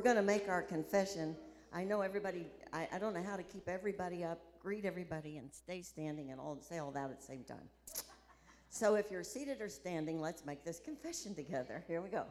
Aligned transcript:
we're 0.00 0.04
going 0.04 0.16
to 0.16 0.22
make 0.22 0.48
our 0.48 0.62
confession. 0.62 1.36
I 1.74 1.84
know 1.84 2.00
everybody, 2.00 2.46
I, 2.72 2.88
I 2.90 2.98
don't 2.98 3.12
know 3.12 3.22
how 3.22 3.36
to 3.36 3.42
keep 3.42 3.68
everybody 3.68 4.24
up, 4.24 4.40
greet 4.58 4.86
everybody, 4.86 5.36
and 5.36 5.52
stay 5.52 5.82
standing 5.82 6.30
and 6.30 6.40
all, 6.40 6.56
say 6.62 6.78
all 6.78 6.90
that 6.92 7.10
at 7.10 7.20
the 7.20 7.26
same 7.26 7.44
time. 7.44 7.68
So 8.70 8.94
if 8.94 9.10
you're 9.10 9.22
seated 9.22 9.60
or 9.60 9.68
standing, 9.68 10.18
let's 10.18 10.46
make 10.46 10.64
this 10.64 10.80
confession 10.80 11.34
together. 11.34 11.84
Here 11.86 12.00
we 12.00 12.08
go. 12.08 12.24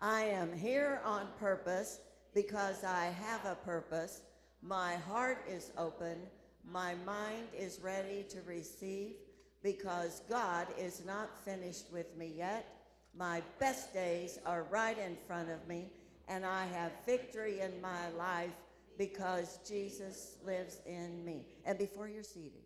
I 0.00 0.22
am 0.22 0.56
here 0.56 1.02
on 1.04 1.26
purpose 1.38 2.00
because 2.32 2.82
I 2.82 3.14
have 3.20 3.44
a 3.44 3.56
purpose. 3.56 4.22
My 4.62 4.94
heart 4.94 5.44
is 5.46 5.70
open. 5.76 6.16
My 6.64 6.94
mind 7.04 7.48
is 7.54 7.78
ready 7.82 8.24
to 8.30 8.38
receive 8.46 9.16
because 9.62 10.22
God 10.30 10.66
is 10.78 11.02
not 11.04 11.44
finished 11.44 11.92
with 11.92 12.16
me 12.16 12.32
yet. 12.34 12.74
My 13.14 13.42
best 13.58 13.92
days 13.92 14.38
are 14.46 14.62
right 14.70 14.96
in 14.98 15.18
front 15.26 15.50
of 15.50 15.68
me, 15.68 15.90
and 16.28 16.44
I 16.44 16.66
have 16.66 16.92
victory 17.06 17.60
in 17.60 17.80
my 17.80 18.10
life 18.16 18.52
because 18.98 19.58
Jesus 19.66 20.36
lives 20.44 20.80
in 20.86 21.24
me. 21.24 21.46
And 21.64 21.78
before 21.78 22.08
you're 22.08 22.22
seated, 22.22 22.62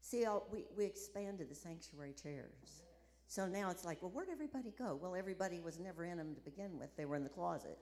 see, 0.00 0.24
we, 0.52 0.64
we 0.76 0.84
expanded 0.84 1.50
the 1.50 1.54
sanctuary 1.54 2.14
chairs. 2.20 2.82
So 3.26 3.46
now 3.46 3.70
it's 3.70 3.84
like, 3.84 4.00
well, 4.00 4.10
where'd 4.10 4.30
everybody 4.30 4.72
go? 4.78 4.98
Well, 5.00 5.14
everybody 5.14 5.60
was 5.60 5.78
never 5.78 6.04
in 6.04 6.16
them 6.16 6.34
to 6.34 6.40
begin 6.40 6.78
with, 6.78 6.96
they 6.96 7.04
were 7.04 7.16
in 7.16 7.24
the 7.24 7.28
closet. 7.28 7.78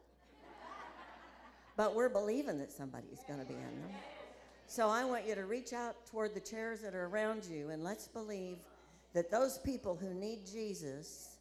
but 1.76 1.94
we're 1.94 2.08
believing 2.08 2.58
that 2.58 2.72
somebody's 2.72 3.22
going 3.28 3.38
to 3.38 3.46
be 3.46 3.54
in 3.54 3.60
them. 3.60 3.90
So 4.66 4.88
I 4.88 5.04
want 5.04 5.26
you 5.26 5.36
to 5.36 5.44
reach 5.44 5.72
out 5.72 6.06
toward 6.06 6.34
the 6.34 6.40
chairs 6.40 6.80
that 6.80 6.94
are 6.94 7.06
around 7.06 7.44
you 7.44 7.70
and 7.70 7.84
let's 7.84 8.08
believe 8.08 8.58
that 9.14 9.30
those 9.30 9.58
people 9.58 9.94
who 9.94 10.12
need 10.12 10.40
Jesus, 10.44 11.35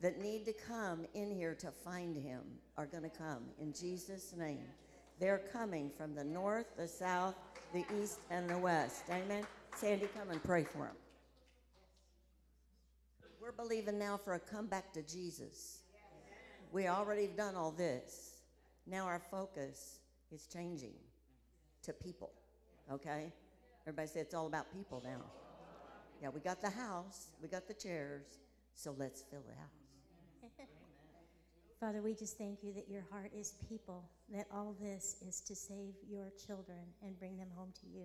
that 0.00 0.20
need 0.20 0.46
to 0.46 0.52
come 0.52 1.06
in 1.14 1.30
here 1.30 1.54
to 1.54 1.70
find 1.70 2.16
him, 2.16 2.40
are 2.76 2.86
going 2.86 3.02
to 3.02 3.10
come 3.10 3.44
in 3.58 3.72
Jesus' 3.72 4.34
name. 4.36 4.64
They're 5.18 5.42
coming 5.52 5.90
from 5.96 6.14
the 6.14 6.24
north, 6.24 6.66
the 6.76 6.88
south, 6.88 7.34
the 7.74 7.84
east, 8.00 8.20
and 8.30 8.48
the 8.48 8.56
west. 8.56 9.04
Amen. 9.10 9.44
Sandy, 9.76 10.08
come 10.16 10.30
and 10.30 10.42
pray 10.42 10.64
for 10.64 10.78
them. 10.78 10.96
We're 13.40 13.52
believing 13.52 13.98
now 13.98 14.16
for 14.16 14.34
a 14.34 14.38
comeback 14.38 14.92
to 14.94 15.02
Jesus. 15.02 15.80
We 16.72 16.88
already 16.88 17.22
have 17.22 17.36
done 17.36 17.54
all 17.54 17.70
this. 17.70 18.42
Now 18.86 19.04
our 19.04 19.20
focus 19.30 19.98
is 20.32 20.46
changing 20.46 20.94
to 21.82 21.92
people. 21.92 22.30
Okay? 22.90 23.32
Everybody 23.86 24.08
say 24.08 24.20
it's 24.20 24.34
all 24.34 24.46
about 24.46 24.72
people 24.72 25.02
now. 25.04 25.22
Yeah, 26.22 26.28
we 26.28 26.40
got 26.40 26.60
the 26.60 26.70
house, 26.70 27.28
we 27.42 27.48
got 27.48 27.66
the 27.66 27.74
chairs, 27.74 28.26
so 28.74 28.94
let's 28.98 29.22
fill 29.22 29.42
the 29.48 29.54
house. 29.54 29.79
Father, 31.80 32.02
we 32.02 32.12
just 32.12 32.36
thank 32.36 32.62
you 32.62 32.74
that 32.74 32.90
your 32.90 33.06
heart 33.10 33.32
is 33.34 33.54
people, 33.66 34.04
that 34.28 34.44
all 34.52 34.76
this 34.78 35.16
is 35.26 35.40
to 35.40 35.56
save 35.56 35.94
your 36.06 36.30
children 36.36 36.84
and 37.02 37.18
bring 37.18 37.38
them 37.38 37.48
home 37.56 37.72
to 37.80 37.86
you. 37.86 38.04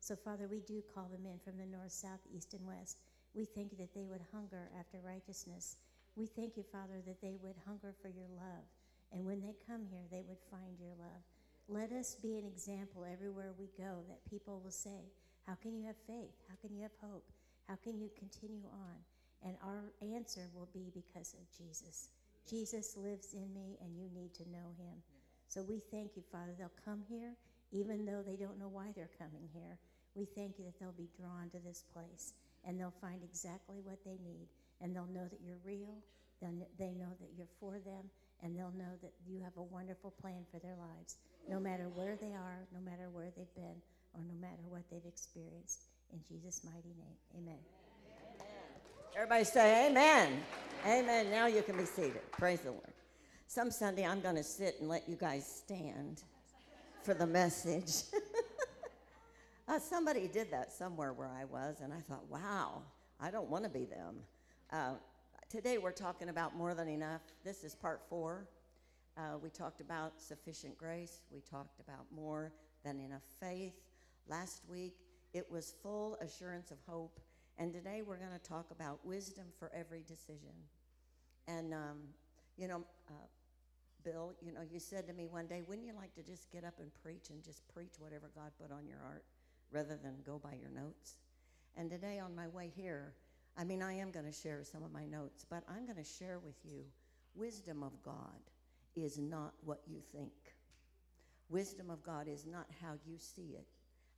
So, 0.00 0.16
Father, 0.16 0.48
we 0.48 0.60
do 0.60 0.82
call 0.94 1.10
them 1.12 1.26
in 1.26 1.38
from 1.44 1.58
the 1.58 1.66
north, 1.66 1.92
south, 1.92 2.24
east, 2.34 2.54
and 2.54 2.66
west. 2.66 2.96
We 3.34 3.44
thank 3.44 3.70
you 3.70 3.76
that 3.78 3.92
they 3.94 4.06
would 4.06 4.24
hunger 4.32 4.70
after 4.80 4.96
righteousness. 5.04 5.76
We 6.16 6.24
thank 6.24 6.56
you, 6.56 6.64
Father, 6.72 7.04
that 7.06 7.20
they 7.20 7.36
would 7.42 7.56
hunger 7.66 7.92
for 8.00 8.08
your 8.08 8.32
love. 8.34 8.64
And 9.12 9.26
when 9.26 9.42
they 9.42 9.56
come 9.68 9.84
here, 9.84 10.08
they 10.10 10.24
would 10.26 10.40
find 10.50 10.80
your 10.80 10.96
love. 10.98 11.20
Let 11.68 11.92
us 11.92 12.14
be 12.14 12.38
an 12.38 12.46
example 12.46 13.04
everywhere 13.04 13.52
we 13.58 13.68
go 13.76 14.00
that 14.08 14.24
people 14.24 14.62
will 14.64 14.72
say, 14.72 15.12
How 15.46 15.54
can 15.54 15.76
you 15.76 15.84
have 15.84 16.00
faith? 16.06 16.32
How 16.48 16.56
can 16.64 16.74
you 16.74 16.80
have 16.80 16.96
hope? 17.04 17.28
How 17.68 17.76
can 17.76 18.00
you 18.00 18.08
continue 18.18 18.64
on? 18.72 18.96
And 19.44 19.56
our 19.62 19.92
answer 20.00 20.48
will 20.54 20.68
be 20.72 20.90
because 20.94 21.34
of 21.34 21.44
Jesus. 21.52 22.08
Jesus 22.48 22.96
lives 22.96 23.34
in 23.34 23.52
me, 23.54 23.78
and 23.80 23.96
you 23.96 24.08
need 24.14 24.34
to 24.34 24.50
know 24.50 24.74
him. 24.78 25.02
So 25.48 25.62
we 25.62 25.80
thank 25.90 26.16
you, 26.16 26.22
Father. 26.32 26.52
They'll 26.58 26.70
come 26.84 27.02
here, 27.08 27.34
even 27.72 28.04
though 28.04 28.22
they 28.24 28.36
don't 28.36 28.58
know 28.58 28.68
why 28.68 28.92
they're 28.94 29.10
coming 29.18 29.48
here. 29.52 29.78
We 30.14 30.26
thank 30.26 30.58
you 30.58 30.64
that 30.64 30.78
they'll 30.78 30.92
be 30.92 31.08
drawn 31.16 31.48
to 31.50 31.58
this 31.64 31.84
place, 31.92 32.32
and 32.64 32.78
they'll 32.78 32.94
find 33.00 33.22
exactly 33.22 33.76
what 33.82 34.04
they 34.04 34.18
need, 34.24 34.48
and 34.80 34.94
they'll 34.94 35.06
know 35.06 35.26
that 35.28 35.40
you're 35.44 35.60
real. 35.64 36.02
They'll, 36.40 36.66
they 36.78 36.92
know 36.92 37.12
that 37.20 37.30
you're 37.36 37.52
for 37.60 37.78
them, 37.78 38.10
and 38.42 38.56
they'll 38.56 38.74
know 38.76 38.96
that 39.02 39.12
you 39.26 39.40
have 39.42 39.56
a 39.56 39.62
wonderful 39.62 40.10
plan 40.20 40.44
for 40.50 40.58
their 40.58 40.76
lives, 40.76 41.16
no 41.48 41.60
matter 41.60 41.88
where 41.88 42.16
they 42.20 42.34
are, 42.34 42.66
no 42.74 42.80
matter 42.80 43.08
where 43.10 43.30
they've 43.36 43.54
been, 43.54 43.80
or 44.14 44.20
no 44.26 44.34
matter 44.40 44.66
what 44.68 44.82
they've 44.90 45.06
experienced. 45.06 45.84
In 46.12 46.20
Jesus' 46.28 46.62
mighty 46.64 46.92
name, 46.98 47.16
amen. 47.38 47.81
Everybody 49.14 49.44
say 49.44 49.88
amen. 49.88 50.40
Amen. 50.86 51.30
Now 51.30 51.46
you 51.46 51.62
can 51.62 51.76
be 51.76 51.84
seated. 51.84 52.22
Praise 52.32 52.60
the 52.60 52.70
Lord. 52.70 52.92
Some 53.46 53.70
Sunday 53.70 54.06
I'm 54.06 54.22
going 54.22 54.36
to 54.36 54.42
sit 54.42 54.76
and 54.80 54.88
let 54.88 55.06
you 55.06 55.16
guys 55.16 55.46
stand 55.46 56.22
for 57.02 57.12
the 57.12 57.26
message. 57.26 58.04
uh, 59.68 59.78
somebody 59.78 60.28
did 60.28 60.50
that 60.50 60.72
somewhere 60.72 61.12
where 61.12 61.28
I 61.28 61.44
was, 61.44 61.82
and 61.82 61.92
I 61.92 62.00
thought, 62.00 62.24
wow, 62.30 62.80
I 63.20 63.30
don't 63.30 63.50
want 63.50 63.64
to 63.64 63.70
be 63.70 63.84
them. 63.84 64.16
Uh, 64.72 64.94
today 65.50 65.76
we're 65.76 65.92
talking 65.92 66.30
about 66.30 66.56
more 66.56 66.72
than 66.72 66.88
enough. 66.88 67.20
This 67.44 67.64
is 67.64 67.74
part 67.74 68.00
four. 68.08 68.46
Uh, 69.18 69.36
we 69.42 69.50
talked 69.50 69.82
about 69.82 70.22
sufficient 70.22 70.78
grace. 70.78 71.20
We 71.30 71.40
talked 71.42 71.80
about 71.80 72.06
more 72.10 72.50
than 72.82 72.98
enough 72.98 73.24
faith. 73.38 73.74
Last 74.26 74.62
week 74.70 74.94
it 75.34 75.44
was 75.50 75.74
full 75.82 76.16
assurance 76.22 76.70
of 76.70 76.78
hope. 76.88 77.20
And 77.62 77.72
today 77.72 78.02
we're 78.04 78.16
going 78.16 78.32
to 78.32 78.48
talk 78.48 78.72
about 78.72 78.98
wisdom 79.06 79.44
for 79.56 79.70
every 79.72 80.02
decision. 80.02 80.50
And, 81.46 81.72
um, 81.72 81.98
you 82.56 82.66
know, 82.66 82.82
uh, 83.08 83.12
Bill, 84.02 84.32
you 84.44 84.50
know, 84.50 84.62
you 84.68 84.80
said 84.80 85.06
to 85.06 85.12
me 85.12 85.28
one 85.28 85.46
day, 85.46 85.62
wouldn't 85.64 85.86
you 85.86 85.94
like 85.94 86.12
to 86.16 86.24
just 86.24 86.50
get 86.50 86.64
up 86.64 86.74
and 86.80 86.90
preach 87.04 87.30
and 87.30 87.40
just 87.40 87.62
preach 87.72 87.92
whatever 88.00 88.32
God 88.34 88.50
put 88.60 88.72
on 88.72 88.84
your 88.88 88.98
heart 88.98 89.22
rather 89.70 89.96
than 89.96 90.16
go 90.26 90.40
by 90.42 90.54
your 90.60 90.70
notes? 90.70 91.18
And 91.76 91.88
today 91.88 92.18
on 92.18 92.34
my 92.34 92.48
way 92.48 92.72
here, 92.74 93.14
I 93.56 93.62
mean, 93.62 93.80
I 93.80 93.92
am 93.92 94.10
going 94.10 94.26
to 94.26 94.32
share 94.32 94.64
some 94.64 94.82
of 94.82 94.90
my 94.90 95.06
notes, 95.06 95.46
but 95.48 95.62
I'm 95.68 95.84
going 95.84 96.02
to 96.02 96.10
share 96.18 96.40
with 96.40 96.56
you 96.64 96.82
wisdom 97.36 97.84
of 97.84 97.92
God 98.02 98.42
is 98.96 99.18
not 99.18 99.52
what 99.64 99.82
you 99.86 100.00
think. 100.12 100.32
Wisdom 101.48 101.90
of 101.90 102.02
God 102.02 102.26
is 102.26 102.44
not 102.44 102.66
how 102.82 102.94
you 103.06 103.18
see 103.18 103.54
it. 103.54 103.68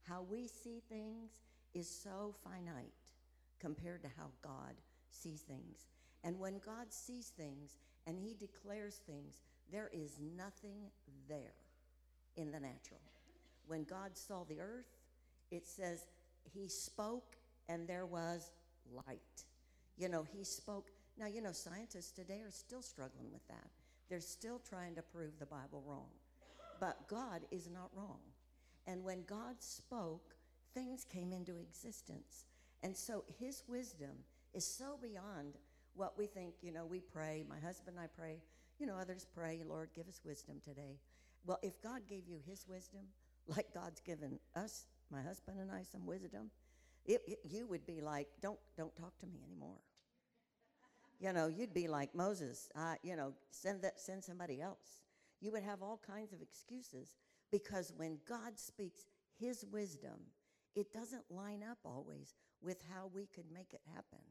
How 0.09 0.22
we 0.22 0.47
see 0.47 0.81
things 0.88 1.32
is 1.75 1.91
so 1.91 2.34
finite 2.43 3.04
compared 3.65 4.03
to 4.03 4.09
how 4.19 4.29
God 4.43 4.75
sees 5.09 5.41
things. 5.41 5.87
And 6.23 6.39
when 6.39 6.61
God 6.65 6.93
sees 6.93 7.29
things 7.29 7.77
and 8.07 8.19
He 8.19 8.35
declares 8.35 9.01
things, 9.07 9.39
there 9.73 9.91
is 9.93 10.19
nothing 10.37 10.91
there 11.29 11.55
in 12.37 12.51
the 12.51 12.61
natural. 12.61 13.01
When 13.67 13.85
God 13.85 14.11
saw 14.19 14.45
the 14.45 14.61
earth, 14.61 14.91
it 15.51 15.67
says 15.67 16.07
He 16.53 16.69
spoke 16.69 17.37
and 17.69 17.89
there 17.89 18.05
was 18.05 18.51
light. 19.07 19.45
You 19.97 20.11
know, 20.11 20.27
He 20.31 20.45
spoke. 20.45 20.91
Now, 21.19 21.27
you 21.27 21.41
know, 21.41 21.53
scientists 21.53 22.11
today 22.11 22.41
are 22.45 22.51
still 22.51 22.83
struggling 22.83 23.33
with 23.33 23.47
that. 23.49 23.71
They're 24.11 24.21
still 24.21 24.61
trying 24.69 24.95
to 24.97 25.03
prove 25.03 25.39
the 25.39 25.47
Bible 25.47 25.83
wrong. 25.87 26.11
But 26.81 27.09
God 27.09 27.43
is 27.51 27.71
not 27.73 27.89
wrong. 27.97 28.19
And 28.87 29.03
when 29.03 29.25
God 29.27 29.55
spoke, 29.61 30.35
things 30.75 31.05
came 31.05 31.33
into 31.33 31.57
existence. 31.57 32.45
And 32.84 32.95
so 32.95 33.25
his 33.41 33.62
wisdom 33.67 34.11
is 34.53 34.67
so 34.67 34.99
beyond 35.03 35.55
what 35.95 36.19
we 36.19 36.27
think. 36.27 36.56
You 36.61 36.71
know, 36.71 36.84
we 36.84 37.00
pray, 37.00 37.43
my 37.49 37.59
husband 37.59 37.97
and 37.97 38.05
I 38.05 38.09
pray, 38.15 38.43
you 38.78 38.87
know, 38.87 38.97
others 38.97 39.27
pray, 39.34 39.62
Lord, 39.67 39.89
give 39.97 40.06
us 40.06 40.21
wisdom 40.22 40.56
today. 40.62 40.99
Well, 41.47 41.59
if 41.62 41.81
God 41.83 42.03
gave 42.06 42.28
you 42.28 42.39
his 42.47 42.67
wisdom, 42.69 43.00
like 43.49 43.73
God's 43.73 44.00
given 44.00 44.39
us, 44.55 44.84
my 45.11 45.23
husband 45.23 45.61
and 45.61 45.73
I, 45.73 45.83
some 45.83 46.05
wisdom, 46.05 46.50
it, 47.06 47.23
it, 47.27 47.39
you 47.49 47.67
would 47.67 47.87
be 47.87 48.03
like, 48.03 48.28
don't, 48.43 48.59
don't 48.77 48.94
talk 48.97 49.19
to 49.21 49.27
me 49.27 49.41
anymore. 49.47 49.78
You 51.21 51.33
know, 51.33 51.47
you'd 51.47 51.73
be 51.73 51.89
like 51.89 52.15
Moses, 52.15 52.69
uh, 52.77 52.97
you 53.03 53.17
know, 53.17 53.33
send, 53.50 53.81
that, 53.81 53.99
send 53.99 54.23
somebody 54.23 54.61
else. 54.61 55.00
You 55.41 55.53
would 55.53 55.62
have 55.62 55.83
all 55.83 56.00
kinds 56.06 56.35
of 56.35 56.43
excuses 56.43 57.14
because 57.50 57.94
when 57.97 58.19
God 58.29 58.59
speaks 58.59 59.06
his 59.38 59.64
wisdom, 59.73 60.20
it 60.75 60.93
doesn't 60.93 61.25
line 61.31 61.62
up 61.62 61.79
always 61.85 62.35
with 62.64 62.82
how 62.93 63.11
we 63.12 63.26
could 63.26 63.50
make 63.52 63.72
it 63.72 63.82
happen. 63.94 64.25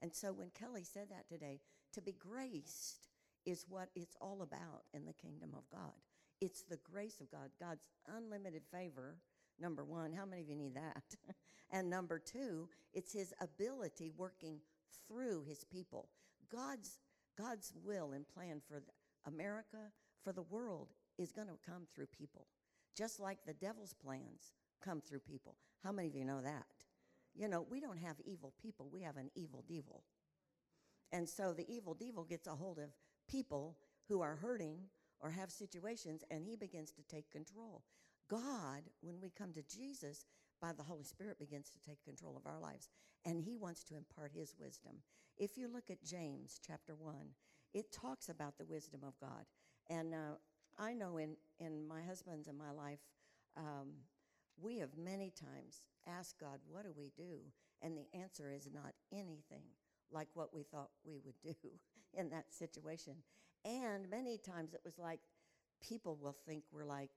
And 0.00 0.14
so 0.14 0.32
when 0.32 0.50
Kelly 0.50 0.84
said 0.84 1.08
that 1.10 1.28
today, 1.28 1.60
to 1.94 2.00
be 2.00 2.12
graced 2.12 3.08
is 3.46 3.64
what 3.68 3.88
it's 3.96 4.16
all 4.20 4.42
about 4.42 4.84
in 4.92 5.04
the 5.06 5.12
kingdom 5.12 5.50
of 5.56 5.68
God. 5.70 5.94
It's 6.40 6.62
the 6.62 6.78
grace 6.84 7.20
of 7.20 7.30
God, 7.30 7.50
God's 7.58 7.84
unlimited 8.14 8.62
favor. 8.70 9.16
Number 9.58 9.84
one, 9.84 10.12
how 10.12 10.24
many 10.24 10.42
of 10.42 10.48
you 10.48 10.54
need 10.54 10.74
that? 10.74 11.02
and 11.70 11.90
number 11.90 12.18
two, 12.18 12.68
it's 12.92 13.12
his 13.12 13.34
ability 13.40 14.12
working 14.16 14.58
through 15.06 15.44
his 15.48 15.64
people. 15.64 16.08
God's 16.52 16.98
God's 17.36 17.72
will 17.84 18.12
and 18.12 18.26
plan 18.28 18.60
for 18.66 18.82
America, 19.24 19.92
for 20.24 20.32
the 20.32 20.42
world, 20.42 20.88
is 21.18 21.30
going 21.30 21.46
to 21.46 21.54
come 21.64 21.82
through 21.94 22.06
people. 22.06 22.46
Just 22.96 23.20
like 23.20 23.38
the 23.46 23.54
devil's 23.54 23.94
plans 23.94 24.52
come 24.84 25.00
through 25.00 25.20
people. 25.20 25.54
How 25.84 25.92
many 25.92 26.08
of 26.08 26.16
you 26.16 26.24
know 26.24 26.40
that? 26.42 26.66
You 27.38 27.46
know, 27.46 27.64
we 27.70 27.80
don't 27.80 27.98
have 27.98 28.16
evil 28.24 28.52
people, 28.60 28.90
we 28.92 29.02
have 29.02 29.16
an 29.16 29.30
evil 29.36 29.64
devil. 29.68 30.02
And 31.12 31.28
so 31.28 31.52
the 31.52 31.72
evil 31.72 31.94
devil 31.94 32.24
gets 32.24 32.48
a 32.48 32.56
hold 32.56 32.78
of 32.78 32.90
people 33.30 33.78
who 34.08 34.20
are 34.20 34.36
hurting 34.36 34.78
or 35.20 35.30
have 35.30 35.50
situations, 35.50 36.24
and 36.30 36.44
He 36.44 36.56
begins 36.56 36.90
to 36.92 37.02
take 37.02 37.30
control. 37.30 37.82
God, 38.28 38.82
when 39.00 39.20
we 39.20 39.30
come 39.30 39.52
to 39.52 39.62
Jesus, 39.62 40.26
by 40.60 40.72
the 40.72 40.82
Holy 40.82 41.04
Spirit 41.04 41.38
begins 41.38 41.70
to 41.70 41.80
take 41.80 42.02
control 42.04 42.36
of 42.36 42.44
our 42.44 42.58
lives, 42.58 42.88
and 43.24 43.40
He 43.40 43.56
wants 43.56 43.84
to 43.84 43.96
impart 43.96 44.32
His 44.34 44.54
wisdom. 44.58 44.96
If 45.36 45.56
you 45.56 45.68
look 45.72 45.90
at 45.90 46.04
James 46.04 46.60
chapter 46.66 46.96
1, 46.96 47.14
it 47.72 47.92
talks 47.92 48.28
about 48.28 48.58
the 48.58 48.64
wisdom 48.64 49.00
of 49.06 49.14
God. 49.20 49.44
And 49.88 50.12
uh, 50.12 50.36
I 50.76 50.92
know 50.92 51.18
in, 51.18 51.36
in 51.60 51.86
my 51.86 52.02
husband's 52.02 52.48
and 52.48 52.58
my 52.58 52.72
life, 52.72 53.00
um, 53.56 53.92
we 54.60 54.78
have 54.78 54.96
many 54.96 55.30
times 55.30 55.82
asked 56.06 56.38
God, 56.40 56.58
What 56.68 56.84
do 56.84 56.92
we 56.96 57.12
do? 57.16 57.38
And 57.82 57.96
the 57.96 58.18
answer 58.18 58.50
is 58.50 58.68
not 58.72 58.92
anything 59.12 59.64
like 60.10 60.28
what 60.34 60.54
we 60.54 60.62
thought 60.62 60.90
we 61.04 61.18
would 61.24 61.40
do 61.42 61.54
in 62.14 62.30
that 62.30 62.52
situation. 62.52 63.14
And 63.64 64.08
many 64.10 64.38
times 64.38 64.74
it 64.74 64.80
was 64.84 64.98
like 64.98 65.20
people 65.86 66.18
will 66.20 66.36
think 66.46 66.64
we're 66.72 66.84
like, 66.84 67.10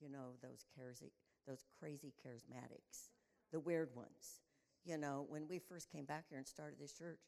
you 0.00 0.08
know, 0.08 0.32
those 0.42 0.64
crazy, 0.74 1.12
those 1.46 1.64
crazy 1.78 2.12
charismatics, 2.24 3.10
the 3.52 3.60
weird 3.60 3.90
ones. 3.94 4.40
You 4.84 4.98
know, 4.98 5.26
when 5.28 5.46
we 5.48 5.58
first 5.58 5.90
came 5.90 6.04
back 6.04 6.24
here 6.28 6.38
and 6.38 6.46
started 6.46 6.78
this 6.80 6.92
church, 6.92 7.20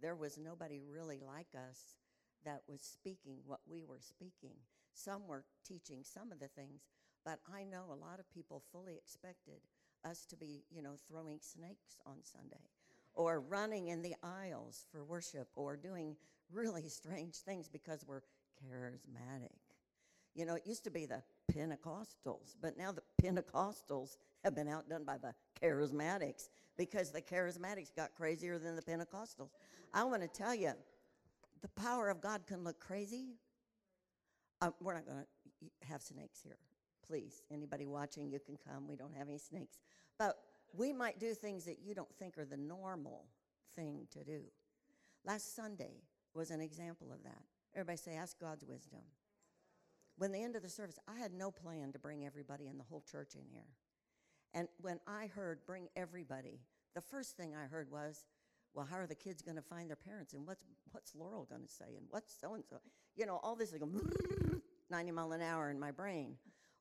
there 0.00 0.14
was 0.14 0.38
nobody 0.38 0.78
really 0.78 1.20
like 1.20 1.48
us 1.54 1.96
that 2.44 2.62
was 2.68 2.80
speaking 2.80 3.38
what 3.44 3.60
we 3.68 3.82
were 3.82 4.00
speaking. 4.00 4.56
Some 4.94 5.26
were 5.26 5.44
teaching 5.66 6.02
some 6.04 6.32
of 6.32 6.40
the 6.40 6.48
things, 6.48 6.82
but 7.24 7.40
I 7.52 7.64
know 7.64 7.84
a 7.88 7.94
lot 7.94 8.18
of 8.18 8.30
people 8.32 8.62
fully 8.72 8.94
expected 8.94 9.60
us 10.04 10.24
to 10.26 10.36
be, 10.36 10.64
you 10.70 10.82
know, 10.82 10.94
throwing 11.08 11.38
snakes 11.40 12.00
on 12.06 12.16
Sunday 12.22 12.64
or 13.14 13.40
running 13.40 13.88
in 13.88 14.02
the 14.02 14.14
aisles 14.22 14.86
for 14.90 15.04
worship 15.04 15.48
or 15.56 15.76
doing 15.76 16.16
really 16.52 16.88
strange 16.88 17.36
things 17.36 17.68
because 17.68 18.04
we're 18.06 18.22
charismatic. 18.64 19.58
You 20.34 20.46
know, 20.46 20.54
it 20.54 20.62
used 20.64 20.84
to 20.84 20.90
be 20.90 21.06
the 21.06 21.22
Pentecostals, 21.52 22.54
but 22.60 22.78
now 22.78 22.92
the 22.92 23.02
Pentecostals 23.22 24.16
have 24.44 24.54
been 24.54 24.68
outdone 24.68 25.04
by 25.04 25.18
the 25.18 25.34
charismatics 25.60 26.48
because 26.78 27.10
the 27.10 27.20
charismatics 27.20 27.94
got 27.94 28.14
crazier 28.14 28.58
than 28.58 28.76
the 28.76 28.82
Pentecostals. 28.82 29.50
I 29.92 30.04
want 30.04 30.22
to 30.22 30.28
tell 30.28 30.54
you, 30.54 30.72
the 31.62 31.68
power 31.68 32.08
of 32.08 32.20
God 32.20 32.46
can 32.46 32.64
look 32.64 32.78
crazy. 32.78 33.34
Uh, 34.62 34.70
we're 34.80 34.94
not 34.94 35.04
going 35.04 35.18
to 35.18 35.86
have 35.86 36.00
snakes 36.00 36.40
here. 36.42 36.56
Please, 37.10 37.42
anybody 37.50 37.86
watching, 37.86 38.30
you 38.30 38.38
can 38.38 38.56
come. 38.56 38.86
We 38.86 38.94
don't 38.94 39.16
have 39.16 39.28
any 39.28 39.38
snakes. 39.38 39.78
But 40.16 40.36
we 40.72 40.92
might 40.92 41.18
do 41.18 41.34
things 41.34 41.64
that 41.64 41.78
you 41.82 41.92
don't 41.92 42.14
think 42.20 42.38
are 42.38 42.44
the 42.44 42.56
normal 42.56 43.24
thing 43.74 44.06
to 44.12 44.22
do. 44.22 44.42
Last 45.24 45.56
Sunday 45.56 46.04
was 46.34 46.52
an 46.52 46.60
example 46.60 47.08
of 47.12 47.24
that. 47.24 47.42
Everybody 47.74 47.96
say, 47.96 48.14
ask 48.14 48.38
God's 48.38 48.64
wisdom. 48.64 49.00
When 50.18 50.30
the 50.30 50.40
end 50.40 50.54
of 50.54 50.62
the 50.62 50.68
service, 50.68 51.00
I 51.08 51.18
had 51.18 51.32
no 51.32 51.50
plan 51.50 51.90
to 51.94 51.98
bring 51.98 52.24
everybody 52.24 52.68
in 52.68 52.78
the 52.78 52.84
whole 52.84 53.02
church 53.10 53.34
in 53.34 53.44
here. 53.50 53.66
And 54.54 54.68
when 54.80 55.00
I 55.08 55.26
heard 55.26 55.66
bring 55.66 55.88
everybody, 55.96 56.60
the 56.94 57.00
first 57.00 57.36
thing 57.36 57.56
I 57.56 57.66
heard 57.66 57.90
was, 57.90 58.24
well, 58.72 58.86
how 58.88 58.98
are 58.98 59.08
the 59.08 59.16
kids 59.16 59.42
going 59.42 59.56
to 59.56 59.62
find 59.62 59.88
their 59.88 59.96
parents? 59.96 60.32
And 60.32 60.46
what's, 60.46 60.64
what's 60.92 61.16
Laurel 61.16 61.44
going 61.50 61.62
to 61.62 61.68
say? 61.68 61.96
And 61.96 62.06
what's 62.10 62.32
so 62.40 62.54
and 62.54 62.62
so? 62.64 62.76
You 63.16 63.26
know, 63.26 63.40
all 63.42 63.56
this 63.56 63.72
is 63.72 63.78
going 63.78 63.98
90 64.90 65.10
mile 65.10 65.32
an 65.32 65.42
hour 65.42 65.70
in 65.70 65.80
my 65.80 65.90
brain. 65.90 66.36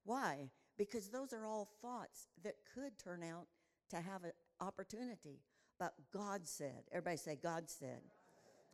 Why? 0.06 0.50
Because 0.78 1.10
those 1.10 1.34
are 1.34 1.46
all 1.46 1.70
thoughts 1.82 2.28
that 2.44 2.56
could 2.74 2.98
turn 2.98 3.24
out 3.24 3.48
to 3.90 3.98
have 3.98 4.24
an 4.24 4.32
opportunity. 4.62 5.40
But 5.78 5.94
God 6.14 6.48
said, 6.48 6.84
everybody 6.92 7.18
say, 7.18 7.38
God 7.42 7.70
said. 7.70 8.02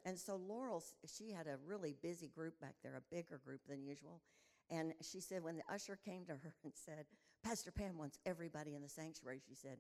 And 0.06 0.18
so 0.18 0.36
Laurel, 0.48 0.84
she 1.08 1.32
had 1.32 1.48
a 1.48 1.58
really 1.66 1.96
busy 2.02 2.28
group 2.28 2.60
back 2.62 2.76
there, 2.84 2.96
a 2.96 3.16
bigger 3.16 3.40
group 3.44 3.62
than 3.68 3.84
usual. 3.84 4.22
And 4.70 4.94
she 5.02 5.20
said, 5.20 5.44
when 5.44 5.56
the 5.56 5.64
usher 5.72 5.98
came 6.04 6.26
to 6.26 6.34
her 6.34 6.54
and 6.64 6.74
said, 6.74 7.06
Pastor 7.44 7.72
Pam 7.72 7.98
wants 7.98 8.18
everybody 8.26 8.76
in 8.76 8.82
the 8.82 8.90
sanctuary, 8.90 9.40
she 9.48 9.56
said, 9.56 9.78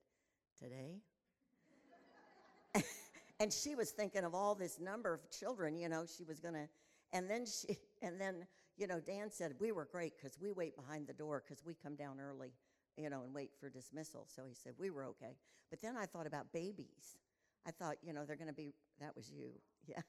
Today? 0.59 1.01
and 3.39 3.51
she 3.51 3.75
was 3.75 3.89
thinking 3.91 4.23
of 4.23 4.33
all 4.33 4.55
this 4.55 4.79
number 4.79 5.13
of 5.13 5.29
children, 5.31 5.75
you 5.75 5.89
know, 5.89 6.05
she 6.05 6.23
was 6.23 6.39
going 6.39 6.53
to. 6.53 6.67
And 7.11 7.29
then 7.29 7.45
she, 7.45 7.77
and 8.01 8.19
then, 8.21 8.45
you 8.77 8.87
know, 8.87 8.99
Dan 8.99 9.29
said, 9.29 9.53
We 9.59 9.71
were 9.71 9.85
great 9.85 10.13
because 10.17 10.37
we 10.39 10.51
wait 10.51 10.75
behind 10.75 11.07
the 11.07 11.13
door 11.13 11.43
because 11.45 11.63
we 11.65 11.73
come 11.73 11.95
down 11.95 12.19
early, 12.19 12.53
you 12.97 13.09
know, 13.09 13.23
and 13.23 13.33
wait 13.33 13.51
for 13.59 13.69
dismissal. 13.69 14.27
So 14.33 14.43
he 14.47 14.53
said, 14.53 14.73
We 14.77 14.89
were 14.89 15.05
okay. 15.05 15.37
But 15.69 15.81
then 15.81 15.95
I 15.97 16.05
thought 16.05 16.27
about 16.27 16.51
babies. 16.51 17.17
I 17.67 17.71
thought, 17.71 17.95
you 18.03 18.13
know, 18.13 18.25
they're 18.25 18.35
going 18.35 18.47
to 18.47 18.53
be, 18.53 18.73
that 18.99 19.15
was 19.15 19.31
you. 19.31 19.51
Yeah. 19.87 20.01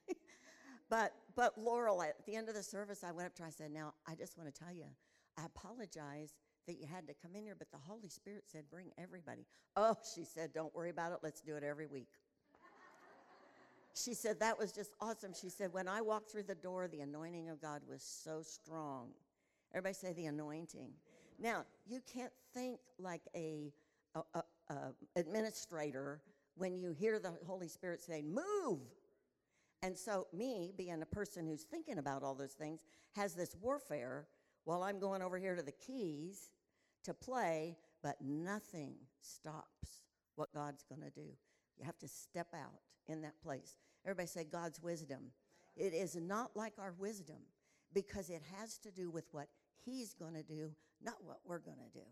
but, 0.88 1.12
but 1.34 1.58
Laurel, 1.58 2.00
at 2.00 2.24
the 2.24 2.34
end 2.34 2.48
of 2.48 2.54
the 2.54 2.62
service, 2.62 3.04
I 3.04 3.12
went 3.12 3.26
up 3.26 3.34
to 3.34 3.42
her, 3.42 3.48
I 3.48 3.50
said, 3.50 3.70
Now, 3.70 3.92
I 4.08 4.14
just 4.14 4.38
want 4.38 4.52
to 4.52 4.58
tell 4.58 4.72
you, 4.72 4.86
I 5.38 5.44
apologize 5.44 6.32
that 6.66 6.80
you 6.80 6.86
had 6.86 7.06
to 7.08 7.14
come 7.14 7.36
in 7.36 7.44
here, 7.44 7.54
but 7.58 7.70
the 7.70 7.76
Holy 7.76 8.08
Spirit 8.08 8.44
said, 8.46 8.64
Bring 8.70 8.90
everybody. 8.96 9.44
Oh, 9.76 9.94
she 10.14 10.24
said, 10.24 10.54
Don't 10.54 10.74
worry 10.74 10.88
about 10.88 11.12
it. 11.12 11.18
Let's 11.22 11.42
do 11.42 11.56
it 11.56 11.62
every 11.62 11.86
week. 11.86 12.08
She 13.96 14.14
said, 14.14 14.40
That 14.40 14.58
was 14.58 14.72
just 14.72 14.92
awesome. 15.00 15.32
She 15.32 15.48
said, 15.48 15.72
When 15.72 15.88
I 15.88 16.00
walked 16.00 16.30
through 16.30 16.44
the 16.44 16.54
door, 16.54 16.88
the 16.88 17.00
anointing 17.00 17.48
of 17.48 17.60
God 17.60 17.80
was 17.88 18.02
so 18.02 18.42
strong. 18.42 19.08
Everybody 19.72 19.94
say 19.94 20.12
the 20.12 20.26
anointing. 20.26 20.90
Now, 21.38 21.64
you 21.86 22.00
can't 22.12 22.32
think 22.54 22.78
like 22.98 23.22
a, 23.34 23.72
a, 24.14 24.20
a, 24.34 24.42
a 24.70 24.92
administrator 25.16 26.20
when 26.56 26.76
you 26.78 26.92
hear 26.92 27.18
the 27.18 27.34
Holy 27.46 27.68
Spirit 27.68 28.02
say, 28.02 28.22
Move. 28.22 28.80
And 29.82 29.96
so, 29.96 30.26
me, 30.32 30.72
being 30.76 31.02
a 31.02 31.06
person 31.06 31.46
who's 31.46 31.62
thinking 31.62 31.98
about 31.98 32.22
all 32.22 32.34
those 32.34 32.52
things, 32.52 32.80
has 33.14 33.34
this 33.34 33.54
warfare 33.60 34.26
while 34.64 34.82
I'm 34.82 34.98
going 34.98 35.22
over 35.22 35.38
here 35.38 35.54
to 35.54 35.62
the 35.62 35.72
keys 35.72 36.50
to 37.04 37.14
play, 37.14 37.76
but 38.02 38.16
nothing 38.20 38.94
stops 39.20 40.02
what 40.34 40.52
God's 40.52 40.84
going 40.84 41.02
to 41.02 41.10
do. 41.10 41.28
You 41.78 41.84
have 41.84 41.98
to 41.98 42.08
step 42.08 42.48
out 42.54 42.80
in 43.06 43.22
that 43.22 43.40
place. 43.42 43.76
Everybody 44.04 44.28
say, 44.28 44.44
God's 44.44 44.80
wisdom. 44.80 45.30
It 45.76 45.92
is 45.92 46.16
not 46.16 46.56
like 46.56 46.74
our 46.78 46.94
wisdom 46.98 47.36
because 47.92 48.30
it 48.30 48.42
has 48.58 48.78
to 48.78 48.90
do 48.90 49.10
with 49.10 49.24
what 49.32 49.48
He's 49.84 50.14
going 50.14 50.34
to 50.34 50.42
do, 50.42 50.70
not 51.02 51.22
what 51.22 51.40
we're 51.44 51.58
going 51.58 51.78
to 51.78 51.98
do. 51.98 52.04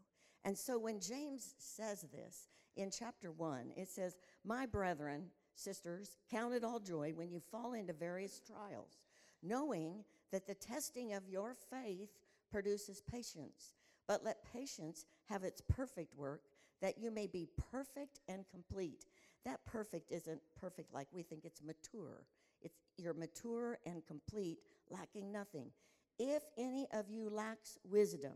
And 0.45 0.57
so 0.57 0.79
when 0.79 1.01
James 1.01 1.55
says 1.59 2.07
this 2.13 2.49
in 2.77 2.91
chapter 2.91 3.33
1, 3.33 3.73
it 3.77 3.89
says, 3.89 4.17
My 4.45 4.67
brethren, 4.67 5.27
sisters, 5.55 6.19
count 6.31 6.55
it 6.55 6.65
all 6.65 6.81
joy 6.81 7.13
when 7.15 7.31
you 7.31 7.41
fall 7.41 7.73
into 7.73 7.93
various 7.93 8.41
trials, 8.47 8.99
knowing 9.43 10.05
that 10.31 10.47
the 10.47 10.55
testing 10.55 11.15
of 11.15 11.29
your 11.29 11.55
faith 11.71 12.11
produces 12.51 13.03
patience. 13.11 13.73
But 14.07 14.25
let 14.25 14.45
patience 14.53 15.07
have 15.27 15.45
its 15.45 15.63
perfect 15.63 16.15
work, 16.15 16.43
that 16.83 16.99
you 16.99 17.11
may 17.11 17.27
be 17.27 17.49
perfect 17.71 18.21
and 18.29 18.45
complete. 18.51 19.07
That 19.45 19.65
perfect 19.67 20.11
isn't 20.11 20.41
perfect 20.59 20.93
like 20.93 21.09
we 21.13 21.23
think 21.23 21.45
it's 21.45 21.63
mature. 21.63 22.27
It's 22.63 22.79
you're 22.97 23.15
mature 23.15 23.79
and 23.85 24.05
complete, 24.07 24.59
lacking 24.91 25.31
nothing. 25.31 25.71
If 26.19 26.43
any 26.57 26.87
of 26.93 27.11
you 27.11 27.29
lacks 27.29 27.79
wisdom, 27.85 28.35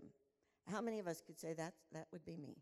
how 0.70 0.80
many 0.80 0.98
of 0.98 1.06
us 1.06 1.22
could 1.24 1.38
say 1.38 1.54
that 1.54 1.74
that 1.92 2.08
would 2.12 2.24
be 2.24 2.36
me? 2.36 2.56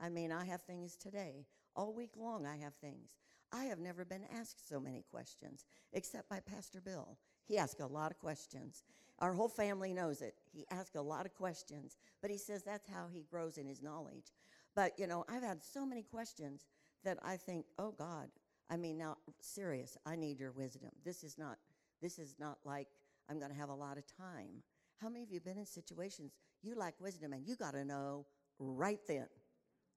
I 0.00 0.08
mean, 0.08 0.32
I 0.32 0.44
have 0.44 0.62
things 0.62 0.96
today. 0.96 1.46
All 1.74 1.92
week 1.92 2.12
long 2.16 2.46
I 2.46 2.56
have 2.56 2.74
things. 2.74 3.10
I 3.52 3.64
have 3.64 3.78
never 3.78 4.04
been 4.04 4.24
asked 4.38 4.68
so 4.68 4.80
many 4.80 5.04
questions, 5.10 5.64
except 5.92 6.28
by 6.28 6.40
Pastor 6.40 6.80
Bill. 6.80 7.18
He 7.46 7.58
asks 7.58 7.80
a 7.80 7.86
lot 7.86 8.10
of 8.10 8.18
questions. 8.18 8.82
Our 9.20 9.32
whole 9.32 9.48
family 9.48 9.92
knows 9.92 10.20
it. 10.20 10.34
He 10.52 10.66
asks 10.70 10.96
a 10.96 11.02
lot 11.02 11.26
of 11.26 11.34
questions, 11.34 11.96
but 12.20 12.30
he 12.30 12.38
says 12.38 12.62
that's 12.62 12.88
how 12.88 13.06
he 13.12 13.24
grows 13.30 13.56
in 13.56 13.66
his 13.66 13.82
knowledge. 13.82 14.32
But, 14.74 14.98
you 14.98 15.06
know, 15.06 15.24
I've 15.28 15.42
had 15.42 15.62
so 15.62 15.86
many 15.86 16.02
questions 16.02 16.66
that 17.06 17.18
I 17.22 17.36
think, 17.36 17.64
oh 17.78 17.94
God, 17.96 18.28
I 18.68 18.76
mean, 18.76 18.98
now, 18.98 19.16
serious, 19.40 19.96
I 20.04 20.16
need 20.16 20.40
your 20.40 20.50
wisdom. 20.50 20.90
This 21.04 21.22
is 21.22 21.38
not, 21.38 21.56
this 22.02 22.18
is 22.18 22.34
not 22.38 22.58
like 22.64 22.88
I'm 23.30 23.38
going 23.38 23.52
to 23.52 23.56
have 23.56 23.68
a 23.68 23.74
lot 23.74 23.96
of 23.96 24.04
time. 24.16 24.62
How 25.00 25.08
many 25.08 25.22
of 25.22 25.30
you 25.30 25.40
been 25.40 25.56
in 25.56 25.66
situations 25.66 26.32
you 26.62 26.74
lack 26.74 26.94
wisdom 27.00 27.32
and 27.32 27.46
you 27.46 27.54
got 27.54 27.74
to 27.74 27.84
know 27.84 28.26
right 28.58 28.98
then, 29.06 29.28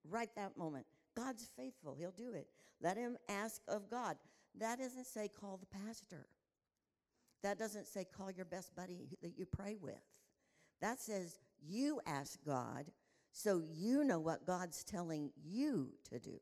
right 0.08 0.30
that 0.36 0.56
moment? 0.56 0.86
God's 1.18 1.50
faithful. 1.58 1.96
He'll 1.98 2.12
do 2.12 2.34
it. 2.34 2.48
Let 2.80 2.96
him 2.96 3.18
ask 3.28 3.62
of 3.68 3.90
God. 3.90 4.16
That 4.60 4.78
doesn't 4.78 5.08
say 5.08 5.30
call 5.30 5.58
the 5.58 5.80
pastor. 5.86 6.28
That 7.42 7.58
doesn't 7.58 7.88
say 7.88 8.06
call 8.06 8.30
your 8.30 8.46
best 8.46 8.76
buddy 8.76 9.08
that 9.24 9.38
you 9.38 9.46
pray 9.46 9.78
with. 9.82 9.96
That 10.80 11.00
says 11.00 11.40
you 11.68 12.02
ask 12.06 12.38
God 12.46 12.86
so 13.32 13.64
you 13.74 14.04
know 14.04 14.20
what 14.20 14.46
God's 14.46 14.84
telling 14.84 15.32
you 15.44 15.90
to 16.12 16.20
do. 16.20 16.40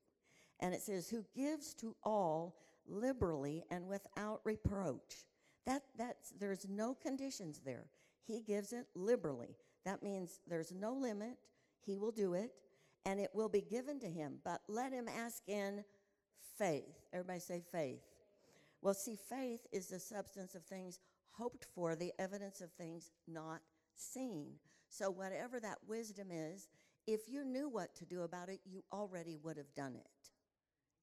And 0.60 0.74
it 0.74 0.82
says, 0.82 1.10
who 1.10 1.24
gives 1.36 1.74
to 1.76 1.96
all 2.04 2.56
liberally 2.88 3.64
and 3.70 3.88
without 3.88 4.42
reproach. 4.44 5.26
That, 5.66 5.84
that's, 5.98 6.32
there's 6.40 6.68
no 6.70 6.94
conditions 6.94 7.62
there. 7.64 7.86
He 8.26 8.42
gives 8.42 8.74
it 8.74 8.88
liberally. 8.96 9.56
That 9.86 10.04
means 10.04 10.40
there's 10.48 10.72
no 10.72 10.94
limit. 10.94 11.38
He 11.86 11.98
will 11.98 12.12
do 12.12 12.34
it, 12.34 12.52
and 13.06 13.20
it 13.20 13.30
will 13.34 13.50
be 13.50 13.62
given 13.62 14.00
to 14.00 14.08
him. 14.08 14.40
But 14.44 14.62
let 14.68 14.92
him 14.92 15.08
ask 15.08 15.42
in 15.48 15.84
faith. 16.58 16.96
Everybody 17.14 17.40
say 17.40 17.62
faith. 17.72 18.02
Well, 18.82 18.94
see, 18.94 19.18
faith 19.30 19.66
is 19.72 19.88
the 19.88 20.00
substance 20.00 20.56
of 20.56 20.64
things 20.64 21.00
hoped 21.32 21.66
for, 21.74 21.96
the 21.96 22.14
evidence 22.20 22.62
of 22.62 22.72
things 22.74 23.12
not 23.28 23.62
seen. 23.96 24.54
So, 24.90 25.10
whatever 25.10 25.60
that 25.60 25.78
wisdom 25.88 26.28
is, 26.32 26.68
if 27.06 27.22
you 27.28 27.44
knew 27.44 27.70
what 27.70 27.96
to 27.96 28.06
do 28.06 28.22
about 28.22 28.50
it, 28.50 28.60
you 28.66 28.84
already 28.92 29.38
would 29.42 29.58
have 29.58 29.74
done 29.76 29.96
it. 29.96 30.08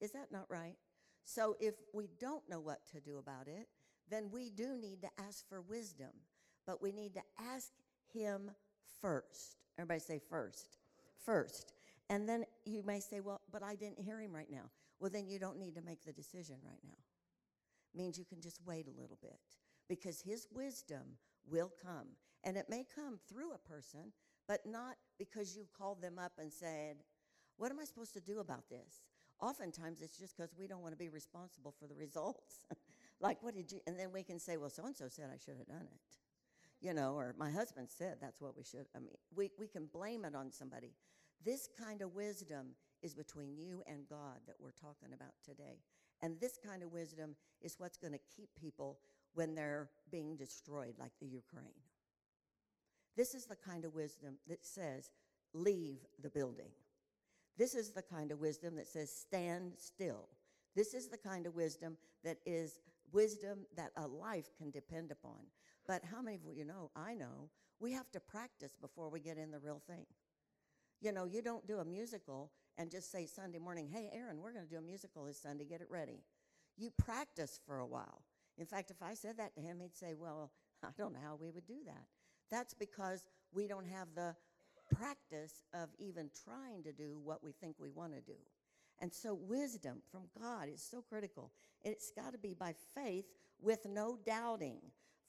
Is 0.05 0.13
that 0.13 0.31
not 0.31 0.45
right? 0.51 0.77
So, 1.25 1.57
if 1.59 1.75
we 1.95 2.11
don't 2.21 2.47
know 2.51 2.61
what 2.61 2.81
to 2.93 3.01
do 3.01 3.17
about 3.17 3.49
it, 3.49 3.69
then 4.11 4.29
we 4.31 4.51
do 4.51 4.77
need 4.79 5.01
to 5.01 5.09
ask 5.19 5.49
for 5.49 5.63
wisdom. 5.63 6.11
But 6.67 6.83
we 6.83 6.93
need 6.93 7.15
to 7.15 7.23
ask 7.41 7.71
Him 8.13 8.51
first. 9.01 9.57
Everybody 9.79 10.01
say 10.01 10.21
first. 10.29 10.77
First. 11.25 11.73
And 12.11 12.29
then 12.29 12.45
you 12.67 12.83
may 12.83 13.01
say, 13.01 13.21
well, 13.21 13.41
but 13.51 13.63
I 13.63 13.77
didn't 13.77 13.99
hear 13.99 14.21
Him 14.21 14.35
right 14.35 14.51
now. 14.51 14.71
Well, 15.01 15.11
then 15.11 15.27
you 15.27 15.39
don't 15.39 15.59
need 15.59 15.75
to 15.77 15.83
make 15.83 16.05
the 16.05 16.13
decision 16.13 16.57
right 16.63 16.83
now. 16.85 16.99
Means 17.95 18.19
you 18.19 18.27
can 18.27 18.43
just 18.43 18.61
wait 18.67 18.87
a 18.87 19.01
little 19.01 19.19
bit 19.23 19.41
because 19.89 20.21
His 20.21 20.47
wisdom 20.53 21.17
will 21.49 21.73
come. 21.83 22.09
And 22.45 22.59
it 22.59 22.67
may 22.69 22.85
come 22.95 23.19
through 23.27 23.53
a 23.55 23.69
person, 23.69 24.13
but 24.47 24.67
not 24.67 24.97
because 25.19 25.57
you 25.57 25.65
called 25.79 26.03
them 26.03 26.19
up 26.19 26.33
and 26.39 26.53
said, 26.53 26.97
What 27.57 27.71
am 27.71 27.81
I 27.81 27.85
supposed 27.85 28.13
to 28.13 28.21
do 28.21 28.41
about 28.41 28.69
this? 28.69 29.01
Oftentimes 29.45 30.01
it's 30.01 30.17
just 30.17 30.35
because 30.35 30.55
we 30.59 30.67
don't 30.67 30.81
want 30.81 30.95
to 30.95 30.99
be 30.99 31.11
responsible 31.11 31.75
for 31.79 31.87
the 31.87 31.95
results. 31.95 32.65
like, 33.21 33.43
what 33.43 33.55
did 33.55 33.71
you, 33.71 33.81
and 33.87 33.99
then 33.99 34.11
we 34.11 34.23
can 34.23 34.39
say, 34.39 34.57
Well, 34.57 34.71
so 34.71 34.87
and 34.87 34.97
so 34.97 35.07
said 35.09 35.27
I 35.31 35.37
should 35.37 35.59
have 35.59 35.67
done 35.67 35.87
it. 35.93 36.01
You 36.81 36.95
know, 36.95 37.15
or 37.15 37.35
my 37.39 37.51
husband 37.51 37.89
said 37.91 38.17
that's 38.23 38.41
what 38.41 38.57
we 38.57 38.63
should. 38.63 38.87
I 38.97 39.01
mean, 39.01 39.17
we, 39.37 39.51
we 39.59 39.67
can 39.67 39.87
blame 39.93 40.25
it 40.25 40.35
on 40.35 40.51
somebody. 40.51 40.95
This 41.45 41.69
kind 41.79 42.01
of 42.01 42.15
wisdom 42.15 42.69
is 43.03 43.15
between 43.15 43.55
you 43.55 43.83
and 43.87 44.09
God 44.09 44.41
that 44.47 44.57
we're 44.59 44.73
talking 44.73 45.13
about 45.15 45.35
today. 45.45 45.83
And 46.23 46.41
this 46.41 46.59
kind 46.67 46.83
of 46.83 46.91
wisdom 46.91 47.37
is 47.61 47.75
what's 47.77 47.99
going 47.99 48.15
to 48.15 48.21
keep 48.35 48.49
people 48.59 48.99
when 49.35 49.55
they're 49.55 49.91
being 50.11 50.37
destroyed, 50.37 50.95
like 50.99 51.13
the 51.21 51.27
Ukraine. 51.27 51.83
This 53.15 53.35
is 53.35 53.45
the 53.45 53.57
kind 53.57 53.85
of 53.85 53.95
wisdom 53.95 54.39
that 54.49 54.65
says, 54.65 55.11
leave 55.53 55.99
the 56.23 56.31
building. 56.31 56.71
This 57.57 57.75
is 57.75 57.91
the 57.91 58.03
kind 58.03 58.33
of 58.33 58.41
wisdom 58.41 58.77
that 58.77 58.89
says, 58.89 59.11
stand 59.11 59.73
still. 59.77 60.29
This 60.75 60.95
is 60.95 61.09
the 61.09 61.19
kind 61.19 61.47
of 61.47 61.55
wisdom 61.55 61.97
that 62.25 62.39
is 62.45 62.81
wisdom 63.13 63.67
that 63.77 63.93
a 63.97 64.07
life 64.07 64.51
can 64.59 64.71
depend 64.71 65.13
upon. 65.13 65.39
But 65.87 66.03
how 66.05 66.21
many 66.21 66.37
of 66.37 66.57
you 66.57 66.65
know, 66.65 66.91
I 66.97 67.15
know, 67.15 67.51
we 67.81 67.93
have 67.93 68.11
to 68.13 68.21
practice 68.21 68.77
before 68.81 69.09
we 69.11 69.21
get 69.21 69.39
in 69.39 69.51
the 69.51 69.59
real 69.59 69.81
thing. 69.87 70.07
You 71.01 71.13
know, 71.13 71.25
you 71.25 71.43
don't 71.43 71.67
do 71.67 71.79
a 71.79 71.85
musical 71.85 72.51
and 72.79 72.91
just 72.91 73.13
say 73.13 73.27
Sunday 73.27 73.59
morning, 73.59 73.89
hey, 73.93 74.11
Aaron, 74.13 74.41
we're 74.41 74.53
going 74.53 74.65
to 74.65 74.71
do 74.71 74.79
a 74.79 74.83
musical 74.83 75.25
this 75.25 75.41
Sunday, 75.41 75.65
get 75.65 75.81
it 75.81 75.89
ready. 75.91 76.25
You 76.77 76.91
practice 76.91 77.61
for 77.67 77.79
a 77.79 77.87
while. 77.87 78.23
In 78.59 78.67
fact, 78.67 78.91
if 78.91 79.03
I 79.03 79.15
said 79.15 79.37
that 79.39 79.55
to 79.55 79.61
him, 79.61 79.79
he'd 79.81 79.97
say, 79.97 80.15
well, 80.15 80.51
I 80.83 80.89
don't 80.97 81.13
know 81.13 81.21
how 81.23 81.37
we 81.41 81.51
would 81.51 81.67
do 81.67 81.79
that. 81.87 82.07
That's 82.51 82.75
because 82.75 83.25
we 83.53 83.67
don't 83.67 83.87
have 83.87 84.09
the 84.15 84.35
practice 84.93 85.63
of 85.73 85.89
even 85.99 86.31
trying 86.45 86.83
to 86.85 86.93
do 86.93 87.19
what 87.23 87.43
we 87.43 87.53
think 87.53 87.77
we 87.79 87.91
want 87.91 88.15
to 88.15 88.21
do. 88.21 88.39
And 89.01 89.13
so, 89.13 89.35
wisdom 89.35 90.03
from 90.11 90.23
God 90.41 90.69
is 90.73 90.83
so 90.83 91.03
critical. 91.03 91.51
It's 91.83 92.11
got 92.11 92.33
to 92.33 92.39
be 92.39 92.55
by 92.55 92.75
faith 92.95 93.27
with 93.61 93.87
no 93.87 94.19
doubting. 94.25 94.79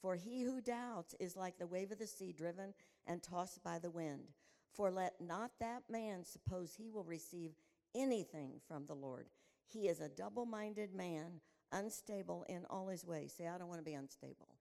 For 0.00 0.14
he 0.14 0.42
who 0.42 0.60
doubts 0.60 1.14
is 1.18 1.36
like 1.36 1.58
the 1.58 1.66
wave 1.66 1.90
of 1.90 1.98
the 1.98 2.06
sea 2.06 2.32
driven 2.32 2.74
and 3.06 3.22
tossed 3.22 3.62
by 3.64 3.78
the 3.78 3.90
wind. 3.90 4.28
For 4.72 4.90
let 4.90 5.14
not 5.20 5.52
that 5.58 5.82
man 5.90 6.24
suppose 6.24 6.74
he 6.76 6.88
will 6.88 7.04
receive 7.04 7.52
anything 7.94 8.60
from 8.68 8.86
the 8.86 8.94
Lord. 8.94 9.26
He 9.66 9.88
is 9.88 10.00
a 10.00 10.08
double 10.08 10.46
minded 10.46 10.94
man, 10.94 11.40
unstable 11.72 12.44
in 12.48 12.64
all 12.70 12.88
his 12.88 13.04
ways. 13.04 13.34
Say, 13.36 13.48
I 13.48 13.58
don't 13.58 13.68
want 13.68 13.80
to 13.80 13.84
be 13.84 13.94
unstable 13.94 14.56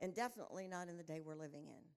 and 0.00 0.14
definitely 0.14 0.68
not 0.68 0.88
in 0.88 0.96
the 0.96 1.02
day 1.02 1.20
we're 1.24 1.34
living 1.34 1.66
in. 1.66 1.93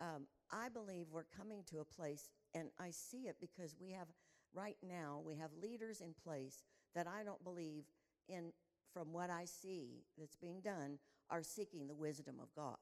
Um, 0.00 0.26
I 0.50 0.68
believe 0.68 1.06
we're 1.10 1.24
coming 1.24 1.62
to 1.70 1.80
a 1.80 1.84
place, 1.84 2.28
and 2.54 2.68
I 2.78 2.90
see 2.90 3.28
it 3.28 3.36
because 3.40 3.74
we 3.80 3.92
have, 3.92 4.08
right 4.54 4.76
now, 4.86 5.20
we 5.24 5.36
have 5.36 5.50
leaders 5.60 6.00
in 6.00 6.14
place 6.24 6.64
that 6.94 7.06
I 7.06 7.24
don't 7.24 7.42
believe, 7.42 7.84
in, 8.28 8.52
from 8.92 9.12
what 9.12 9.30
I 9.30 9.44
see 9.44 10.04
that's 10.18 10.36
being 10.36 10.60
done, 10.60 10.98
are 11.30 11.42
seeking 11.42 11.86
the 11.86 11.94
wisdom 11.94 12.36
of 12.40 12.54
God. 12.54 12.76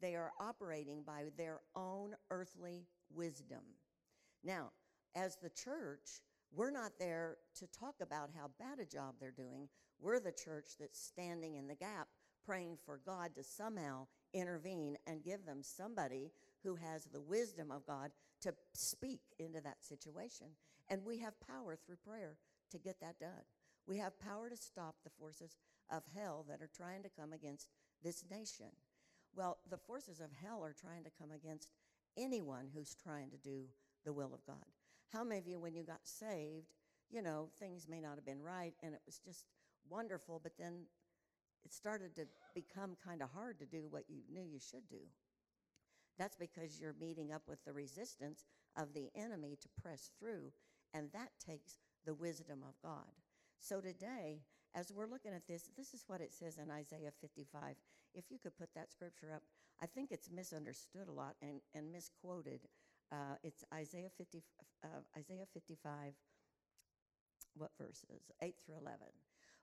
They 0.00 0.14
are 0.16 0.32
operating 0.40 1.02
by 1.02 1.24
their 1.36 1.60
own 1.74 2.14
earthly 2.30 2.86
wisdom. 3.14 3.62
Now, 4.42 4.72
as 5.14 5.36
the 5.36 5.50
church, 5.50 6.22
we're 6.52 6.70
not 6.70 6.92
there 6.98 7.36
to 7.56 7.66
talk 7.68 7.94
about 8.02 8.30
how 8.36 8.50
bad 8.58 8.80
a 8.80 8.84
job 8.84 9.14
they're 9.18 9.30
doing. 9.30 9.68
We're 10.00 10.20
the 10.20 10.32
church 10.32 10.70
that's 10.78 11.00
standing 11.00 11.54
in 11.54 11.68
the 11.68 11.74
gap 11.74 12.08
praying 12.44 12.78
for 12.84 13.00
God 13.06 13.34
to 13.36 13.42
somehow 13.42 14.06
intervene 14.34 14.96
and 15.06 15.22
give 15.22 15.46
them 15.46 15.62
somebody 15.62 16.32
who 16.62 16.74
has 16.74 17.04
the 17.04 17.20
wisdom 17.20 17.70
of 17.70 17.86
God 17.86 18.10
to 18.42 18.52
speak 18.74 19.20
into 19.38 19.60
that 19.60 19.82
situation. 19.82 20.48
And 20.88 21.04
we 21.04 21.18
have 21.18 21.40
power 21.40 21.76
through 21.76 21.96
prayer 22.06 22.36
to 22.70 22.78
get 22.78 23.00
that 23.00 23.18
done. 23.18 23.44
We 23.86 23.98
have 23.98 24.18
power 24.18 24.50
to 24.50 24.56
stop 24.56 24.96
the 25.04 25.10
forces 25.10 25.56
of 25.90 26.02
hell 26.14 26.44
that 26.48 26.62
are 26.62 26.70
trying 26.74 27.02
to 27.02 27.08
come 27.08 27.32
against 27.32 27.68
this 28.02 28.24
nation. 28.30 28.66
Well, 29.34 29.58
the 29.70 29.78
forces 29.78 30.20
of 30.20 30.30
hell 30.32 30.64
are 30.64 30.74
trying 30.78 31.04
to 31.04 31.10
come 31.18 31.30
against 31.30 31.70
anyone 32.16 32.68
who's 32.74 32.94
trying 32.94 33.30
to 33.30 33.36
do 33.36 33.64
the 34.04 34.12
will 34.12 34.32
of 34.34 34.44
God. 34.46 34.64
How 35.12 35.24
many 35.24 35.40
of 35.40 35.46
you, 35.46 35.58
when 35.58 35.74
you 35.74 35.82
got 35.82 36.00
saved, 36.04 36.66
you 37.10 37.22
know, 37.22 37.48
things 37.58 37.86
may 37.88 38.00
not 38.00 38.16
have 38.16 38.26
been 38.26 38.42
right 38.42 38.74
and 38.82 38.94
it 38.94 39.00
was 39.06 39.18
just 39.18 39.44
wonderful, 39.88 40.40
but 40.42 40.52
then 40.58 40.86
it 41.64 41.72
started 41.72 42.14
to 42.16 42.26
become 42.54 42.96
kind 43.04 43.22
of 43.22 43.30
hard 43.34 43.58
to 43.58 43.66
do 43.66 43.86
what 43.90 44.04
you 44.08 44.20
knew 44.32 44.42
you 44.42 44.60
should 44.60 44.88
do. 44.88 45.00
That's 46.18 46.36
because 46.36 46.80
you're 46.80 46.94
meeting 47.00 47.32
up 47.32 47.42
with 47.48 47.64
the 47.64 47.72
resistance 47.72 48.44
of 48.76 48.92
the 48.94 49.10
enemy 49.16 49.56
to 49.60 49.82
press 49.82 50.10
through, 50.18 50.52
and 50.92 51.10
that 51.12 51.30
takes 51.44 51.78
the 52.04 52.14
wisdom 52.14 52.60
of 52.66 52.74
God. 52.82 53.10
So 53.58 53.80
today, 53.80 54.42
as 54.74 54.92
we're 54.92 55.06
looking 55.06 55.32
at 55.32 55.46
this, 55.46 55.70
this 55.76 55.94
is 55.94 56.04
what 56.06 56.20
it 56.20 56.32
says 56.32 56.58
in 56.58 56.70
Isaiah 56.70 57.12
55. 57.20 57.76
If 58.14 58.24
you 58.30 58.38
could 58.38 58.56
put 58.56 58.74
that 58.74 58.92
scripture 58.92 59.32
up, 59.34 59.42
I 59.82 59.86
think 59.86 60.12
it's 60.12 60.30
misunderstood 60.30 61.08
a 61.08 61.12
lot 61.12 61.34
and, 61.42 61.60
and 61.74 61.90
misquoted. 61.90 62.60
Uh, 63.10 63.36
it's 63.42 63.64
Isaiah 63.72 64.10
50, 64.16 64.42
uh, 64.84 64.88
Isaiah 65.18 65.46
55, 65.52 66.12
what 67.56 67.70
verses? 67.78 68.30
8 68.42 68.54
through 68.64 68.76
11. 68.80 68.98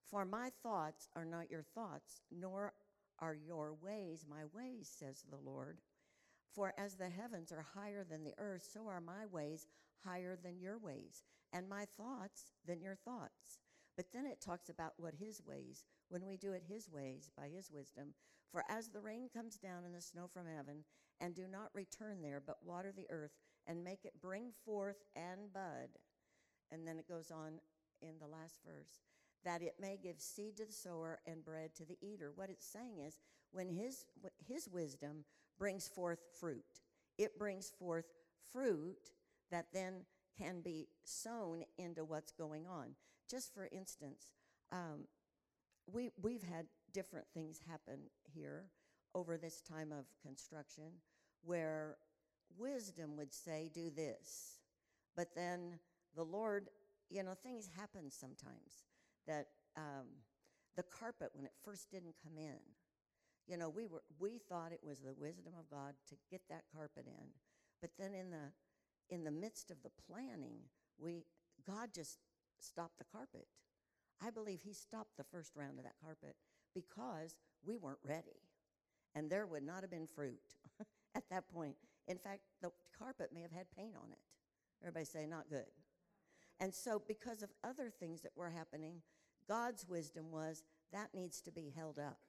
For 0.10 0.25
my 0.25 0.51
thoughts 0.62 1.08
are 1.15 1.25
not 1.25 1.50
your 1.50 1.63
thoughts, 1.63 2.22
nor 2.31 2.74
are 3.20 3.36
your 3.36 3.74
ways 3.74 4.25
my 4.29 4.46
ways, 4.53 4.89
says 4.93 5.24
the 5.29 5.38
Lord. 5.38 5.79
For 6.53 6.74
as 6.77 6.96
the 6.96 7.10
heavens 7.10 7.51
are 7.51 7.65
higher 7.74 8.03
than 8.03 8.24
the 8.24 8.34
earth, 8.38 8.67
so 8.74 8.88
are 8.88 9.00
my 9.00 9.25
ways 9.25 9.67
higher 10.03 10.36
than 10.36 10.60
your 10.60 10.77
ways, 10.77 11.24
and 11.53 11.70
my 11.70 11.86
thoughts 11.98 12.51
than 12.65 12.81
your 12.81 12.96
thoughts. 12.96 13.60
But 13.96 14.12
then 14.12 14.25
it 14.25 14.41
talks 14.41 14.70
about 14.70 14.93
what 14.98 15.13
his 15.13 15.41
ways, 15.46 15.86
when 16.10 16.25
we 16.25 16.36
do 16.36 16.53
it 16.53 16.63
his 16.67 16.89
ways, 16.89 17.29
by 17.38 17.48
his 17.48 17.72
wisdom. 17.72 18.13
For 18.51 18.65
as 18.67 18.89
the 18.89 19.00
rain 19.00 19.29
comes 19.34 19.58
down 19.58 19.86
and 19.86 19.96
the 19.96 20.01
snow 20.01 20.27
from 20.27 20.48
heaven, 20.48 20.84
and 21.22 21.36
do 21.36 21.48
not 21.48 21.70
return 21.74 22.22
there, 22.22 22.41
but 22.46 22.65
water 22.65 22.91
the 22.91 23.10
earth, 23.10 23.38
and 23.67 23.84
make 23.84 24.03
it 24.03 24.22
bring 24.22 24.51
forth 24.65 25.03
and 25.15 25.53
bud. 25.53 26.00
And 26.72 26.88
then 26.88 27.00
it 27.00 27.08
goes 27.08 27.31
on 27.31 27.60
in 28.01 28.17
the 28.20 28.27
last 28.27 28.60
verse 28.65 29.03
that 29.44 29.62
it 29.62 29.76
may 29.80 29.98
give 30.02 30.20
seed 30.20 30.58
to 30.58 30.66
the 30.66 30.74
sower 30.74 31.20
and 31.26 31.44
bread 31.44 31.74
to 31.76 31.86
the 31.86 31.98
eater. 32.02 32.32
What 32.36 32.50
it's 32.50 32.66
saying 32.66 33.00
is, 33.00 33.20
when 33.52 33.70
his, 33.70 34.06
his 34.48 34.68
wisdom 34.70 35.26
brings 35.58 35.88
forth 35.88 36.20
fruit, 36.40 36.82
it 37.18 37.38
brings 37.38 37.70
forth 37.70 38.06
fruit 38.52 39.12
that 39.52 39.68
then 39.74 40.06
can 40.38 40.62
be 40.62 40.88
sown 41.04 41.64
into 41.78 42.04
what's 42.06 42.32
going 42.32 42.66
on. 42.68 42.96
Just 43.30 43.54
for 43.54 43.68
instance, 43.72 44.32
um, 44.72 45.06
we, 45.92 46.12
we've 46.22 46.44
had 46.44 46.66
different 46.94 47.26
things 47.34 47.60
happen 47.70 48.00
here 48.24 48.66
over 49.14 49.38
this 49.38 49.62
time 49.62 49.92
of 49.92 50.06
construction 50.22 50.92
where 51.44 51.98
wisdom 52.58 53.18
would 53.18 53.34
say, 53.34 53.70
do 53.74 53.90
this. 53.90 54.60
But 55.16 55.36
then 55.36 55.80
the 56.16 56.24
Lord, 56.24 56.70
you 57.10 57.24
know, 57.24 57.34
things 57.34 57.70
happen 57.78 58.10
sometimes 58.10 58.86
that 59.28 59.48
um, 59.78 60.08
the 60.75 60.84
carpet, 60.84 61.30
when 61.34 61.46
it 61.46 61.54
first 61.63 61.92
didn't 61.92 62.16
come 62.24 62.38
in, 62.38 62.60
you 63.48 63.58
know, 63.58 63.70
we, 63.70 63.86
were, 63.86 64.04
we 64.20 64.40
thought 64.50 64.72
it 64.72 64.84
was 64.84 65.00
the 65.00 65.13
wisdom 65.13 65.54
of 65.60 65.70
God 65.70 65.94
to 66.10 66.16
get 66.30 66.42
that 66.50 66.63
carpet 66.74 67.06
in. 67.08 67.28
But 67.82 67.92
then 67.98 68.13
in 68.13 68.32
the, 68.32 68.51
in 69.10 69.24
the 69.24 69.32
midst 69.32 69.72
of 69.72 69.78
the 69.84 69.92
planning, 70.08 70.60
we, 70.98 71.25
God 71.66 71.90
just 71.94 72.20
stopped 72.60 72.98
the 72.98 73.06
carpet. 73.12 73.48
I 74.24 74.30
believe 74.30 74.62
He 74.63 74.74
stopped 74.74 75.18
the 75.18 75.24
first 75.24 75.56
round 75.56 75.80
of 75.80 75.84
that 75.86 75.96
carpet 76.04 76.36
because 76.74 77.36
we 77.66 77.78
weren't 77.78 78.00
ready. 78.04 78.40
And 79.16 79.30
there 79.30 79.46
would 79.46 79.63
not 79.63 79.82
have 79.82 79.92
been 79.92 80.08
fruit 80.08 80.40
at 81.16 81.24
that 81.30 81.50
point. 81.54 81.75
In 82.08 82.18
fact, 82.18 82.42
the 82.62 82.72
carpet 82.98 83.32
may 83.34 83.42
have 83.42 83.51
had 83.51 83.66
paint 83.75 83.96
on 83.96 84.12
it. 84.12 84.20
Everybody 84.82 85.06
say, 85.06 85.25
not 85.25 85.50
good. 85.50 85.66
And 86.60 86.74
so, 86.74 87.01
because 87.08 87.42
of 87.42 87.50
other 87.63 87.90
things 87.90 88.22
that 88.22 88.32
were 88.36 88.50
happening, 88.50 89.01
God's 89.48 89.88
wisdom 89.88 90.32
was 90.32 90.64
that 90.92 91.14
needs 91.14 91.42
to 91.42 91.52
be 91.52 91.74
held 91.76 92.00
up. 92.00 92.20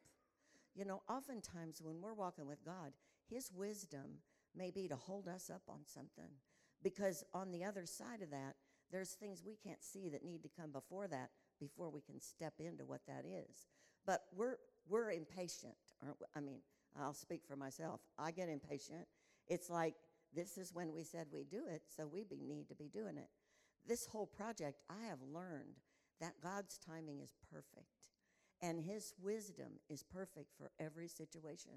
You 0.75 0.85
know, 0.85 1.03
oftentimes 1.09 1.81
when 1.83 2.01
we're 2.01 2.15
walking 2.15 2.47
with 2.47 2.65
God, 2.65 2.93
His 3.29 3.51
wisdom 3.53 4.21
may 4.57 4.71
be 4.71 4.89
to 4.89 4.97
hold 4.97 5.29
us 5.29 5.51
up 5.51 5.63
on 5.69 5.81
something. 5.85 6.31
Because 6.83 7.25
on 7.33 7.53
the 7.53 7.65
other 7.65 7.87
side 7.87 8.23
of 8.23 8.31
that, 8.31 8.55
there's 8.91 9.11
things 9.11 9.43
we 9.45 9.57
can't 9.57 9.83
see 9.83 10.09
that 10.11 10.25
need 10.25 10.43
to 10.43 10.49
come 10.49 10.71
before 10.71 11.09
that 11.09 11.31
before 11.61 11.91
we 11.91 12.01
can 12.01 12.21
step 12.21 12.55
into 12.59 12.85
what 12.85 13.01
that 13.07 13.25
is. 13.25 13.69
But 14.05 14.25
we're, 14.37 14.57
we're 14.89 15.11
impatient. 15.11 15.75
Aren't 16.03 16.21
we? 16.21 16.27
I 16.35 16.41
mean, 16.41 16.61
I'll 17.01 17.15
speak 17.15 17.43
for 17.47 17.57
myself. 17.57 18.01
I 18.19 18.33
get 18.33 18.49
impatient. 18.49 19.07
It's 19.49 19.71
like 19.71 19.95
this 20.35 20.59
is 20.59 20.75
when 20.75 20.93
we 20.93 21.05
said 21.05 21.27
we 21.33 21.45
do 21.45 21.63
it, 21.71 21.83
so 21.95 22.07
we 22.07 22.25
be, 22.25 22.43
need 22.47 22.69
to 22.69 22.75
be 22.75 22.89
doing 22.89 23.17
it. 23.17 23.29
This 23.87 24.07
whole 24.07 24.27
project, 24.27 24.81
I 24.91 25.07
have 25.09 25.19
learned 25.33 25.77
that 26.23 26.41
God's 26.43 26.79
timing 26.79 27.21
is 27.21 27.35
perfect 27.53 28.09
and 28.63 28.81
His 28.81 29.13
wisdom 29.21 29.81
is 29.91 30.05
perfect 30.05 30.53
for 30.57 30.71
every 30.79 31.09
situation. 31.09 31.73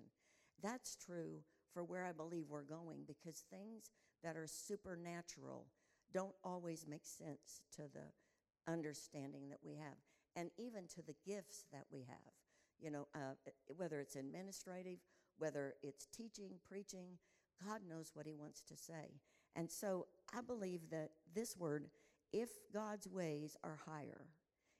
That's 0.63 0.95
true 0.95 1.39
for 1.73 1.83
where 1.83 2.05
I 2.05 2.13
believe 2.13 2.45
we're 2.47 2.63
going 2.63 2.99
because 3.05 3.43
things 3.49 3.91
that 4.23 4.37
are 4.37 4.47
supernatural 4.47 5.65
don't 6.13 6.35
always 6.43 6.85
make 6.87 7.05
sense 7.05 7.61
to 7.75 7.83
the 7.93 8.71
understanding 8.71 9.49
that 9.49 9.59
we 9.63 9.75
have 9.75 9.97
and 10.35 10.49
even 10.57 10.87
to 10.95 11.01
the 11.01 11.15
gifts 11.25 11.65
that 11.73 11.85
we 11.91 12.05
have. 12.07 12.33
You 12.79 12.91
know, 12.91 13.07
uh, 13.15 13.33
whether 13.75 13.99
it's 13.99 14.15
administrative, 14.15 14.99
whether 15.37 15.73
it's 15.81 16.07
teaching, 16.15 16.51
preaching, 16.67 17.17
God 17.65 17.81
knows 17.87 18.11
what 18.13 18.27
He 18.27 18.35
wants 18.35 18.61
to 18.67 18.77
say. 18.77 19.19
And 19.55 19.71
so 19.71 20.07
I 20.33 20.41
believe 20.41 20.89
that 20.91 21.11
this 21.33 21.57
word, 21.57 21.87
if 22.31 22.49
God's 22.73 23.07
ways 23.07 23.55
are 23.63 23.79
higher, 23.85 24.27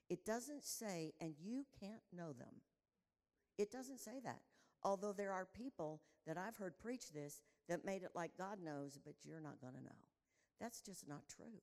it 0.08 0.24
doesn't 0.24 0.64
say, 0.64 1.12
and 1.20 1.34
you 1.40 1.66
can't 1.80 2.02
know 2.12 2.32
them. 2.32 2.62
It 3.58 3.70
doesn't 3.70 4.00
say 4.00 4.20
that. 4.24 4.40
Although 4.82 5.12
there 5.12 5.32
are 5.32 5.46
people 5.46 6.00
that 6.26 6.38
I've 6.38 6.56
heard 6.56 6.78
preach 6.78 7.10
this 7.12 7.42
that 7.68 7.84
made 7.84 8.02
it 8.02 8.10
like 8.14 8.38
God 8.38 8.58
knows, 8.62 8.98
but 9.04 9.14
you're 9.24 9.40
not 9.40 9.60
going 9.60 9.74
to 9.74 9.82
know. 9.82 10.04
That's 10.60 10.80
just 10.80 11.08
not 11.08 11.28
true. 11.28 11.60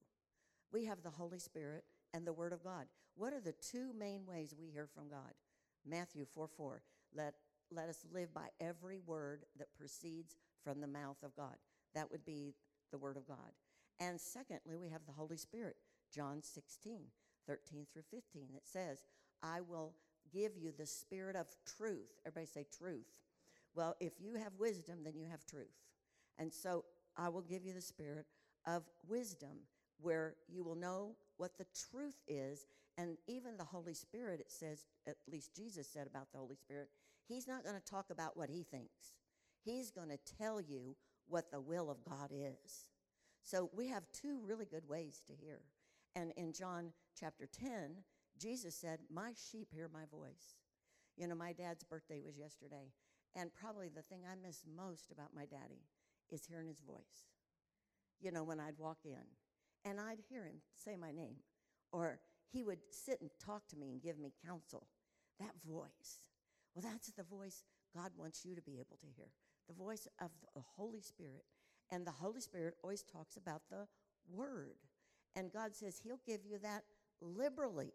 We 0.72 0.86
have 0.86 1.04
the 1.04 1.10
Holy 1.10 1.40
Spirit 1.40 1.86
and 2.14 2.26
the 2.26 2.34
Word 2.34 2.54
of 2.54 2.64
God. 2.64 2.86
What 3.16 3.34
are 3.34 3.42
the 3.42 3.54
two 3.54 3.94
main 3.98 4.26
ways 4.26 4.56
we 4.58 4.72
hear 4.72 4.88
from 4.88 5.10
God? 5.10 5.34
Matthew 5.86 6.26
4 6.26 6.48
4. 6.48 6.82
Let, 7.16 7.36
let 7.72 7.90
us 7.90 8.06
live 8.12 8.34
by 8.34 8.48
every 8.60 9.00
word 9.00 9.46
that 9.58 9.74
proceeds 9.78 10.36
from 10.64 10.82
the 10.82 10.88
mouth 10.88 11.18
of 11.24 11.36
God. 11.36 11.56
That 11.94 12.10
would 12.12 12.26
be 12.26 12.56
the 12.92 12.98
Word 12.98 13.18
of 13.18 13.28
God. 13.28 13.54
And 14.00 14.20
secondly, 14.20 14.78
we 14.78 14.90
have 14.90 15.06
the 15.06 15.14
Holy 15.14 15.38
Spirit. 15.38 15.76
John 16.14 16.42
16, 16.42 17.02
13 17.48 17.86
through 17.92 18.04
15. 18.12 18.50
It 18.56 18.64
says, 18.66 19.06
I 19.42 19.62
will 19.62 19.94
give 20.32 20.52
you 20.58 20.72
the 20.78 20.86
spirit 20.86 21.36
of 21.36 21.48
truth. 21.78 22.10
Everybody 22.26 22.48
say 22.48 22.66
truth. 22.78 23.06
Well, 23.76 23.96
if 24.00 24.14
you 24.20 24.36
have 24.36 24.54
wisdom, 24.60 25.00
then 25.04 25.16
you 25.16 25.26
have 25.30 25.46
truth. 25.46 25.74
And 26.38 26.52
so 26.54 26.86
I 27.18 27.30
will 27.30 27.42
give 27.42 27.66
you 27.66 27.74
the 27.74 27.82
spirit 27.82 28.26
of 28.66 28.84
wisdom 29.08 29.60
where 30.02 30.36
you 30.48 30.64
will 30.64 30.76
know 30.76 31.16
what 31.38 31.58
the 31.58 31.66
truth 31.90 32.22
is. 32.28 32.66
And 32.98 33.18
even 33.28 33.58
the 33.58 33.64
Holy 33.64 33.94
Spirit, 33.94 34.40
it 34.40 34.52
says, 34.52 34.86
at 35.08 35.16
least 35.32 35.56
Jesus 35.56 35.88
said 35.88 36.08
about 36.08 36.32
the 36.32 36.38
Holy 36.38 36.56
Spirit, 36.56 36.90
He's 37.28 37.48
not 37.48 37.64
going 37.64 37.76
to 37.76 37.86
talk 37.86 38.10
about 38.12 38.38
what 38.38 38.50
He 38.50 38.64
thinks. 38.64 39.14
He's 39.64 39.92
going 39.92 40.10
to 40.10 40.20
tell 40.38 40.60
you 40.60 40.96
what 41.28 41.52
the 41.52 41.62
will 41.62 41.90
of 41.90 42.04
God 42.04 42.30
is. 42.32 42.86
So 43.44 43.70
we 43.76 43.88
have 43.90 44.04
two 44.12 44.40
really 44.46 44.66
good 44.66 44.88
ways 44.88 45.22
to 45.28 45.34
hear. 45.34 45.62
And 46.16 46.32
in 46.38 46.54
John 46.54 46.92
chapter 47.20 47.48
10, 47.48 48.04
Jesus 48.40 48.76
said, 48.76 49.00
My 49.14 49.34
sheep 49.52 49.70
hear 49.72 49.90
my 49.92 50.06
voice. 50.12 50.56
You 51.18 51.28
know, 51.28 51.36
my 51.36 51.54
dad's 51.54 51.84
birthday 51.84 52.20
was 52.24 52.38
yesterday. 52.38 52.92
And 53.36 53.54
probably 53.54 53.90
the 53.90 54.02
thing 54.02 54.22
I 54.26 54.36
miss 54.36 54.64
most 54.76 55.12
about 55.12 55.36
my 55.36 55.46
daddy 55.46 55.82
is 56.32 56.46
hearing 56.46 56.68
his 56.68 56.80
voice. 56.80 57.28
You 58.20 58.32
know, 58.32 58.44
when 58.44 58.60
I'd 58.60 58.78
walk 58.78 59.00
in 59.06 59.26
and 59.86 60.00
I'd 60.00 60.20
hear 60.30 60.46
him 60.46 60.62
say 60.76 60.96
my 60.96 61.12
name, 61.12 61.36
or 61.92 62.20
he 62.52 62.64
would 62.64 62.80
sit 62.92 63.22
and 63.22 63.30
talk 63.44 63.68
to 63.70 63.78
me 63.78 63.92
and 63.92 64.02
give 64.02 64.20
me 64.20 64.34
counsel. 64.46 64.88
That 65.40 65.56
voice. 65.68 66.24
Well, 66.74 66.86
that's 66.88 67.12
the 67.12 67.24
voice 67.24 67.64
God 67.96 68.12
wants 68.18 68.46
you 68.46 68.56
to 68.56 68.62
be 68.62 68.74
able 68.74 68.98
to 69.02 69.08
hear 69.16 69.30
the 69.68 69.74
voice 69.74 70.08
of 70.20 70.30
the 70.56 70.62
Holy 70.76 71.02
Spirit. 71.02 71.44
And 71.92 72.06
the 72.06 72.12
Holy 72.12 72.42
Spirit 72.42 72.76
always 72.84 73.04
talks 73.04 73.38
about 73.38 73.62
the 73.70 73.88
Word. 74.32 74.78
And 75.36 75.52
God 75.52 75.76
says 75.76 76.00
He'll 76.04 76.20
give 76.26 76.42
you 76.46 76.60
that 76.60 76.84
liberally. 77.24 77.94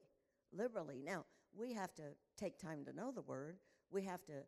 Liberally. 0.53 1.03
Now, 1.05 1.25
we 1.57 1.73
have 1.75 1.95
to 1.97 2.03
take 2.37 2.59
time 2.59 2.85
to 2.85 2.93
know 2.93 3.12
the 3.12 3.23
Word. 3.23 3.57
We 3.91 4.03
have 4.05 4.25
to 4.27 4.43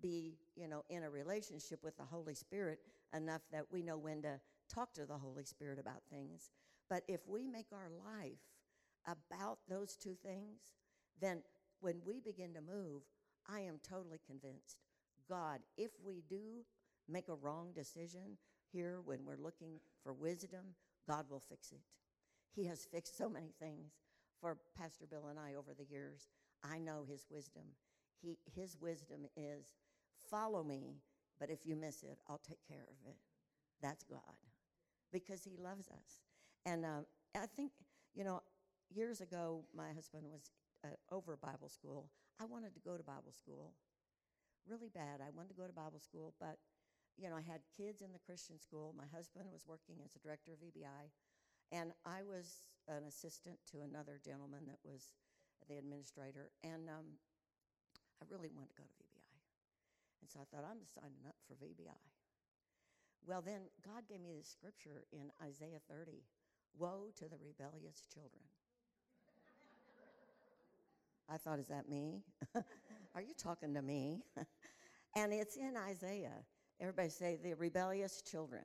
be, 0.00 0.38
you 0.56 0.68
know, 0.68 0.84
in 0.88 1.02
a 1.02 1.10
relationship 1.10 1.82
with 1.82 1.96
the 1.96 2.04
Holy 2.04 2.34
Spirit 2.34 2.80
enough 3.14 3.42
that 3.52 3.64
we 3.70 3.82
know 3.82 3.98
when 3.98 4.22
to 4.22 4.40
talk 4.72 4.92
to 4.94 5.06
the 5.06 5.18
Holy 5.18 5.44
Spirit 5.44 5.78
about 5.78 6.02
things. 6.10 6.50
But 6.88 7.02
if 7.08 7.20
we 7.26 7.46
make 7.46 7.66
our 7.72 7.90
life 8.04 8.38
about 9.06 9.58
those 9.68 9.96
two 9.96 10.16
things, 10.24 10.60
then 11.20 11.42
when 11.80 12.00
we 12.06 12.20
begin 12.20 12.54
to 12.54 12.60
move, 12.60 13.02
I 13.48 13.60
am 13.60 13.78
totally 13.88 14.20
convinced 14.26 14.78
God, 15.28 15.60
if 15.76 15.92
we 16.04 16.22
do 16.28 16.64
make 17.08 17.28
a 17.28 17.34
wrong 17.34 17.72
decision 17.74 18.36
here 18.72 19.00
when 19.04 19.24
we're 19.24 19.42
looking 19.42 19.80
for 20.02 20.12
wisdom, 20.12 20.74
God 21.08 21.26
will 21.30 21.40
fix 21.40 21.72
it. 21.72 21.80
He 22.54 22.66
has 22.66 22.84
fixed 22.84 23.16
so 23.16 23.28
many 23.28 23.52
things 23.58 23.92
for 24.42 24.58
Pastor 24.76 25.06
Bill 25.08 25.28
and 25.30 25.38
I 25.38 25.54
over 25.54 25.72
the 25.72 25.86
years. 25.86 26.26
I 26.64 26.78
know 26.78 27.04
his 27.08 27.24
wisdom. 27.30 27.62
He, 28.20 28.38
his 28.54 28.76
wisdom 28.80 29.26
is 29.36 29.72
follow 30.30 30.62
me, 30.64 30.96
but 31.40 31.48
if 31.48 31.60
you 31.64 31.76
miss 31.76 32.02
it, 32.02 32.18
I'll 32.28 32.42
take 32.46 32.60
care 32.68 32.84
of 32.90 33.08
it. 33.08 33.16
That's 33.80 34.04
God 34.04 34.36
because 35.12 35.44
he 35.44 35.56
loves 35.56 35.88
us. 35.88 36.20
And 36.66 36.84
um, 36.84 37.06
I 37.36 37.46
think, 37.46 37.72
you 38.14 38.24
know, 38.24 38.42
years 38.94 39.20
ago, 39.20 39.64
my 39.76 39.92
husband 39.94 40.24
was 40.30 40.50
uh, 40.84 41.14
over 41.14 41.36
Bible 41.36 41.68
school. 41.68 42.10
I 42.40 42.44
wanted 42.44 42.74
to 42.74 42.80
go 42.80 42.96
to 42.96 43.02
Bible 43.02 43.32
school 43.32 43.74
really 44.68 44.90
bad. 44.94 45.20
I 45.20 45.30
wanted 45.34 45.50
to 45.50 45.58
go 45.58 45.66
to 45.66 45.72
Bible 45.72 45.98
school, 45.98 46.34
but, 46.40 46.58
you 47.18 47.28
know, 47.28 47.36
I 47.36 47.42
had 47.42 47.60
kids 47.76 48.00
in 48.00 48.12
the 48.12 48.22
Christian 48.22 48.58
school. 48.58 48.94
My 48.96 49.06
husband 49.14 49.46
was 49.52 49.66
working 49.66 49.96
as 50.04 50.14
a 50.14 50.20
director 50.22 50.52
of 50.52 50.62
VBI. 50.62 51.10
And 51.72 51.92
I 52.04 52.20
was 52.22 52.60
an 52.86 53.08
assistant 53.08 53.56
to 53.72 53.80
another 53.80 54.20
gentleman 54.20 54.68
that 54.68 54.78
was 54.84 55.08
the 55.68 55.78
administrator. 55.80 56.52
And 56.62 56.88
um, 56.88 57.16
I 58.20 58.28
really 58.28 58.52
wanted 58.52 58.76
to 58.76 58.78
go 58.78 58.84
to 58.84 58.96
VBI. 59.00 59.32
And 60.20 60.28
so 60.28 60.38
I 60.38 60.46
thought, 60.52 60.68
I'm 60.68 60.84
signing 60.84 61.24
up 61.26 61.34
for 61.48 61.56
VBI. 61.56 61.96
Well, 63.26 63.40
then 63.40 63.72
God 63.84 64.04
gave 64.08 64.20
me 64.20 64.36
this 64.36 64.48
scripture 64.48 65.04
in 65.12 65.32
Isaiah 65.42 65.80
30 65.88 66.22
Woe 66.78 67.10
to 67.16 67.24
the 67.24 67.36
rebellious 67.44 68.02
children. 68.12 68.42
I 71.28 71.36
thought, 71.36 71.58
is 71.58 71.68
that 71.68 71.88
me? 71.88 72.22
Are 73.14 73.22
you 73.22 73.34
talking 73.38 73.74
to 73.74 73.82
me? 73.82 74.22
and 75.16 75.32
it's 75.32 75.56
in 75.56 75.76
Isaiah. 75.76 76.44
Everybody 76.80 77.10
say, 77.10 77.38
the 77.42 77.54
rebellious 77.54 78.22
children. 78.22 78.64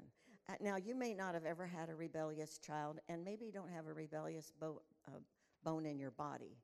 Uh, 0.49 0.53
now, 0.61 0.77
you 0.77 0.95
may 0.95 1.13
not 1.13 1.33
have 1.33 1.45
ever 1.45 1.65
had 1.65 1.89
a 1.89 1.95
rebellious 1.95 2.57
child, 2.57 2.99
and 3.09 3.23
maybe 3.23 3.45
you 3.45 3.51
don't 3.51 3.71
have 3.71 3.85
a 3.85 3.93
rebellious 3.93 4.53
bo- 4.59 4.81
uh, 5.07 5.19
bone 5.63 5.85
in 5.85 5.99
your 5.99 6.11
body. 6.11 6.57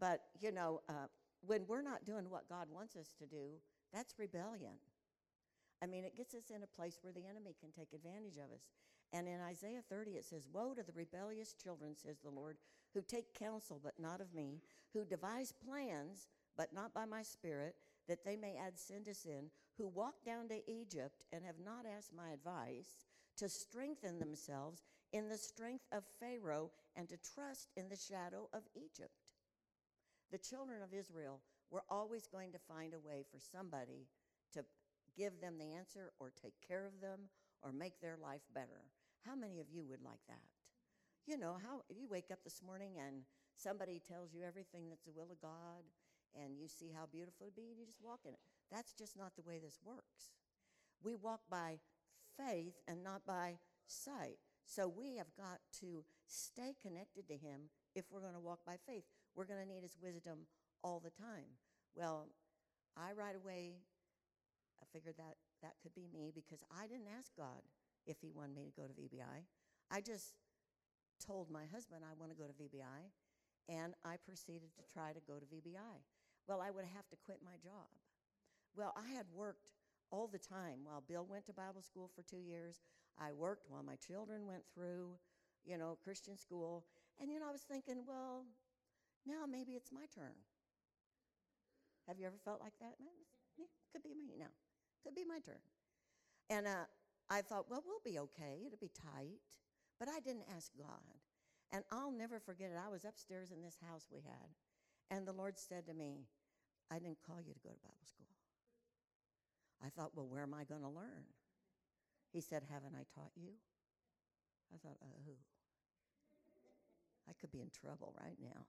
But, 0.00 0.22
you 0.40 0.50
know, 0.50 0.80
uh, 0.88 1.06
when 1.46 1.64
we're 1.68 1.82
not 1.82 2.04
doing 2.04 2.28
what 2.28 2.48
God 2.48 2.66
wants 2.70 2.96
us 2.96 3.14
to 3.20 3.26
do, 3.26 3.60
that's 3.92 4.18
rebellion. 4.18 4.74
I 5.82 5.86
mean, 5.86 6.04
it 6.04 6.16
gets 6.16 6.34
us 6.34 6.50
in 6.54 6.62
a 6.62 6.66
place 6.66 6.98
where 7.02 7.12
the 7.12 7.26
enemy 7.28 7.54
can 7.60 7.70
take 7.70 7.92
advantage 7.92 8.36
of 8.36 8.52
us. 8.52 8.62
And 9.12 9.28
in 9.28 9.40
Isaiah 9.40 9.82
30, 9.88 10.12
it 10.12 10.24
says, 10.24 10.48
Woe 10.52 10.74
to 10.74 10.82
the 10.82 10.92
rebellious 10.92 11.54
children, 11.54 11.94
says 11.94 12.18
the 12.20 12.30
Lord, 12.30 12.56
who 12.94 13.02
take 13.02 13.34
counsel, 13.34 13.80
but 13.82 13.98
not 13.98 14.20
of 14.20 14.34
me, 14.34 14.62
who 14.92 15.04
devise 15.04 15.52
plans, 15.52 16.28
but 16.56 16.72
not 16.72 16.94
by 16.94 17.04
my 17.04 17.22
spirit, 17.22 17.76
that 18.08 18.24
they 18.24 18.36
may 18.36 18.56
add 18.56 18.78
sin 18.78 19.04
to 19.04 19.14
sin, 19.14 19.50
who 19.76 19.86
walk 19.88 20.14
down 20.24 20.48
to 20.48 20.70
Egypt 20.70 21.24
and 21.32 21.44
have 21.44 21.58
not 21.64 21.84
asked 21.86 22.12
my 22.14 22.30
advice, 22.30 23.06
to 23.36 23.48
strengthen 23.48 24.18
themselves 24.18 24.82
in 25.12 25.28
the 25.28 25.38
strength 25.38 25.84
of 25.92 26.04
Pharaoh 26.20 26.70
and 26.96 27.08
to 27.08 27.16
trust 27.34 27.68
in 27.76 27.88
the 27.88 27.96
shadow 27.96 28.48
of 28.52 28.62
Egypt. 28.74 29.32
The 30.30 30.38
children 30.38 30.82
of 30.82 30.94
Israel 30.94 31.40
were 31.70 31.84
always 31.88 32.26
going 32.26 32.52
to 32.52 32.58
find 32.58 32.94
a 32.94 33.00
way 33.00 33.24
for 33.30 33.38
somebody 33.38 34.08
to 34.54 34.64
give 35.16 35.40
them 35.40 35.56
the 35.58 35.74
answer 35.74 36.12
or 36.18 36.30
take 36.30 36.54
care 36.66 36.86
of 36.86 37.00
them 37.00 37.28
or 37.62 37.72
make 37.72 38.00
their 38.00 38.16
life 38.16 38.42
better. 38.54 38.88
How 39.26 39.34
many 39.34 39.60
of 39.60 39.70
you 39.70 39.84
would 39.88 40.02
like 40.02 40.20
that? 40.28 40.44
You 41.26 41.38
know, 41.38 41.56
how 41.62 41.82
if 41.88 41.96
you 41.96 42.08
wake 42.08 42.30
up 42.32 42.40
this 42.42 42.60
morning 42.64 42.98
and 42.98 43.22
somebody 43.56 44.00
tells 44.00 44.34
you 44.34 44.42
everything 44.42 44.88
that's 44.88 45.04
the 45.04 45.14
will 45.14 45.30
of 45.30 45.40
God 45.40 45.84
and 46.34 46.58
you 46.58 46.66
see 46.66 46.90
how 46.90 47.06
beautiful 47.12 47.46
it 47.46 47.52
would 47.52 47.56
be 47.56 47.70
and 47.70 47.78
you 47.78 47.86
just 47.86 48.02
walk 48.02 48.20
in 48.24 48.32
it. 48.32 48.40
That's 48.72 48.92
just 48.94 49.16
not 49.16 49.36
the 49.36 49.46
way 49.46 49.60
this 49.62 49.78
works. 49.84 50.32
We 51.04 51.14
walk 51.14 51.40
by 51.50 51.78
faith 52.36 52.74
and 52.88 53.02
not 53.02 53.26
by 53.26 53.58
sight. 53.86 54.38
So 54.64 54.88
we 54.88 55.16
have 55.16 55.34
got 55.36 55.58
to 55.80 56.04
stay 56.26 56.74
connected 56.80 57.28
to 57.28 57.34
Him 57.34 57.68
if 57.94 58.04
we're 58.10 58.20
going 58.20 58.34
to 58.34 58.40
walk 58.40 58.60
by 58.66 58.76
faith. 58.86 59.04
We're 59.34 59.44
going 59.44 59.60
to 59.60 59.68
need 59.68 59.82
His 59.82 59.96
wisdom 60.00 60.46
all 60.82 61.00
the 61.00 61.10
time. 61.10 61.58
Well, 61.94 62.28
I 62.96 63.12
right 63.12 63.36
away 63.36 63.76
I 64.82 64.84
figured 64.92 65.14
that 65.18 65.38
that 65.62 65.78
could 65.82 65.94
be 65.94 66.10
me 66.12 66.32
because 66.34 66.64
I 66.74 66.90
didn't 66.90 67.06
ask 67.06 67.30
God 67.38 67.62
if 68.04 68.18
He 68.20 68.34
wanted 68.34 68.56
me 68.56 68.66
to 68.66 68.74
go 68.74 68.90
to 68.90 68.94
VBI. 68.94 69.46
I 69.90 70.00
just 70.00 70.34
told 71.24 71.50
my 71.50 71.70
husband 71.70 72.02
I 72.02 72.18
want 72.18 72.32
to 72.34 72.38
go 72.38 72.50
to 72.50 72.56
VBI, 72.58 73.14
and 73.68 73.94
I 74.02 74.18
proceeded 74.18 74.74
to 74.74 74.82
try 74.92 75.12
to 75.12 75.22
go 75.22 75.38
to 75.38 75.46
VBI. 75.46 76.02
Well, 76.48 76.60
I 76.60 76.70
would 76.74 76.84
have 76.84 77.06
to 77.10 77.16
quit 77.24 77.38
my 77.44 77.54
job. 77.62 77.86
Well, 78.74 78.92
I 78.98 79.14
had 79.14 79.26
worked 79.30 79.70
all 80.12 80.28
the 80.30 80.38
time 80.38 80.84
while 80.84 81.02
Bill 81.08 81.26
went 81.28 81.46
to 81.46 81.52
Bible 81.52 81.82
school 81.82 82.10
for 82.14 82.22
two 82.22 82.38
years. 82.38 82.82
I 83.18 83.32
worked 83.32 83.64
while 83.68 83.82
my 83.82 83.96
children 83.96 84.46
went 84.46 84.62
through, 84.74 85.16
you 85.64 85.78
know, 85.78 85.98
Christian 86.04 86.36
school. 86.36 86.84
And, 87.18 87.30
you 87.30 87.40
know, 87.40 87.48
I 87.48 87.52
was 87.52 87.62
thinking, 87.62 88.04
well, 88.06 88.44
now 89.26 89.44
maybe 89.50 89.72
it's 89.72 89.90
my 89.90 90.04
turn. 90.14 90.36
Have 92.06 92.18
you 92.18 92.26
ever 92.26 92.36
felt 92.44 92.60
like 92.60 92.74
that? 92.80 92.94
Could 93.92 94.02
be 94.02 94.14
me 94.14 94.34
now. 94.38 94.52
Could 95.02 95.14
be 95.14 95.24
my 95.24 95.40
turn. 95.40 95.60
And 96.50 96.66
uh, 96.66 96.84
I 97.30 97.42
thought, 97.42 97.66
well, 97.70 97.82
we'll 97.86 98.04
be 98.04 98.18
okay. 98.18 98.64
It'll 98.66 98.80
be 98.80 98.90
tight. 98.92 99.40
But 99.98 100.08
I 100.08 100.20
didn't 100.20 100.44
ask 100.54 100.70
God. 100.76 101.20
And 101.72 101.84
I'll 101.90 102.12
never 102.12 102.40
forget 102.40 102.70
it. 102.70 102.76
I 102.76 102.90
was 102.90 103.04
upstairs 103.04 103.50
in 103.50 103.62
this 103.62 103.78
house 103.88 104.08
we 104.12 104.20
had. 104.20 104.48
And 105.10 105.26
the 105.26 105.32
Lord 105.32 105.58
said 105.58 105.86
to 105.86 105.94
me, 105.94 106.26
I 106.90 106.98
didn't 106.98 107.18
call 107.26 107.40
you 107.40 107.52
to 107.52 107.60
go 107.60 107.70
to 107.70 107.80
Bible 107.80 108.04
school. 108.04 108.31
I 109.84 109.88
thought, 109.88 110.12
well, 110.14 110.26
where 110.26 110.42
am 110.42 110.54
I 110.54 110.64
going 110.64 110.82
to 110.82 110.88
learn? 110.88 111.26
He 112.32 112.40
said, 112.40 112.62
Haven't 112.72 112.94
I 112.94 113.04
taught 113.14 113.32
you? 113.36 113.50
I 114.72 114.78
thought, 114.78 114.96
oh, 115.02 115.36
I 117.28 117.32
could 117.38 117.52
be 117.52 117.60
in 117.60 117.70
trouble 117.70 118.14
right 118.18 118.38
now. 118.40 118.66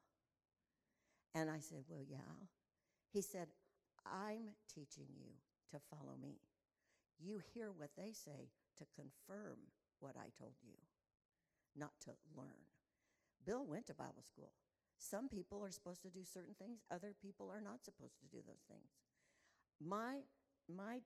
And 1.33 1.49
I 1.49 1.59
said, 1.59 1.83
Well, 1.87 2.03
yeah. 2.07 2.47
He 3.13 3.21
said, 3.21 3.47
I'm 4.05 4.57
teaching 4.73 5.07
you 5.15 5.31
to 5.71 5.79
follow 5.89 6.17
me. 6.21 6.41
You 7.19 7.39
hear 7.53 7.71
what 7.71 7.91
they 7.95 8.11
say 8.11 8.49
to 8.79 8.85
confirm 8.95 9.57
what 9.99 10.15
I 10.17 10.27
told 10.37 10.55
you, 10.61 10.75
not 11.75 11.93
to 12.05 12.11
learn. 12.35 12.67
Bill 13.45 13.65
went 13.65 13.87
to 13.87 13.93
Bible 13.93 14.23
school. 14.25 14.51
Some 14.97 15.29
people 15.29 15.63
are 15.63 15.71
supposed 15.71 16.01
to 16.03 16.09
do 16.09 16.23
certain 16.25 16.55
things, 16.55 16.81
other 16.91 17.13
people 17.21 17.49
are 17.51 17.61
not 17.61 17.83
supposed 17.83 18.19
to 18.19 18.27
do 18.27 18.41
those 18.45 18.63
things. 18.67 18.91
My, 19.79 20.23
my 20.67 20.99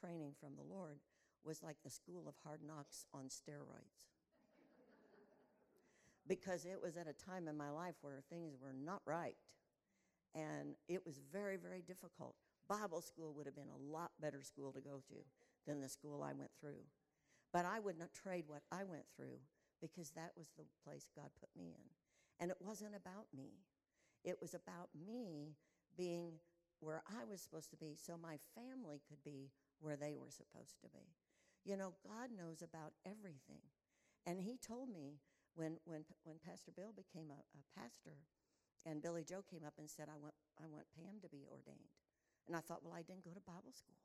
training 0.00 0.32
from 0.40 0.56
the 0.56 0.62
Lord 0.62 0.98
was 1.44 1.62
like 1.62 1.76
the 1.84 1.90
school 1.90 2.24
of 2.26 2.34
hard 2.44 2.60
knocks 2.66 3.06
on 3.12 3.24
steroids. 3.28 4.08
because 6.26 6.64
it 6.64 6.80
was 6.82 6.96
at 6.96 7.06
a 7.06 7.12
time 7.12 7.48
in 7.48 7.56
my 7.56 7.70
life 7.70 7.94
where 8.00 8.22
things 8.30 8.54
were 8.60 8.72
not 8.72 9.02
right. 9.04 9.36
And 10.34 10.74
it 10.88 11.04
was 11.04 11.20
very, 11.32 11.56
very 11.56 11.82
difficult. 11.82 12.34
Bible 12.68 13.02
school 13.02 13.34
would 13.34 13.46
have 13.46 13.54
been 13.54 13.68
a 13.68 13.92
lot 13.92 14.12
better 14.20 14.42
school 14.42 14.72
to 14.72 14.80
go 14.80 15.02
to 15.08 15.14
than 15.66 15.80
the 15.80 15.88
school 15.88 16.22
I 16.22 16.32
went 16.32 16.50
through. 16.60 16.82
But 17.52 17.66
I 17.66 17.78
would 17.78 17.98
not 17.98 18.12
trade 18.12 18.44
what 18.46 18.62
I 18.72 18.84
went 18.84 19.04
through 19.14 19.38
because 19.80 20.10
that 20.12 20.32
was 20.36 20.48
the 20.56 20.64
place 20.82 21.08
God 21.14 21.28
put 21.38 21.50
me 21.56 21.68
in. 21.68 21.84
And 22.40 22.50
it 22.50 22.56
wasn't 22.60 22.96
about 22.96 23.26
me, 23.36 23.50
it 24.24 24.38
was 24.40 24.54
about 24.54 24.88
me 25.06 25.54
being 25.96 26.32
where 26.84 27.02
I 27.08 27.24
was 27.24 27.40
supposed 27.40 27.70
to 27.70 27.76
be 27.76 27.96
so 27.96 28.16
my 28.20 28.36
family 28.54 29.00
could 29.08 29.24
be 29.24 29.50
where 29.80 29.96
they 29.96 30.14
were 30.14 30.30
supposed 30.30 30.80
to 30.82 30.88
be. 30.88 31.16
You 31.64 31.76
know, 31.76 31.94
God 32.04 32.28
knows 32.36 32.60
about 32.60 32.92
everything. 33.08 33.64
And 34.26 34.40
He 34.40 34.56
told 34.60 34.92
me 34.92 35.20
when, 35.54 35.78
when, 35.84 36.04
when 36.24 36.36
Pastor 36.44 36.72
Bill 36.76 36.92
became 36.92 37.32
a, 37.32 37.40
a 37.40 37.62
pastor 37.80 38.20
and 38.84 39.00
Billy 39.00 39.24
Joe 39.24 39.42
came 39.48 39.64
up 39.64 39.74
and 39.78 39.88
said, 39.88 40.08
I 40.12 40.20
want, 40.20 40.34
I 40.60 40.68
want 40.68 40.84
Pam 40.92 41.20
to 41.22 41.28
be 41.28 41.48
ordained. 41.48 41.96
And 42.46 42.54
I 42.54 42.60
thought, 42.60 42.84
well, 42.84 42.92
I 42.92 43.00
didn't 43.00 43.24
go 43.24 43.32
to 43.32 43.40
Bible 43.40 43.72
school. 43.72 43.96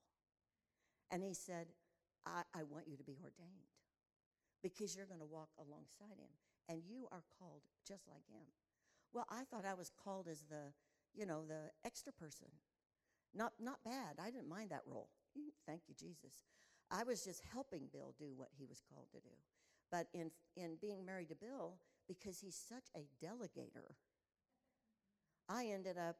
And 1.12 1.24
he 1.24 1.34
said, 1.34 1.68
I, 2.26 2.44
I 2.56 2.64
want 2.64 2.88
you 2.88 2.96
to 2.96 3.04
be 3.04 3.20
ordained 3.20 3.68
because 4.64 4.96
you're 4.96 5.10
going 5.10 5.20
to 5.20 5.28
walk 5.28 5.50
alongside 5.60 6.16
him 6.16 6.32
and 6.68 6.84
you 6.88 7.08
are 7.12 7.24
called 7.40 7.64
just 7.88 8.08
like 8.08 8.24
him. 8.32 8.46
Well, 9.12 9.26
I 9.30 9.44
thought 9.44 9.66
I 9.66 9.74
was 9.74 9.92
called 9.92 10.28
as 10.28 10.46
the, 10.48 10.72
you 11.16 11.26
know, 11.26 11.44
the 11.48 11.72
extra 11.84 12.14
person. 12.14 12.48
Not, 13.34 13.54
not 13.60 13.84
bad. 13.84 14.18
I 14.22 14.32
didn't 14.32 14.50
mind 14.50 14.72
that 14.72 14.82
role. 14.86 15.10
Thank 15.66 15.82
you, 15.88 15.96
Jesus. 15.98 16.44
I 16.92 17.04
was 17.04 17.24
just 17.24 17.44
helping 17.54 17.88
Bill 17.92 18.16
do 18.18 18.34
what 18.36 18.50
he 18.58 18.66
was 18.66 18.82
called 18.82 19.08
to 19.12 19.20
do. 19.20 19.36
But 19.92 20.08
in, 20.14 20.32
in 20.56 20.78
being 20.82 21.06
married 21.06 21.30
to 21.30 21.36
Bill, 21.36 21.76
because 22.08 22.40
he's 22.40 22.56
such 22.56 22.90
a 22.96 23.06
delegator, 23.24 23.94
I 25.48 25.68
ended 25.68 25.98
up 25.98 26.18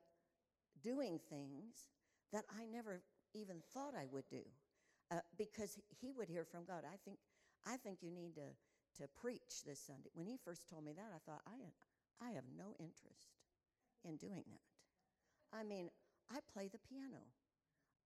doing 0.82 1.20
things 1.30 1.90
that 2.32 2.46
I 2.50 2.66
never 2.66 3.02
even 3.34 3.58
thought 3.74 3.94
I 3.96 4.06
would 4.12 4.28
do 4.30 4.42
uh, 5.12 5.20
because 5.38 5.78
he 6.00 6.12
would 6.12 6.30
hear 6.30 6.46
from 6.46 6.66
God. 6.66 6.84
I 6.86 6.98
think, 7.04 7.18
I 7.66 7.78
think 7.78 8.00
you 8.02 8.12
need 8.12 8.36
to, 8.36 9.02
to 9.02 9.10
preach 9.20 9.64
this 9.66 9.80
Sunday. 9.80 10.10
When 10.14 10.28
he 10.28 10.38
first 10.44 10.70
told 10.70 10.86
me 10.86 10.94
that, 10.94 11.12
I 11.14 11.20
thought, 11.30 11.42
I, 11.48 12.26
I 12.26 12.32
have 12.32 12.46
no 12.58 12.76
interest 12.80 13.34
in 14.04 14.18
doing 14.18 14.44
that. 14.48 15.58
I 15.58 15.64
mean, 15.64 15.90
I 16.32 16.40
play 16.54 16.70
the 16.70 16.80
piano 16.80 17.26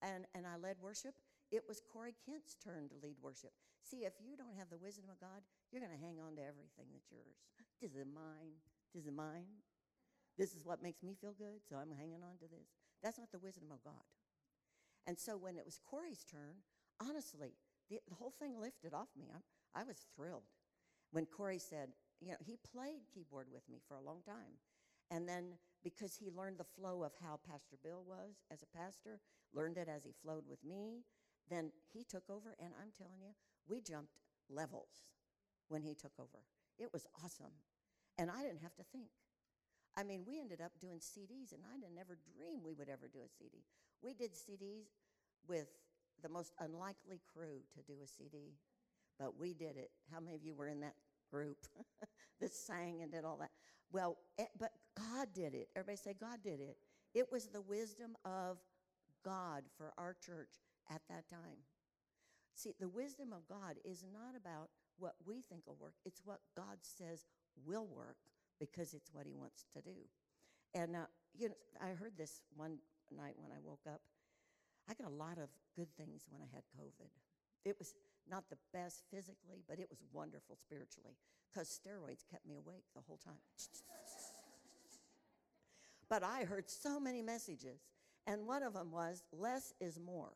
and, 0.01 0.25
and 0.35 0.47
I 0.47 0.57
led 0.57 0.77
worship. 0.81 1.15
It 1.51 1.63
was 1.67 1.81
Corey 1.81 2.15
Kent's 2.25 2.55
turn 2.55 2.89
to 2.89 2.97
lead 3.03 3.17
worship. 3.21 3.51
See, 3.83 4.07
if 4.07 4.13
you 4.23 4.35
don't 4.35 4.57
have 4.57 4.71
the 4.71 4.79
wisdom 4.79 5.05
of 5.11 5.19
God, 5.19 5.43
you're 5.71 5.83
going 5.83 5.93
to 5.93 5.99
hang 5.99 6.17
on 6.17 6.35
to 6.39 6.43
everything 6.43 6.87
that's 6.91 7.11
yours. 7.11 7.43
This 7.81 7.91
is 7.93 8.07
mine. 8.07 8.57
This 8.95 9.03
is 9.05 9.11
mine. 9.11 9.59
This 10.37 10.55
is 10.55 10.65
what 10.65 10.81
makes 10.81 11.03
me 11.03 11.13
feel 11.19 11.35
good, 11.37 11.61
so 11.67 11.75
I'm 11.75 11.91
hanging 11.91 12.23
on 12.23 12.39
to 12.39 12.47
this. 12.47 12.73
That's 13.03 13.19
not 13.19 13.31
the 13.31 13.43
wisdom 13.43 13.69
of 13.71 13.83
God. 13.83 14.07
And 15.05 15.19
so 15.19 15.37
when 15.37 15.57
it 15.57 15.65
was 15.65 15.77
Corey's 15.77 16.23
turn, 16.23 16.63
honestly, 16.97 17.53
the, 17.89 17.99
the 18.07 18.15
whole 18.15 18.31
thing 18.31 18.59
lifted 18.59 18.93
off 18.93 19.09
me. 19.17 19.27
I'm, 19.33 19.43
I 19.75 19.83
was 19.83 19.97
thrilled 20.15 20.47
when 21.11 21.25
Corey 21.25 21.59
said, 21.59 21.89
you 22.21 22.29
know, 22.29 22.37
he 22.39 22.57
played 22.71 23.01
keyboard 23.13 23.47
with 23.51 23.67
me 23.69 23.79
for 23.87 23.95
a 23.95 24.01
long 24.01 24.21
time. 24.25 24.57
And 25.11 25.27
then 25.27 25.57
because 25.83 26.15
he 26.15 26.29
learned 26.29 26.57
the 26.57 26.63
flow 26.63 27.03
of 27.03 27.11
how 27.21 27.39
Pastor 27.47 27.75
Bill 27.83 28.03
was 28.07 28.43
as 28.51 28.63
a 28.63 28.77
pastor, 28.77 29.19
learned 29.53 29.77
it 29.77 29.89
as 29.89 30.03
he 30.03 30.13
flowed 30.23 30.43
with 30.47 30.63
me, 30.63 31.03
then 31.49 31.71
he 31.91 32.03
took 32.03 32.23
over. 32.29 32.55
And 32.59 32.71
I'm 32.81 32.91
telling 32.97 33.21
you, 33.21 33.35
we 33.67 33.81
jumped 33.81 34.13
levels 34.49 35.03
when 35.67 35.81
he 35.81 35.93
took 35.93 36.13
over. 36.19 36.43
It 36.79 36.89
was 36.93 37.05
awesome. 37.23 37.53
And 38.17 38.29
I 38.29 38.41
didn't 38.43 38.61
have 38.61 38.75
to 38.75 38.83
think. 38.91 39.09
I 39.95 40.03
mean, 40.03 40.23
we 40.25 40.39
ended 40.39 40.61
up 40.61 40.71
doing 40.79 40.97
CDs, 40.97 41.53
and 41.53 41.61
I 41.71 41.77
didn't 41.77 41.99
ever 41.99 42.17
dream 42.37 42.61
we 42.63 42.73
would 42.73 42.89
ever 42.89 43.07
do 43.07 43.19
a 43.19 43.29
CD. 43.29 43.63
We 44.01 44.13
did 44.13 44.31
CDs 44.33 44.89
with 45.47 45.67
the 46.21 46.29
most 46.29 46.53
unlikely 46.59 47.21
crew 47.31 47.61
to 47.75 47.81
do 47.83 47.99
a 48.03 48.07
CD, 48.07 48.55
but 49.19 49.37
we 49.37 49.53
did 49.53 49.77
it. 49.77 49.91
How 50.11 50.19
many 50.19 50.35
of 50.35 50.43
you 50.43 50.55
were 50.55 50.67
in 50.67 50.79
that 50.81 50.95
group 51.29 51.57
that 52.39 52.53
sang 52.53 53.01
and 53.03 53.11
did 53.11 53.23
all 53.23 53.37
that? 53.37 53.51
Well, 53.91 54.17
it, 54.37 54.43
eh, 54.43 54.45
but 54.59 54.71
God 54.97 55.27
did 55.33 55.53
it. 55.53 55.69
Everybody 55.75 55.97
say, 55.97 56.15
God 56.19 56.39
did 56.43 56.59
it. 56.59 56.77
It 57.13 57.31
was 57.31 57.47
the 57.47 57.61
wisdom 57.61 58.15
of 58.25 58.57
God 59.23 59.63
for 59.77 59.93
our 59.97 60.15
church 60.25 60.61
at 60.89 61.01
that 61.09 61.29
time. 61.29 61.63
See, 62.55 62.73
the 62.79 62.89
wisdom 62.89 63.33
of 63.33 63.47
God 63.47 63.77
is 63.83 64.03
not 64.13 64.35
about 64.35 64.69
what 64.99 65.15
we 65.25 65.41
think 65.41 65.65
will 65.65 65.77
work, 65.79 65.95
it's 66.05 66.21
what 66.23 66.39
God 66.55 66.77
says 66.81 67.25
will 67.65 67.87
work 67.87 68.17
because 68.59 68.93
it's 68.93 69.09
what 69.11 69.25
he 69.25 69.33
wants 69.33 69.65
to 69.73 69.81
do. 69.81 70.05
And 70.75 70.95
uh, 70.95 71.09
you 71.35 71.49
know, 71.49 71.55
I 71.81 71.89
heard 71.89 72.13
this 72.17 72.41
one 72.55 72.77
night 73.15 73.35
when 73.37 73.51
I 73.51 73.59
woke 73.63 73.85
up. 73.87 74.01
I 74.89 74.93
got 74.93 75.07
a 75.07 75.15
lot 75.15 75.37
of 75.37 75.49
good 75.75 75.89
things 75.97 76.27
when 76.29 76.41
I 76.41 76.49
had 76.53 76.63
COVID. 76.77 77.09
It 77.65 77.75
was 77.79 77.95
not 78.29 78.43
the 78.49 78.57
best 78.73 79.03
physically, 79.09 79.63
but 79.67 79.79
it 79.79 79.87
was 79.89 79.99
wonderful 80.11 80.55
spiritually 80.55 81.15
because 81.49 81.67
steroids 81.67 82.23
kept 82.29 82.45
me 82.45 82.55
awake 82.55 82.83
the 82.95 83.01
whole 83.07 83.19
time. 83.23 83.41
but 86.09 86.23
I 86.23 86.43
heard 86.43 86.69
so 86.69 86.99
many 86.99 87.21
messages, 87.21 87.81
and 88.27 88.47
one 88.47 88.63
of 88.63 88.73
them 88.73 88.91
was 88.91 89.23
less 89.31 89.73
is 89.79 89.99
more. 89.99 90.33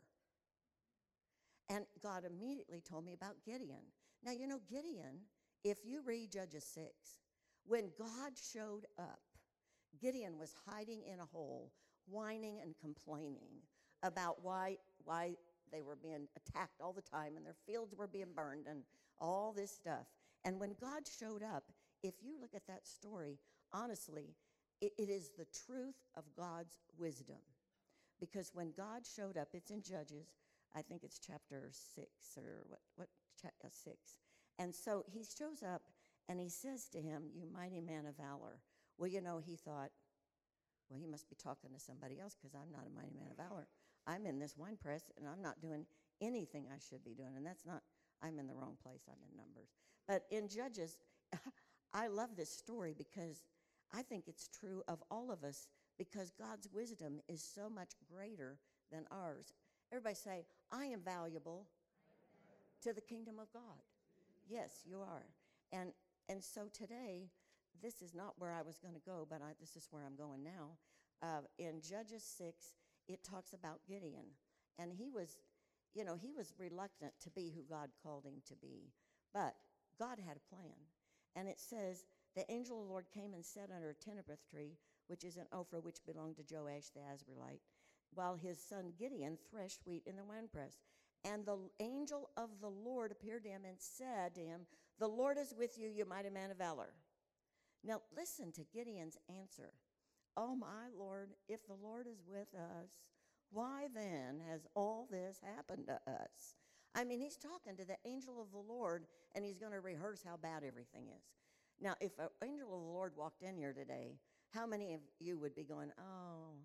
And 1.70 1.86
God 2.02 2.24
immediately 2.24 2.82
told 2.82 3.06
me 3.06 3.14
about 3.14 3.36
Gideon. 3.46 3.84
Now, 4.24 4.32
you 4.32 4.48
know, 4.48 4.60
Gideon, 4.70 5.20
if 5.64 5.80
you 5.84 6.02
read 6.06 6.32
Judges 6.32 6.64
6, 6.74 6.88
when 7.66 7.90
God 7.98 8.34
showed 8.36 8.86
up, 8.98 9.20
Gideon 10.02 10.38
was 10.38 10.54
hiding 10.70 11.04
in 11.04 11.20
a 11.20 11.26
hole, 11.26 11.72
whining 12.08 12.60
and 12.62 12.74
complaining 12.80 13.62
about 14.04 14.38
why, 14.44 14.78
why 15.04 15.36
they 15.72 15.82
were 15.82 15.96
being 15.96 16.28
attacked 16.38 16.82
all 16.82 16.94
the 16.94 17.02
time 17.02 17.36
and 17.36 17.46
their 17.46 17.56
fields 17.66 17.94
were 17.96 18.08
being 18.08 18.34
burned 18.36 18.68
and 18.70 18.84
all 19.20 19.54
this 19.54 19.72
stuff. 19.72 20.06
And 20.46 20.60
when 20.60 20.76
God 20.80 21.04
showed 21.20 21.44
up, 21.44 21.64
if 22.04 22.14
you 22.22 22.38
look 22.40 22.54
at 22.56 22.68
that 22.68 22.88
story, 22.88 23.40
honestly, 23.74 24.36
it, 24.82 24.94
it 24.98 25.10
is 25.10 25.32
the 25.38 25.46
truth 25.66 25.96
of 26.16 26.24
God's 26.36 26.78
wisdom. 26.98 27.42
Because 28.20 28.52
when 28.54 28.72
God 28.76 29.04
showed 29.06 29.38
up, 29.38 29.50
it's 29.54 29.70
in 29.72 29.82
Judges, 29.82 30.28
I 30.76 30.82
think 30.82 31.04
it's 31.04 31.20
chapter 31.20 31.70
six 31.72 32.10
or 32.38 32.64
what, 32.68 32.80
what, 32.96 33.08
cha- 33.42 33.50
uh, 33.64 33.70
six. 33.72 34.20
And 34.60 34.74
so 34.74 35.04
he 35.08 35.24
shows 35.24 35.64
up 35.64 35.84
and 36.28 36.40
he 36.40 36.50
says 36.50 36.90
to 36.90 37.00
him, 37.00 37.30
You 37.34 37.48
mighty 37.52 37.80
man 37.80 38.06
of 38.06 38.18
valor. 38.18 38.60
Well, 38.98 39.08
you 39.10 39.22
know, 39.22 39.40
he 39.40 39.56
thought, 39.56 39.90
Well, 40.90 41.00
he 41.00 41.06
must 41.06 41.30
be 41.30 41.36
talking 41.36 41.72
to 41.74 41.80
somebody 41.80 42.20
else 42.20 42.36
because 42.36 42.56
I'm 42.56 42.72
not 42.72 42.88
a 42.88 42.96
mighty 42.96 43.14
man 43.14 43.28
of 43.32 43.38
valor. 43.38 43.68
I'm 44.08 44.26
in 44.26 44.40
this 44.40 44.58
wine 44.58 44.78
press 44.82 45.12
and 45.18 45.28
I'm 45.28 45.42
not 45.42 45.62
doing 45.62 45.86
anything 46.22 46.66
I 46.74 46.80
should 46.80 47.04
be 47.04 47.14
doing. 47.14 47.36
And 47.36 47.46
that's 47.46 47.66
not, 47.66 47.82
I'm 48.24 48.40
in 48.40 48.48
the 48.48 48.56
wrong 48.56 48.78
place, 48.82 49.02
I'm 49.08 49.22
in 49.30 49.38
Numbers. 49.38 49.70
But 50.08 50.24
in 50.32 50.48
Judges, 50.48 50.98
I 51.94 52.08
love 52.08 52.36
this 52.36 52.50
story 52.52 52.96
because 52.98 53.44
I 53.94 54.02
think 54.02 54.26
it's 54.28 54.48
true 54.48 54.84
of 54.88 55.04
all 55.10 55.32
of 55.32 55.44
us 55.44 55.68
because 55.98 56.32
God's 56.32 56.68
wisdom 56.74 57.22
is 57.28 57.42
so 57.42 57.70
much 57.70 57.92
greater 58.12 58.60
than 58.92 59.06
ours. 59.12 59.54
Everybody 59.92 60.16
say, 60.16 60.46
I 60.72 60.86
am 60.86 61.02
valuable 61.02 61.68
to 62.84 62.94
the 62.94 63.02
kingdom 63.02 63.40
of 63.40 63.52
God. 63.54 63.82
Yes, 64.50 64.84
you 64.86 65.00
are. 65.02 65.26
And 65.72 65.92
and 66.30 66.44
so 66.44 66.68
today, 66.74 67.30
this 67.82 68.02
is 68.02 68.14
not 68.14 68.34
where 68.38 68.52
I 68.52 68.62
was 68.62 68.80
going 68.80 68.94
to 68.94 69.02
go, 69.06 69.26
but 69.30 69.42
I, 69.42 69.54
this 69.62 69.78
is 69.78 69.88
where 69.92 70.04
I'm 70.06 70.16
going 70.18 70.44
now. 70.44 70.78
Uh, 71.24 71.42
in 71.58 71.82
Judges 71.82 72.24
six, 72.24 72.76
it 73.08 73.24
talks 73.24 73.54
about 73.54 73.80
Gideon, 73.88 74.26
and 74.78 74.92
he 74.92 75.10
was, 75.10 75.38
you 75.94 76.04
know, 76.04 76.16
he 76.16 76.32
was 76.36 76.54
reluctant 76.60 77.14
to 77.24 77.30
be 77.30 77.54
who 77.56 77.64
God 77.64 77.90
called 78.04 78.26
him 78.26 78.42
to 78.48 78.56
be, 78.56 78.92
but 79.34 79.56
God 79.98 80.20
had 80.20 80.38
a 80.38 80.56
plan, 80.56 80.76
and 81.36 81.48
it 81.48 81.60
says 81.60 82.04
the 82.38 82.50
angel 82.52 82.80
of 82.80 82.86
the 82.86 82.92
Lord 82.92 83.06
came 83.12 83.34
and 83.34 83.44
sat 83.44 83.72
under 83.76 83.90
a 83.90 83.96
terebinth 83.96 84.48
tree, 84.48 84.78
which 85.08 85.24
is 85.24 85.38
an 85.38 85.48
Ophrah, 85.52 85.84
which 85.84 86.06
belonged 86.06 86.36
to 86.36 86.44
Joash 86.44 86.90
the 86.94 87.00
Azraelite, 87.00 87.62
while 88.14 88.36
his 88.36 88.62
son 88.62 88.94
Gideon 88.98 89.40
threshed 89.50 89.82
wheat 89.88 90.04
in 90.06 90.16
the 90.16 90.24
winepress. 90.24 90.78
And 91.26 91.44
the 91.44 91.58
angel 91.80 92.30
of 92.38 92.50
the 92.62 92.70
Lord 92.70 93.12
appeared 93.12 93.44
to 93.46 93.50
him 93.50 93.64
and 93.66 93.78
said 93.80 94.36
to 94.36 94.42
him, 94.42 94.68
The 95.00 95.08
Lord 95.08 95.40
is 95.40 95.56
with 95.58 95.80
you, 95.80 95.90
you 95.90 96.06
mighty 96.06 96.30
man 96.30 96.52
of 96.52 96.58
valor. 96.60 96.94
Now, 97.84 98.02
listen 98.16 98.52
to 98.52 98.66
Gideon's 98.72 99.18
answer. 99.42 99.74
Oh, 100.36 100.56
my 100.56 100.90
Lord, 100.96 101.32
if 101.50 101.66
the 101.66 101.74
Lord 101.74 102.06
is 102.06 102.22
with 102.30 102.54
us, 102.54 103.00
why 103.50 103.88
then 103.96 104.42
has 104.48 104.68
all 104.76 105.08
this 105.10 105.42
happened 105.56 105.88
to 105.88 106.12
us? 106.12 106.54
I 106.94 107.04
mean, 107.04 107.20
he's 107.20 107.38
talking 107.38 107.76
to 107.78 107.86
the 107.86 107.98
angel 108.06 108.40
of 108.40 108.52
the 108.52 108.72
Lord, 108.72 109.06
and 109.34 109.44
he's 109.44 109.58
going 109.58 109.72
to 109.72 109.80
rehearse 109.80 110.22
how 110.24 110.38
bad 110.38 110.64
everything 110.64 111.08
is. 111.08 111.24
Now, 111.82 111.96
if 112.00 112.18
an 112.20 112.30
angel 112.44 112.74
of 112.74 112.82
the 112.82 112.88
Lord 112.88 113.14
walked 113.16 113.44
in 113.44 113.56
here 113.56 113.74
today, 113.74 114.16
how 114.54 114.66
many 114.66 114.94
of 114.94 115.02
you 115.20 115.38
would 115.38 115.56
be 115.56 115.64
going, 115.64 115.92
Oh, 116.00 116.56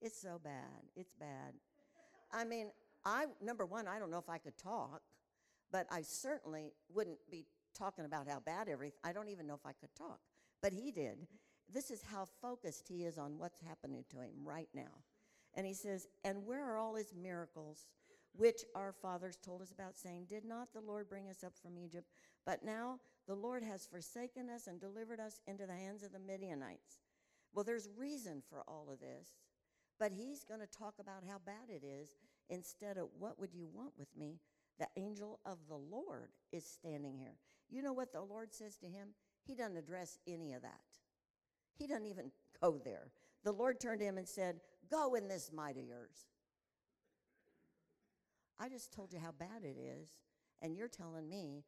it's 0.00 0.20
so 0.20 0.40
bad, 0.42 0.84
it's 0.96 1.14
bad? 1.14 1.54
I 2.32 2.44
mean, 2.44 2.70
I 3.04 3.26
number 3.40 3.66
one, 3.66 3.88
I 3.88 3.98
don't 3.98 4.10
know 4.10 4.18
if 4.18 4.28
I 4.28 4.38
could 4.38 4.56
talk, 4.56 5.02
but 5.72 5.86
I 5.90 6.02
certainly 6.02 6.72
wouldn't 6.92 7.18
be 7.30 7.46
talking 7.76 8.04
about 8.04 8.28
how 8.28 8.40
bad 8.40 8.68
everything. 8.68 8.98
I 9.04 9.12
don't 9.12 9.28
even 9.28 9.46
know 9.46 9.54
if 9.54 9.66
I 9.66 9.72
could 9.72 9.94
talk, 9.96 10.20
but 10.62 10.72
he 10.72 10.90
did. 10.90 11.26
This 11.72 11.90
is 11.90 12.02
how 12.02 12.26
focused 12.42 12.88
he 12.88 13.04
is 13.04 13.16
on 13.16 13.38
what's 13.38 13.58
happening 13.66 14.04
to 14.10 14.20
him 14.20 14.30
right 14.44 14.68
now. 14.74 15.04
And 15.54 15.66
he 15.66 15.74
says, 15.74 16.06
"And 16.24 16.44
where 16.46 16.64
are 16.64 16.78
all 16.78 16.94
his 16.94 17.12
miracles 17.14 17.86
which 18.36 18.64
our 18.74 18.92
fathers 18.92 19.36
told 19.36 19.62
us 19.62 19.72
about 19.72 19.98
saying, 19.98 20.26
did 20.28 20.44
not 20.44 20.72
the 20.72 20.80
Lord 20.80 21.08
bring 21.08 21.28
us 21.28 21.42
up 21.44 21.52
from 21.60 21.78
Egypt? 21.78 22.06
But 22.46 22.64
now 22.64 22.98
the 23.30 23.36
Lord 23.36 23.62
has 23.62 23.86
forsaken 23.86 24.50
us 24.50 24.66
and 24.66 24.80
delivered 24.80 25.20
us 25.20 25.40
into 25.46 25.64
the 25.64 25.76
hands 25.76 26.02
of 26.02 26.10
the 26.10 26.18
Midianites." 26.18 26.98
Well, 27.52 27.64
there's 27.64 27.88
reason 27.96 28.42
for 28.42 28.64
all 28.66 28.90
of 28.90 28.98
this. 28.98 29.28
But 30.00 30.10
he's 30.10 30.42
going 30.42 30.58
to 30.58 30.66
talk 30.66 30.94
about 30.98 31.22
how 31.22 31.38
bad 31.38 31.68
it 31.68 31.84
is 31.84 32.16
instead 32.48 32.98
of 32.98 33.08
what 33.16 33.38
would 33.38 33.54
you 33.54 33.68
want 33.68 33.92
with 33.96 34.08
me? 34.16 34.40
The 34.80 34.88
angel 34.96 35.38
of 35.44 35.58
the 35.68 35.76
Lord 35.76 36.32
is 36.50 36.64
standing 36.64 37.16
here. 37.16 37.36
You 37.68 37.82
know 37.82 37.92
what 37.92 38.12
the 38.12 38.20
Lord 38.20 38.52
says 38.52 38.76
to 38.78 38.86
him? 38.86 39.10
He 39.44 39.54
doesn't 39.54 39.76
address 39.76 40.18
any 40.26 40.54
of 40.54 40.62
that. 40.62 40.80
He 41.76 41.86
doesn't 41.86 42.06
even 42.06 42.32
go 42.60 42.80
there. 42.82 43.12
The 43.44 43.52
Lord 43.52 43.78
turned 43.78 44.00
to 44.00 44.06
him 44.06 44.18
and 44.18 44.26
said, 44.26 44.60
Go 44.90 45.14
in 45.14 45.28
this 45.28 45.52
might 45.52 45.76
of 45.76 45.84
yours. 45.84 46.26
I 48.58 48.68
just 48.68 48.92
told 48.92 49.12
you 49.12 49.20
how 49.20 49.32
bad 49.32 49.62
it 49.62 49.78
is, 49.78 50.08
and 50.60 50.74
you're 50.74 50.88
telling 50.88 51.28
me, 51.28 51.62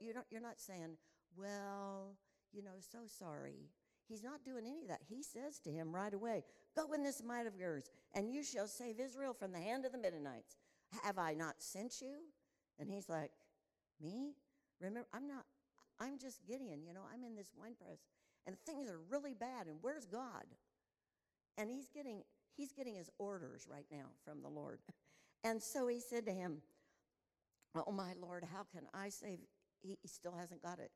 you're 0.00 0.14
not, 0.14 0.24
you're 0.30 0.40
not 0.40 0.60
saying, 0.60 0.96
well, 1.36 2.16
you 2.52 2.62
know, 2.62 2.78
so 2.78 2.98
sorry. 3.06 3.70
He's 4.08 4.22
not 4.22 4.44
doing 4.44 4.64
any 4.66 4.82
of 4.82 4.88
that. 4.88 5.00
He 5.08 5.22
says 5.22 5.58
to 5.60 5.70
him 5.70 5.94
right 5.94 6.12
away, 6.12 6.44
Go 6.76 6.92
in 6.92 7.02
this 7.02 7.22
might 7.22 7.46
of 7.46 7.56
yours, 7.56 7.84
and 8.14 8.30
you 8.30 8.42
shall 8.42 8.66
save 8.66 9.00
Israel 9.00 9.32
from 9.32 9.52
the 9.52 9.58
hand 9.58 9.84
of 9.84 9.92
the 9.92 9.98
Midianites. 9.98 10.56
Have 11.02 11.18
I 11.18 11.34
not 11.34 11.56
sent 11.58 12.00
you? 12.00 12.16
And 12.78 12.90
he's 12.90 13.08
like, 13.08 13.30
Me? 14.00 14.34
Remember, 14.80 15.08
I'm 15.14 15.28
not, 15.28 15.44
I'm 16.00 16.18
just 16.18 16.44
Gideon, 16.46 16.82
you 16.84 16.92
know, 16.92 17.02
I'm 17.12 17.24
in 17.24 17.36
this 17.36 17.52
wine 17.56 17.74
press, 17.80 17.98
and 18.46 18.56
things 18.66 18.88
are 18.88 18.98
really 19.10 19.34
bad, 19.34 19.66
and 19.68 19.76
where's 19.80 20.06
God? 20.06 20.44
And 21.56 21.70
he's 21.70 21.88
getting, 21.88 22.22
he's 22.56 22.72
getting 22.72 22.96
his 22.96 23.08
orders 23.18 23.68
right 23.70 23.86
now 23.90 24.06
from 24.24 24.42
the 24.42 24.48
Lord. 24.48 24.80
And 25.44 25.60
so 25.60 25.88
he 25.88 25.98
said 25.98 26.24
to 26.26 26.32
him, 26.32 26.58
Oh, 27.74 27.90
my 27.90 28.12
Lord, 28.20 28.44
how 28.52 28.62
can 28.62 28.82
I 28.94 29.08
save? 29.08 29.40
He, 29.82 29.98
still 30.06 30.34
hasn't 30.36 30.62
got 30.62 30.78
it. 30.78 30.90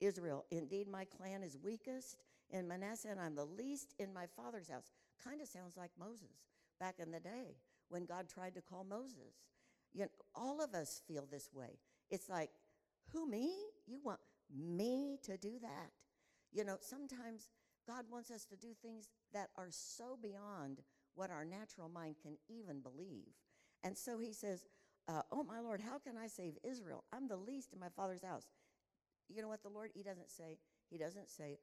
Israel, 0.00 0.46
indeed, 0.50 0.88
my 0.88 1.04
clan 1.04 1.42
is 1.42 1.58
weakest 1.62 2.16
in 2.50 2.66
Manasseh, 2.66 3.08
and 3.10 3.20
I'm 3.20 3.34
the 3.34 3.44
least 3.44 3.94
in 3.98 4.12
my 4.12 4.26
father's 4.36 4.68
house. 4.68 4.90
Kind 5.22 5.40
of 5.40 5.48
sounds 5.48 5.76
like 5.76 5.90
Moses 5.98 6.46
back 6.78 6.96
in 6.98 7.10
the 7.10 7.20
day 7.20 7.56
when 7.88 8.06
God 8.06 8.28
tried 8.28 8.54
to 8.54 8.62
call 8.62 8.84
Moses. 8.84 9.44
You 9.92 10.02
know, 10.02 10.10
all 10.34 10.62
of 10.62 10.74
us 10.74 11.02
feel 11.06 11.26
this 11.30 11.50
way. 11.52 11.78
It's 12.10 12.28
like, 12.28 12.50
who, 13.12 13.28
me? 13.28 13.52
You 13.86 14.00
want 14.02 14.20
me 14.56 15.18
to 15.24 15.36
do 15.36 15.58
that? 15.60 15.90
You 16.52 16.64
know, 16.64 16.76
sometimes 16.80 17.48
God 17.86 18.04
wants 18.10 18.30
us 18.30 18.44
to 18.46 18.56
do 18.56 18.68
things 18.82 19.08
that 19.32 19.50
are 19.56 19.68
so 19.70 20.18
beyond 20.20 20.80
what 21.14 21.30
our 21.30 21.44
natural 21.44 21.88
mind 21.88 22.16
can 22.22 22.36
even 22.48 22.80
believe. 22.80 23.28
And 23.82 23.96
so 23.96 24.18
he 24.18 24.32
says, 24.32 24.64
uh, 25.10 25.22
Oh, 25.32 25.42
my 25.42 25.60
Lord, 25.60 25.80
how 25.80 25.98
can 25.98 26.16
I 26.16 26.26
save 26.26 26.54
Israel? 26.62 27.04
I'm 27.12 27.26
the 27.28 27.36
least 27.36 27.72
in 27.72 27.80
my 27.80 27.88
father's 27.88 28.22
house. 28.22 28.46
You 29.28 29.42
know 29.42 29.48
what, 29.48 29.62
the 29.62 29.68
Lord, 29.68 29.90
he 29.94 30.02
doesn't 30.02 30.30
say, 30.30 30.58
he 30.90 30.98
doesn't 30.98 31.28
say, 31.28 31.58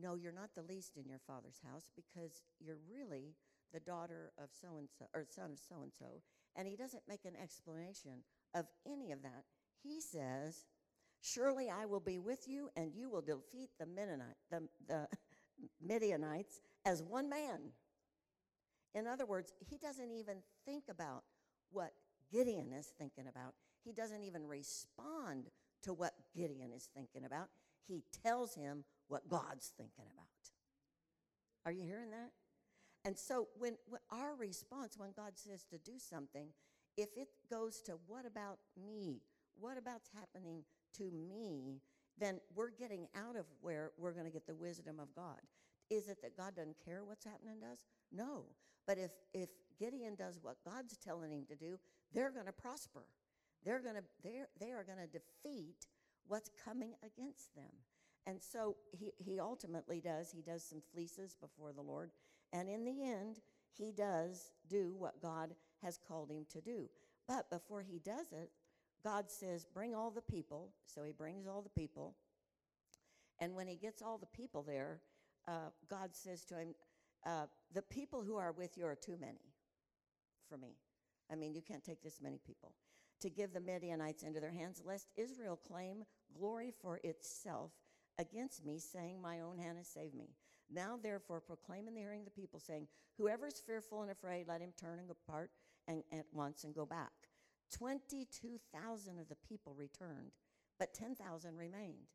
No, 0.00 0.14
you're 0.14 0.32
not 0.32 0.50
the 0.54 0.62
least 0.62 0.96
in 0.96 1.08
your 1.08 1.20
father's 1.26 1.60
house 1.64 1.90
because 1.94 2.42
you're 2.60 2.78
really 2.88 3.34
the 3.72 3.80
daughter 3.80 4.32
of 4.38 4.50
so 4.52 4.78
and 4.78 4.88
so, 4.98 5.06
or 5.14 5.26
son 5.28 5.50
of 5.52 5.58
so 5.58 5.82
and 5.82 5.92
so. 5.92 6.22
And 6.54 6.66
he 6.66 6.76
doesn't 6.76 7.02
make 7.08 7.24
an 7.24 7.34
explanation 7.40 8.22
of 8.54 8.66
any 8.86 9.12
of 9.12 9.22
that. 9.22 9.44
He 9.82 10.00
says, 10.00 10.64
Surely 11.20 11.68
I 11.70 11.86
will 11.86 12.00
be 12.00 12.18
with 12.18 12.46
you, 12.46 12.68
and 12.76 12.92
you 12.94 13.10
will 13.10 13.22
defeat 13.22 13.70
the, 13.80 13.86
Midianite, 13.86 14.36
the, 14.50 14.62
the 14.86 15.08
Midianites 15.84 16.60
as 16.84 17.02
one 17.02 17.28
man. 17.28 17.72
In 18.94 19.06
other 19.06 19.26
words, 19.26 19.52
he 19.68 19.76
doesn't 19.76 20.12
even 20.12 20.36
think 20.64 20.84
about 20.88 21.24
what 21.70 21.92
Gideon 22.32 22.72
is 22.72 22.92
thinking 22.98 23.26
about. 23.28 23.54
He 23.84 23.92
doesn't 23.92 24.22
even 24.22 24.46
respond 24.46 25.46
to 25.82 25.92
what 25.92 26.12
Gideon 26.34 26.72
is 26.72 26.88
thinking 26.94 27.24
about. 27.24 27.48
He 27.86 28.02
tells 28.22 28.54
him 28.54 28.84
what 29.08 29.28
God's 29.28 29.72
thinking 29.76 30.04
about. 30.12 30.26
Are 31.64 31.72
you 31.72 31.84
hearing 31.84 32.10
that? 32.10 32.30
And 33.04 33.16
so, 33.16 33.48
when, 33.56 33.76
when 33.88 34.00
our 34.10 34.34
response, 34.34 34.94
when 34.98 35.12
God 35.16 35.32
says 35.36 35.64
to 35.70 35.78
do 35.78 35.92
something, 35.98 36.48
if 36.96 37.08
it 37.16 37.28
goes 37.48 37.80
to 37.82 37.98
what 38.06 38.26
about 38.26 38.58
me? 38.76 39.20
What 39.58 39.78
about's 39.78 40.10
happening 40.14 40.64
to 40.96 41.10
me? 41.10 41.80
Then 42.18 42.40
we're 42.54 42.70
getting 42.70 43.06
out 43.14 43.36
of 43.36 43.44
where 43.60 43.92
we're 43.98 44.12
going 44.12 44.24
to 44.24 44.32
get 44.32 44.46
the 44.46 44.54
wisdom 44.54 44.98
of 44.98 45.14
God. 45.14 45.38
Is 45.90 46.08
it 46.08 46.20
that 46.22 46.36
God 46.36 46.56
doesn't 46.56 46.76
care 46.84 47.04
what's 47.04 47.24
happening 47.24 47.60
to 47.60 47.66
us? 47.66 47.84
No. 48.10 48.44
But 48.86 48.98
if, 48.98 49.10
if 49.34 49.50
Gideon 49.78 50.14
does 50.14 50.38
what 50.40 50.56
God's 50.64 50.96
telling 50.96 51.30
him 51.30 51.44
to 51.48 51.56
do, 51.56 51.78
they're 52.16 52.32
going 52.32 52.46
to 52.46 52.52
prosper. 52.52 53.04
They're 53.64 53.80
going 53.80 53.96
to 53.96 54.02
they're, 54.24 54.48
they 54.58 54.72
are 54.72 54.82
going 54.82 54.98
to 54.98 55.06
defeat 55.06 55.86
what's 56.26 56.50
coming 56.64 56.94
against 57.04 57.54
them. 57.54 57.70
And 58.26 58.42
so 58.42 58.76
he, 58.90 59.12
he 59.18 59.38
ultimately 59.38 60.00
does. 60.00 60.32
He 60.32 60.42
does 60.42 60.64
some 60.64 60.82
fleeces 60.92 61.36
before 61.40 61.72
the 61.72 61.82
Lord. 61.82 62.10
And 62.52 62.68
in 62.68 62.84
the 62.84 63.04
end, 63.04 63.40
he 63.76 63.92
does 63.92 64.50
do 64.68 64.94
what 64.98 65.20
God 65.20 65.54
has 65.82 65.98
called 66.08 66.30
him 66.30 66.46
to 66.52 66.60
do. 66.60 66.88
But 67.28 67.50
before 67.50 67.82
he 67.82 67.98
does 67.98 68.32
it, 68.32 68.50
God 69.04 69.30
says, 69.30 69.66
Bring 69.66 69.94
all 69.94 70.10
the 70.10 70.22
people. 70.22 70.70
So 70.86 71.04
he 71.04 71.12
brings 71.12 71.46
all 71.46 71.62
the 71.62 71.80
people. 71.80 72.16
And 73.38 73.54
when 73.54 73.68
he 73.68 73.76
gets 73.76 74.00
all 74.00 74.16
the 74.16 74.26
people 74.26 74.64
there, 74.66 75.02
uh, 75.46 75.70
God 75.88 76.14
says 76.14 76.44
to 76.46 76.54
him, 76.54 76.74
uh, 77.26 77.46
The 77.74 77.82
people 77.82 78.24
who 78.24 78.36
are 78.36 78.52
with 78.52 78.78
you 78.78 78.86
are 78.86 78.96
too 78.96 79.18
many 79.20 79.52
for 80.48 80.56
me. 80.56 80.76
I 81.30 81.34
mean, 81.34 81.54
you 81.54 81.62
can't 81.62 81.84
take 81.84 82.02
this 82.02 82.20
many 82.20 82.38
people. 82.44 82.72
To 83.22 83.30
give 83.30 83.52
the 83.52 83.60
Midianites 83.60 84.22
into 84.22 84.40
their 84.40 84.52
hands, 84.52 84.82
lest 84.84 85.08
Israel 85.16 85.58
claim 85.66 86.04
glory 86.38 86.72
for 86.82 87.00
itself 87.02 87.72
against 88.18 88.64
me, 88.64 88.78
saying, 88.78 89.20
My 89.20 89.40
own 89.40 89.58
hand 89.58 89.78
has 89.78 89.88
saved 89.88 90.14
me. 90.14 90.30
Now, 90.70 90.98
therefore, 91.00 91.40
proclaim 91.40 91.88
in 91.88 91.94
the 91.94 92.00
hearing 92.00 92.20
of 92.20 92.26
the 92.26 92.40
people, 92.40 92.60
saying, 92.60 92.88
Whoever 93.18 93.46
is 93.46 93.60
fearful 93.60 94.02
and 94.02 94.10
afraid, 94.10 94.46
let 94.48 94.60
him 94.60 94.72
turn 94.78 94.98
and 94.98 95.08
depart 95.08 95.50
and, 95.88 96.02
at 96.12 96.26
once 96.32 96.64
and 96.64 96.74
go 96.74 96.84
back. 96.84 97.12
22,000 97.72 99.18
of 99.18 99.28
the 99.28 99.36
people 99.48 99.74
returned, 99.74 100.32
but 100.78 100.94
10,000 100.94 101.56
remained. 101.56 102.08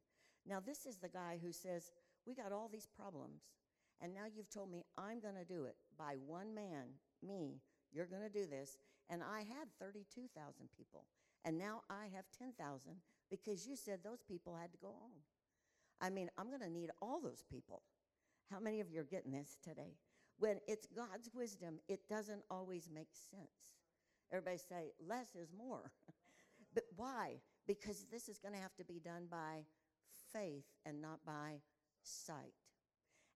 Now, 0.47 0.59
this 0.59 0.85
is 0.85 0.97
the 0.97 1.09
guy 1.09 1.39
who 1.41 1.51
says, 1.51 1.91
We 2.25 2.35
got 2.35 2.51
all 2.51 2.69
these 2.71 2.87
problems, 2.87 3.41
and 4.01 4.13
now 4.13 4.25
you've 4.33 4.49
told 4.49 4.71
me 4.71 4.83
I'm 4.97 5.19
going 5.19 5.35
to 5.35 5.45
do 5.45 5.65
it 5.65 5.75
by 5.97 6.15
one 6.25 6.53
man, 6.53 6.85
me. 7.25 7.61
You're 7.91 8.07
going 8.07 8.23
to 8.23 8.29
do 8.29 8.45
this. 8.47 8.77
And 9.11 9.21
I 9.21 9.39
had 9.39 9.67
32,000 9.79 10.69
people. 10.75 11.03
And 11.45 11.59
now 11.59 11.81
I 11.89 12.05
have 12.15 12.25
10,000 12.39 12.55
because 13.29 13.67
you 13.67 13.75
said 13.75 13.99
those 14.03 14.23
people 14.27 14.55
had 14.55 14.71
to 14.71 14.77
go 14.77 14.87
home. 14.87 15.21
I 15.99 16.09
mean, 16.09 16.29
I'm 16.37 16.47
going 16.47 16.61
to 16.61 16.69
need 16.69 16.89
all 17.01 17.19
those 17.21 17.43
people. 17.51 17.83
How 18.49 18.59
many 18.59 18.79
of 18.79 18.89
you 18.89 19.01
are 19.01 19.05
getting 19.05 19.31
this 19.31 19.57
today? 19.63 19.97
When 20.39 20.59
it's 20.67 20.87
God's 20.95 21.29
wisdom, 21.33 21.79
it 21.87 22.07
doesn't 22.09 22.41
always 22.49 22.89
make 22.91 23.09
sense. 23.29 23.75
Everybody 24.31 24.57
say, 24.57 24.91
less 25.05 25.35
is 25.35 25.51
more. 25.55 25.91
but 26.73 26.85
why? 26.95 27.41
Because 27.67 28.05
this 28.11 28.29
is 28.29 28.39
going 28.39 28.55
to 28.55 28.61
have 28.61 28.75
to 28.77 28.85
be 28.85 28.99
done 28.99 29.27
by 29.29 29.65
faith 30.33 30.65
and 30.85 31.01
not 31.01 31.19
by 31.25 31.59
sight. 32.01 32.53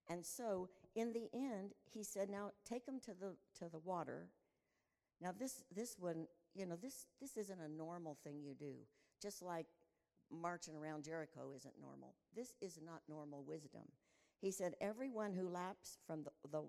And 0.08 0.24
so, 0.24 0.68
in 0.94 1.12
the 1.12 1.28
end, 1.34 1.72
he 1.84 2.02
said, 2.02 2.30
"Now 2.30 2.52
take 2.64 2.86
them 2.86 3.00
to 3.00 3.12
the 3.12 3.34
to 3.58 3.68
the 3.68 3.78
water." 3.78 4.28
Now, 5.20 5.32
this 5.38 5.64
this 5.74 5.96
one, 5.98 6.26
you 6.54 6.66
know, 6.66 6.76
this 6.76 7.06
this 7.20 7.36
isn't 7.36 7.60
a 7.60 7.68
normal 7.68 8.16
thing 8.22 8.40
you 8.42 8.54
do. 8.54 8.74
Just 9.20 9.42
like 9.42 9.66
marching 10.30 10.76
around 10.76 11.04
Jericho 11.04 11.52
isn't 11.56 11.74
normal. 11.80 12.14
This 12.34 12.54
is 12.60 12.78
not 12.84 13.00
normal 13.08 13.44
wisdom. 13.44 13.82
He 14.40 14.50
said, 14.50 14.74
"Everyone 14.80 15.32
who 15.32 15.48
laps 15.48 15.98
from 16.06 16.24
the, 16.24 16.30
the 16.50 16.62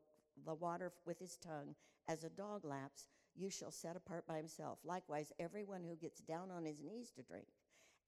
the 0.45 0.53
water 0.53 0.93
with 1.05 1.19
his 1.19 1.37
tongue, 1.37 1.75
as 2.07 2.23
a 2.23 2.29
dog 2.29 2.63
laps, 2.63 3.07
you 3.35 3.49
shall 3.49 3.71
set 3.71 3.95
apart 3.95 4.25
by 4.27 4.37
himself. 4.37 4.79
Likewise, 4.83 5.31
everyone 5.39 5.83
who 5.83 5.95
gets 5.95 6.21
down 6.21 6.51
on 6.51 6.65
his 6.65 6.81
knees 6.81 7.11
to 7.11 7.23
drink. 7.23 7.47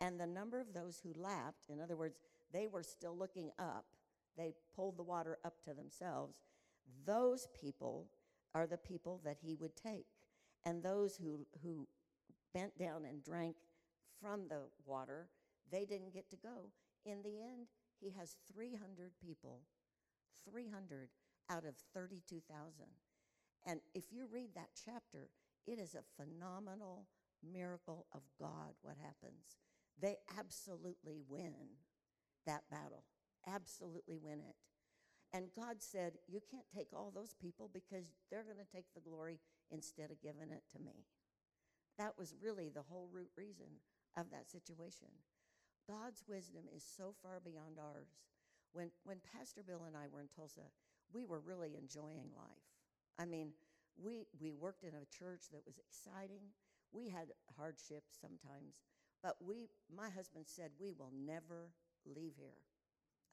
And 0.02 0.20
the 0.20 0.28
number 0.28 0.60
of 0.60 0.74
those 0.74 1.00
who 1.04 1.14
lapped, 1.22 1.70
in 1.70 1.82
other 1.82 1.98
words, 1.98 2.18
they 2.52 2.68
were 2.68 2.84
still 2.84 3.18
looking 3.18 3.52
up, 3.60 3.86
they 4.38 4.54
pulled 4.76 4.98
the 4.98 5.04
water 5.04 5.38
up 5.44 5.62
to 5.66 5.74
themselves. 5.74 6.38
Those 7.06 7.48
people 7.60 8.08
are 8.56 8.66
the 8.66 8.78
people 8.78 9.22
that 9.24 9.38
he 9.42 9.56
would 9.56 9.76
take. 9.76 10.08
And 10.66 10.84
those 10.84 11.16
who, 11.16 11.46
who 11.64 11.88
bent 12.54 12.78
down 12.78 13.06
and 13.06 13.24
drank 13.24 13.56
from 14.22 14.48
the 14.48 14.62
water, 14.86 15.30
they 15.72 15.86
didn't 15.86 16.14
get 16.14 16.30
to 16.32 16.36
go. 16.36 16.72
In 17.06 17.22
the 17.24 17.42
end, 17.42 17.68
he 18.00 18.12
has 18.18 18.36
300 18.52 19.12
people, 19.26 19.62
300 20.50 21.10
out 21.50 21.66
of 21.66 21.76
32,000. 21.94 22.86
And 23.66 23.80
if 23.94 24.06
you 24.12 24.26
read 24.32 24.50
that 24.56 24.70
chapter, 24.86 25.30
it 25.68 25.80
is 25.80 25.96
a 25.96 26.22
phenomenal 26.22 27.08
miracle 27.44 28.06
of 28.14 28.22
God 28.40 28.74
what 28.82 28.96
happens. 28.98 29.58
They 30.02 30.18
absolutely 30.38 31.18
win 31.28 31.54
that 32.46 32.64
battle, 32.72 33.04
absolutely 33.48 34.18
win 34.18 34.40
it. 34.40 34.56
And 35.34 35.46
God 35.56 35.78
said, 35.80 36.14
You 36.28 36.40
can't 36.50 36.66
take 36.74 36.88
all 36.94 37.12
those 37.14 37.36
people 37.40 37.70
because 37.72 38.06
they're 38.32 38.44
going 38.44 38.58
to 38.58 38.76
take 38.76 38.86
the 38.96 39.02
glory 39.02 39.40
instead 39.72 40.12
of 40.12 40.22
giving 40.22 40.52
it 40.52 40.64
to 40.74 40.80
me. 40.80 41.06
That 41.98 42.18
was 42.18 42.36
really 42.42 42.70
the 42.70 42.88
whole 42.88 43.10
root 43.12 43.30
reason 43.36 43.68
of 44.18 44.32
that 44.32 44.50
situation. 44.50 45.08
God's 45.88 46.24
wisdom 46.28 46.64
is 46.76 46.84
so 46.84 47.14
far 47.22 47.40
beyond 47.44 47.78
ours. 47.80 48.08
When, 48.74 48.92
when 49.04 49.18
Pastor 49.36 49.64
Bill 49.66 49.84
and 49.88 49.98
I 49.98 50.08
were 50.12 50.22
in 50.22 50.30
Tulsa, 50.30 50.70
we 51.12 51.26
were 51.26 51.40
really 51.40 51.76
enjoying 51.76 52.30
life. 52.38 52.70
I 53.18 53.26
mean, 53.26 53.52
we, 53.98 54.28
we 54.40 54.54
worked 54.54 54.84
in 54.84 54.94
a 54.94 55.18
church 55.18 55.50
that 55.52 55.66
was 55.66 55.80
exciting. 55.80 56.54
We 56.92 57.10
had 57.10 57.34
hardships 57.58 58.18
sometimes, 58.22 58.78
but 59.22 59.36
we, 59.42 59.70
my 59.94 60.10
husband 60.10 60.46
said, 60.48 60.72
we 60.80 60.94
will 60.98 61.12
never 61.14 61.72
leave 62.06 62.34
here. 62.38 62.62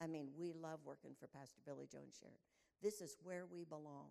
I 0.01 0.07
mean, 0.07 0.27
we 0.37 0.53
love 0.53 0.79
working 0.85 1.15
for 1.19 1.27
Pastor 1.27 1.61
Billy 1.65 1.87
Joe 1.89 2.03
and 2.03 2.13
Sharon. 2.13 2.35
This 2.81 3.01
is 3.01 3.17
where 3.23 3.45
we 3.45 3.63
belong. 3.63 4.09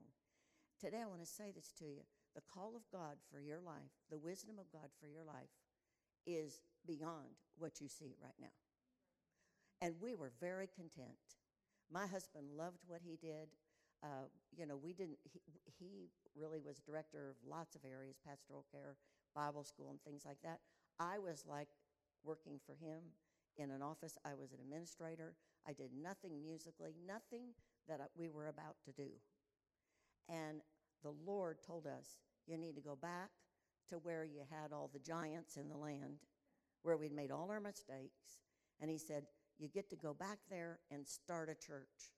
Today, 0.80 1.02
I 1.02 1.06
want 1.06 1.20
to 1.20 1.26
say 1.26 1.52
this 1.54 1.72
to 1.78 1.84
you. 1.84 2.02
The 2.36 2.42
call 2.52 2.76
of 2.76 2.82
God 2.92 3.16
for 3.32 3.40
your 3.40 3.60
life, 3.64 3.96
the 4.10 4.18
wisdom 4.18 4.56
of 4.60 4.70
God 4.70 4.92
for 5.00 5.08
your 5.08 5.24
life, 5.24 5.48
is 6.26 6.60
beyond 6.86 7.40
what 7.58 7.80
you 7.80 7.88
see 7.88 8.14
right 8.22 8.36
now. 8.38 8.52
And 9.80 9.94
we 10.00 10.14
were 10.14 10.32
very 10.38 10.68
content. 10.68 11.16
My 11.90 12.06
husband 12.06 12.46
loved 12.56 12.84
what 12.86 13.00
he 13.02 13.16
did. 13.16 13.48
Uh, 14.02 14.28
you 14.54 14.66
know, 14.66 14.76
we 14.76 14.92
didn't, 14.92 15.18
he, 15.24 15.40
he 15.78 16.10
really 16.36 16.60
was 16.60 16.78
director 16.80 17.30
of 17.30 17.36
lots 17.48 17.74
of 17.74 17.82
areas 17.84 18.16
pastoral 18.26 18.66
care, 18.70 18.96
Bible 19.34 19.64
school, 19.64 19.88
and 19.88 20.02
things 20.02 20.24
like 20.26 20.38
that. 20.44 20.60
I 21.00 21.18
was 21.18 21.44
like 21.48 21.68
working 22.22 22.60
for 22.66 22.72
him 22.72 23.00
in 23.56 23.70
an 23.70 23.80
office. 23.80 24.18
I 24.24 24.34
was 24.34 24.52
an 24.52 24.58
administrator. 24.60 25.34
I 25.66 25.72
did 25.72 25.90
nothing 25.96 26.42
musically, 26.42 26.92
nothing 27.06 27.54
that 27.88 28.00
we 28.16 28.28
were 28.28 28.48
about 28.48 28.76
to 28.84 28.92
do. 28.92 29.08
And 30.28 30.60
the 31.02 31.14
Lord 31.24 31.58
told 31.66 31.86
us, 31.86 32.18
you 32.46 32.56
need 32.56 32.76
to 32.76 32.80
go 32.80 32.96
back 32.96 33.30
to 33.88 33.96
where 33.96 34.24
you 34.24 34.40
had 34.50 34.72
all 34.72 34.90
the 34.92 34.98
giants 34.98 35.56
in 35.56 35.68
the 35.68 35.76
land, 35.76 36.18
where 36.82 36.96
we'd 36.96 37.12
made 37.12 37.30
all 37.30 37.50
our 37.50 37.60
mistakes. 37.60 38.40
And 38.80 38.90
He 38.90 38.98
said, 38.98 39.24
you 39.58 39.68
get 39.68 39.88
to 39.90 39.96
go 39.96 40.12
back 40.12 40.38
there 40.50 40.80
and 40.90 41.06
start 41.06 41.48
a 41.48 41.54
church. 41.54 42.12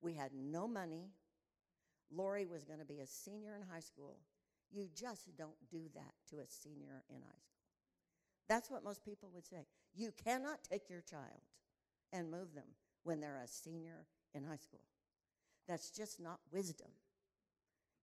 We 0.00 0.14
had 0.14 0.30
no 0.34 0.68
money. 0.68 1.10
Lori 2.10 2.46
was 2.46 2.64
going 2.64 2.78
to 2.78 2.84
be 2.84 3.00
a 3.00 3.06
senior 3.06 3.54
in 3.56 3.62
high 3.62 3.80
school. 3.80 4.18
You 4.70 4.88
just 4.94 5.36
don't 5.36 5.56
do 5.70 5.82
that 5.94 6.14
to 6.30 6.36
a 6.36 6.46
senior 6.46 7.04
in 7.08 7.16
high 7.16 7.40
school. 7.40 7.56
That's 8.48 8.70
what 8.70 8.84
most 8.84 9.04
people 9.04 9.30
would 9.34 9.46
say. 9.46 9.66
You 9.94 10.12
cannot 10.24 10.62
take 10.68 10.88
your 10.88 11.00
child 11.00 11.40
and 12.12 12.30
move 12.30 12.54
them 12.54 12.68
when 13.02 13.20
they're 13.20 13.40
a 13.42 13.48
senior 13.48 14.06
in 14.34 14.44
high 14.44 14.56
school. 14.56 14.82
That's 15.66 15.90
just 15.90 16.20
not 16.20 16.40
wisdom. 16.52 16.88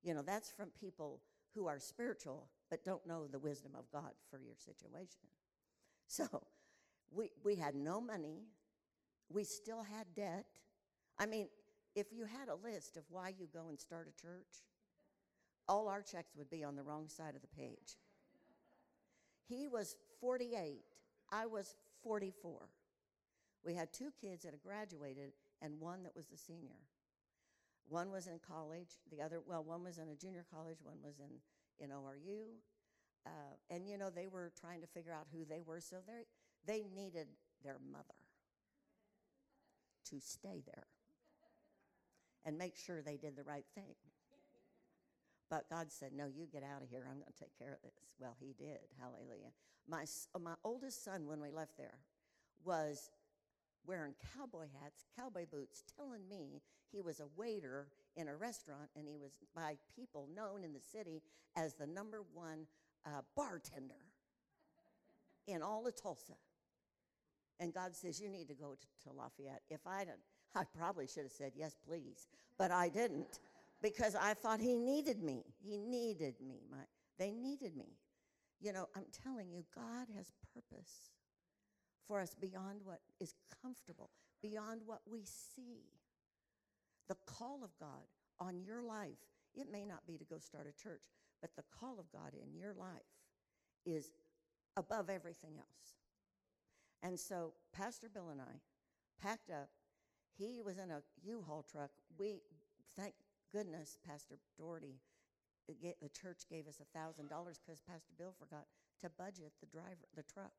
You 0.04 0.14
know, 0.14 0.22
that's 0.22 0.52
from 0.52 0.70
people 0.80 1.22
who 1.56 1.68
are 1.68 1.80
spiritual 1.80 2.48
but 2.70 2.84
don't 2.84 3.06
know 3.08 3.28
the 3.28 3.40
wisdom 3.40 3.72
of 3.78 3.90
God 3.92 4.12
for 4.30 4.40
your 4.40 4.56
situation. 4.58 5.28
So 6.06 6.28
we, 7.12 7.32
we 7.44 7.56
had 7.56 7.76
no 7.76 8.00
money. 8.00 8.44
We 9.30 9.46
still 9.46 9.82
had 9.82 10.06
debt. 10.16 10.46
I 11.18 11.26
mean, 11.26 11.48
if 11.96 12.08
you 12.12 12.26
had 12.26 12.50
a 12.50 12.56
list 12.56 12.98
of 12.98 13.04
why 13.10 13.34
you 13.40 13.48
go 13.52 13.70
and 13.70 13.80
start 13.80 14.08
a 14.08 14.22
church, 14.22 14.64
all 15.68 15.88
our 15.88 16.02
checks 16.02 16.36
would 16.36 16.50
be 16.50 16.64
on 16.64 16.76
the 16.76 16.84
wrong 16.84 17.08
side 17.08 17.36
of 17.36 17.42
the 17.42 17.56
page. 17.56 17.98
He 19.48 19.68
was 19.68 19.96
48, 20.20 20.82
I 21.32 21.46
was 21.46 21.76
44. 22.04 22.70
We 23.66 23.74
had 23.74 23.94
two 23.94 24.12
kids 24.20 24.44
that 24.44 24.52
had 24.52 24.62
graduated 24.62 25.32
and 25.62 25.80
one 25.80 26.04
that 26.04 26.16
was 26.16 26.32
a 26.34 26.38
senior. 26.38 26.82
One 27.88 28.12
was 28.12 28.28
in 28.28 28.40
college, 28.40 28.90
the 29.12 29.22
other, 29.22 29.42
well, 29.46 29.64
one 29.64 29.84
was 29.84 29.98
in 29.98 30.08
a 30.10 30.16
junior 30.16 30.46
college, 30.52 30.78
one 30.82 30.98
was 31.04 31.20
in, 31.20 31.84
in 31.84 31.92
ORU. 31.92 32.58
Uh, 33.26 33.30
and, 33.70 33.88
you 33.88 33.98
know, 33.98 34.10
they 34.10 34.28
were 34.28 34.52
trying 34.60 34.82
to 34.82 34.88
figure 34.88 35.12
out 35.12 35.28
who 35.32 35.46
they 35.46 35.62
were, 35.66 35.80
so 35.80 35.98
they 36.06 36.24
they 36.66 36.86
needed 36.96 37.28
their 37.64 37.78
mother 37.92 38.04
to 40.10 40.20
stay 40.20 40.62
there 40.66 40.88
and 42.46 42.58
make 42.58 42.76
sure 42.76 43.02
they 43.02 43.18
did 43.18 43.36
the 43.36 43.44
right 43.44 43.66
thing. 43.76 43.96
But 45.50 45.70
God 45.70 45.92
said, 45.92 46.12
No, 46.14 46.26
you 46.26 46.48
get 46.52 46.64
out 46.64 46.82
of 46.82 46.90
here. 46.90 47.06
I'm 47.08 47.20
going 47.20 47.32
to 47.32 47.40
take 47.40 47.58
care 47.58 47.74
of 47.74 47.82
this. 47.82 48.16
Well, 48.20 48.36
He 48.40 48.54
did. 48.58 48.80
Hallelujah. 49.00 49.52
My, 49.88 50.06
my 50.42 50.56
oldest 50.64 51.04
son, 51.04 51.28
when 51.28 51.40
we 51.42 51.50
left 51.50 51.78
there, 51.78 52.00
was 52.64 53.12
wearing 53.86 54.14
cowboy 54.36 54.68
hats, 54.82 55.06
cowboy 55.18 55.46
boots, 55.52 55.84
telling 55.98 56.28
me 56.30 56.62
he 56.92 57.02
was 57.02 57.20
a 57.20 57.28
waiter 57.36 57.88
in 58.16 58.28
a 58.28 58.36
restaurant 58.36 58.90
and 58.96 59.08
he 59.08 59.18
was 59.18 59.32
by 59.56 59.76
people 59.96 60.28
known 60.36 60.64
in 60.64 60.74
the 60.74 60.80
city 60.80 61.22
as 61.56 61.74
the 61.74 61.88
number 61.88 62.24
one 62.34 62.68
uh, 63.06 63.22
bartender 63.36 64.06
in 65.48 65.62
all 65.62 65.86
of 65.88 65.96
Tulsa. 66.02 66.34
And 67.60 67.74
God 67.74 67.96
says, 67.96 68.20
You 68.20 68.30
need 68.30 68.48
to 68.48 68.54
go 68.54 68.76
to, 68.76 69.08
to 69.10 69.16
Lafayette. 69.16 69.62
If 69.70 69.86
I 69.86 70.00
didn't, 70.00 70.20
I 70.56 70.64
probably 70.78 71.08
should 71.08 71.24
have 71.24 71.32
said, 71.32 71.54
Yes, 71.56 71.76
please. 71.88 72.28
But 72.58 72.72
I 72.72 72.90
didn't 72.90 73.40
because 73.82 74.16
I 74.16 74.34
thought 74.34 74.60
He 74.60 74.76
needed 74.76 75.22
me. 75.22 75.44
He 75.64 75.78
needed 75.78 76.36
me. 76.46 76.62
My, 76.72 76.78
they 77.18 77.32
needed 77.32 77.76
me. 77.76 77.98
You 78.62 78.72
know, 78.74 78.88
I'm 78.96 79.06
telling 79.24 79.52
you, 79.52 79.64
God 79.76 80.08
has 80.16 80.32
purpose 80.54 81.10
for 82.08 82.20
us 82.20 82.36
beyond 82.40 82.82
what 82.84 83.00
is 83.20 83.36
comfortable, 83.62 84.10
beyond 84.42 84.82
what 84.86 85.02
we 85.10 85.24
see. 85.26 85.84
The 87.08 87.16
call 87.26 87.64
of 87.64 87.72
God 87.80 88.08
on 88.40 88.62
your 88.62 88.82
life, 88.82 89.20
it 89.56 89.72
may 89.72 89.86
not 89.86 90.06
be 90.08 90.18
to 90.18 90.24
go 90.24 90.38
start 90.40 90.68
a 90.68 90.82
church, 90.82 91.02
but 91.42 91.56
the 91.56 91.64
call 91.80 92.00
of 92.00 92.12
God 92.12 92.34
in 92.34 92.56
your 92.58 92.74
life 92.74 93.02
is 93.86 94.12
above 94.78 95.10
everything 95.10 95.54
else. 95.58 95.96
And 97.02 97.20
so 97.20 97.54
Pastor 97.74 98.08
Bill 98.10 98.30
and 98.30 98.42
I 98.42 98.62
packed 99.22 99.50
up. 99.50 99.70
He 100.38 100.62
was 100.62 100.78
in 100.78 100.90
a 100.90 101.02
U-Haul 101.24 101.64
truck. 101.70 101.92
We, 102.18 102.42
thank 102.96 103.14
goodness, 103.52 103.98
Pastor 104.06 104.36
Daugherty, 104.58 105.00
uh, 105.70 105.74
the 106.02 106.10
church 106.10 106.44
gave 106.50 106.68
us 106.68 106.82
a 106.82 106.98
thousand 106.98 107.30
dollars 107.30 107.60
because 107.64 107.80
Pastor 107.82 108.14
Bill 108.18 108.34
forgot 108.38 108.66
to 109.02 109.10
budget 109.10 109.54
the 109.62 109.68
driver, 109.68 110.08
the 110.16 110.24
truck. 110.24 110.52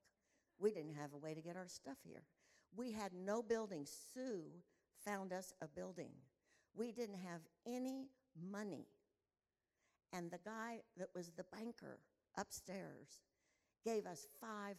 We 0.58 0.70
didn't 0.70 0.94
have 0.94 1.12
a 1.12 1.18
way 1.18 1.34
to 1.34 1.40
get 1.40 1.56
our 1.56 1.68
stuff 1.68 1.98
here. 2.04 2.22
We 2.76 2.92
had 2.92 3.12
no 3.12 3.42
building. 3.42 3.86
Sue 4.14 4.42
found 5.04 5.32
us 5.32 5.52
a 5.60 5.68
building. 5.68 6.10
We 6.74 6.92
didn't 6.92 7.18
have 7.18 7.40
any 7.66 8.08
money. 8.50 8.86
And 10.12 10.30
the 10.30 10.38
guy 10.44 10.80
that 10.96 11.08
was 11.14 11.30
the 11.36 11.44
banker 11.44 11.98
upstairs 12.36 13.22
gave 13.84 14.06
us 14.06 14.26
$500. 14.42 14.74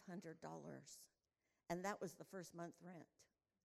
And 1.68 1.84
that 1.84 2.00
was 2.00 2.14
the 2.14 2.24
first 2.24 2.54
month 2.54 2.74
rent. 2.84 3.06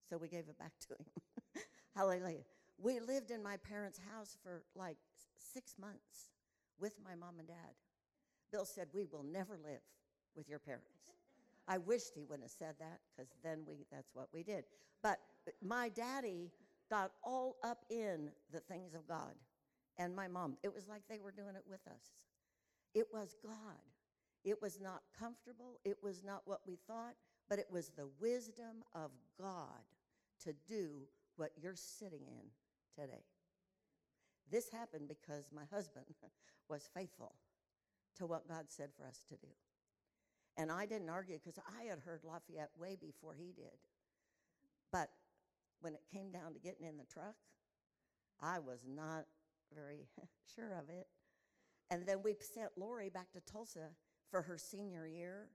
So 0.10 0.18
we 0.18 0.28
gave 0.28 0.50
it 0.50 0.58
back 0.58 0.74
to 0.88 0.96
him. 0.96 1.64
Hallelujah. 1.96 2.44
We 2.78 3.00
lived 3.00 3.32
in 3.32 3.44
my 3.44 3.58
parents' 3.58 4.00
house 4.14 4.38
for 4.44 4.64
like 4.76 4.98
six 5.38 5.76
months 5.80 6.32
with 6.80 6.94
my 7.04 7.16
mom 7.16 7.40
and 7.40 7.48
dad. 7.48 7.76
Bill 8.52 8.66
said, 8.66 8.88
We 8.94 9.06
will 9.06 9.24
never 9.24 9.58
live 9.58 9.82
with 10.36 10.50
your 10.50 10.60
parents. 10.60 11.02
I 11.68 11.78
wished 11.78 12.14
he 12.16 12.24
wouldn't 12.24 12.44
have 12.44 12.52
said 12.52 12.76
that 12.80 13.00
because 13.16 13.32
then 13.44 13.60
we 13.68 13.86
that's 13.92 14.10
what 14.14 14.28
we 14.34 14.44
did. 14.44 14.66
But 15.02 15.20
my 15.62 15.90
daddy 15.90 16.52
got 16.90 17.12
all 17.24 17.56
up 17.64 17.86
in 17.90 18.32
the 18.52 18.60
things 18.60 18.94
of 18.94 19.08
God 19.08 19.34
and 19.98 20.16
my 20.16 20.28
mom. 20.28 20.58
It 20.64 20.74
was 20.74 20.88
like 20.88 21.04
they 21.10 21.20
were 21.20 21.32
doing 21.32 21.56
it 21.56 21.64
with 21.68 21.86
us. 21.88 22.14
It 22.94 23.08
was 23.14 23.36
God. 23.44 23.80
It 24.44 24.62
was 24.62 24.80
not 24.82 25.04
comfortable, 25.18 25.78
it 25.86 25.98
was 26.02 26.24
not 26.24 26.42
what 26.46 26.62
we 26.66 26.78
thought, 26.88 27.14
but 27.48 27.60
it 27.60 27.68
was 27.72 27.90
the 27.90 28.08
wisdom 28.20 28.84
of 28.96 29.12
God 29.40 29.84
to 30.44 30.54
do 30.68 31.04
what 31.36 31.52
you're 31.62 31.76
sitting 31.76 32.26
in 32.28 33.00
today. 33.00 33.24
This 34.50 34.70
happened 34.72 35.08
because 35.08 35.52
my 35.54 35.64
husband 35.72 36.06
was 36.70 36.90
faithful 36.94 37.36
to 38.18 38.26
what 38.26 38.48
God 38.48 38.66
said 38.70 38.90
for 38.98 39.06
us 39.06 39.22
to 39.30 39.36
do. 39.36 39.48
And 40.58 40.72
I 40.72 40.86
didn't 40.86 41.10
argue 41.10 41.38
because 41.38 41.60
I 41.80 41.84
had 41.84 42.00
heard 42.00 42.22
Lafayette 42.24 42.72
way 42.78 42.98
before 43.00 43.34
he 43.34 43.54
did. 43.54 43.80
But 44.92 45.10
when 45.80 45.94
it 45.94 46.02
came 46.12 46.32
down 46.32 46.54
to 46.54 46.60
getting 46.60 46.86
in 46.86 46.98
the 46.98 47.06
truck, 47.06 47.36
I 48.42 48.60
was 48.60 48.86
not 48.88 49.26
very 49.74 50.08
sure 50.56 50.74
of 50.74 50.90
it. 50.90 51.08
And 51.90 52.06
then 52.06 52.22
we 52.24 52.36
sent 52.40 52.72
Lori 52.78 53.10
back 53.10 53.32
to 53.34 53.42
Tulsa 53.42 53.90
for 54.30 54.42
her 54.44 54.58
senior 54.58 55.08
year. 55.08 55.50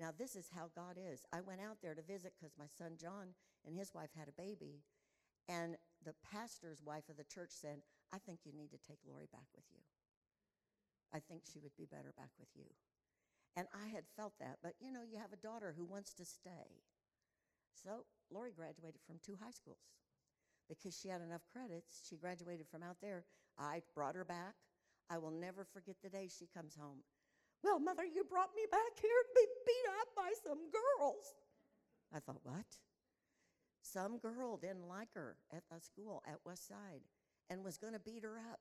Now, 0.00 0.10
this 0.16 0.34
is 0.34 0.48
how 0.54 0.70
God 0.74 0.96
is. 0.98 1.24
I 1.32 1.40
went 1.40 1.60
out 1.60 1.78
there 1.82 1.94
to 1.94 2.02
visit 2.02 2.32
because 2.38 2.54
my 2.58 2.66
son 2.66 2.96
John 3.00 3.34
and 3.66 3.76
his 3.76 3.94
wife 3.94 4.10
had 4.16 4.28
a 4.28 4.40
baby. 4.40 4.82
And 5.48 5.76
the 6.04 6.14
pastor's 6.32 6.82
wife 6.84 7.08
of 7.08 7.16
the 7.16 7.24
church 7.24 7.50
said, 7.50 7.82
I 8.12 8.18
think 8.18 8.40
you 8.44 8.52
need 8.52 8.70
to 8.70 8.78
take 8.78 8.98
Lori 9.06 9.28
back 9.32 9.46
with 9.54 9.64
you. 9.70 9.82
I 11.14 11.20
think 11.20 11.42
she 11.44 11.60
would 11.60 11.76
be 11.76 11.86
better 11.86 12.12
back 12.16 12.30
with 12.38 12.48
you. 12.54 12.64
And 13.56 13.66
I 13.74 13.88
had 13.88 14.04
felt 14.16 14.32
that, 14.40 14.58
but 14.62 14.74
you 14.80 14.90
know, 14.90 15.02
you 15.02 15.18
have 15.18 15.32
a 15.32 15.36
daughter 15.36 15.74
who 15.76 15.84
wants 15.84 16.14
to 16.14 16.24
stay. 16.24 16.80
So 17.74 18.04
Lori 18.30 18.52
graduated 18.52 19.00
from 19.06 19.20
two 19.24 19.36
high 19.42 19.50
schools 19.50 19.92
because 20.68 20.96
she 20.96 21.08
had 21.08 21.20
enough 21.20 21.42
credits. 21.52 22.00
She 22.08 22.16
graduated 22.16 22.66
from 22.70 22.82
out 22.82 22.96
there. 23.02 23.24
I 23.58 23.82
brought 23.94 24.14
her 24.14 24.24
back. 24.24 24.54
I 25.10 25.18
will 25.18 25.30
never 25.30 25.64
forget 25.64 25.96
the 26.02 26.08
day 26.08 26.28
she 26.28 26.48
comes 26.54 26.74
home. 26.74 27.04
Well, 27.62 27.78
mother, 27.78 28.04
you 28.04 28.24
brought 28.24 28.56
me 28.56 28.62
back 28.70 28.96
here 29.00 29.10
to 29.10 29.34
be 29.34 29.46
beat 29.66 29.88
up 30.00 30.08
by 30.16 30.30
some 30.42 30.58
girls. 30.70 31.34
I 32.14 32.20
thought, 32.20 32.40
what? 32.42 32.66
Some 33.82 34.18
girl 34.18 34.56
didn't 34.56 34.88
like 34.88 35.12
her 35.14 35.36
at 35.52 35.62
the 35.70 35.80
school 35.80 36.22
at 36.26 36.38
West 36.44 36.66
Side 36.68 37.02
and 37.50 37.64
was 37.64 37.76
going 37.76 37.92
to 37.92 38.00
beat 38.00 38.22
her 38.22 38.38
up. 38.38 38.60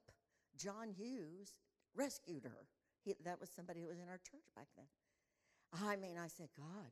John 0.58 0.90
Hughes 0.90 1.54
rescued 1.96 2.44
her. 2.44 2.68
He, 3.04 3.16
that 3.24 3.40
was 3.40 3.50
somebody 3.50 3.82
who 3.82 3.88
was 3.88 4.00
in 4.00 4.08
our 4.08 4.20
church 4.20 4.46
back 4.56 4.68
then. 4.76 4.86
I 5.74 5.96
mean, 5.96 6.18
I 6.18 6.28
said, 6.28 6.50
God, 6.56 6.92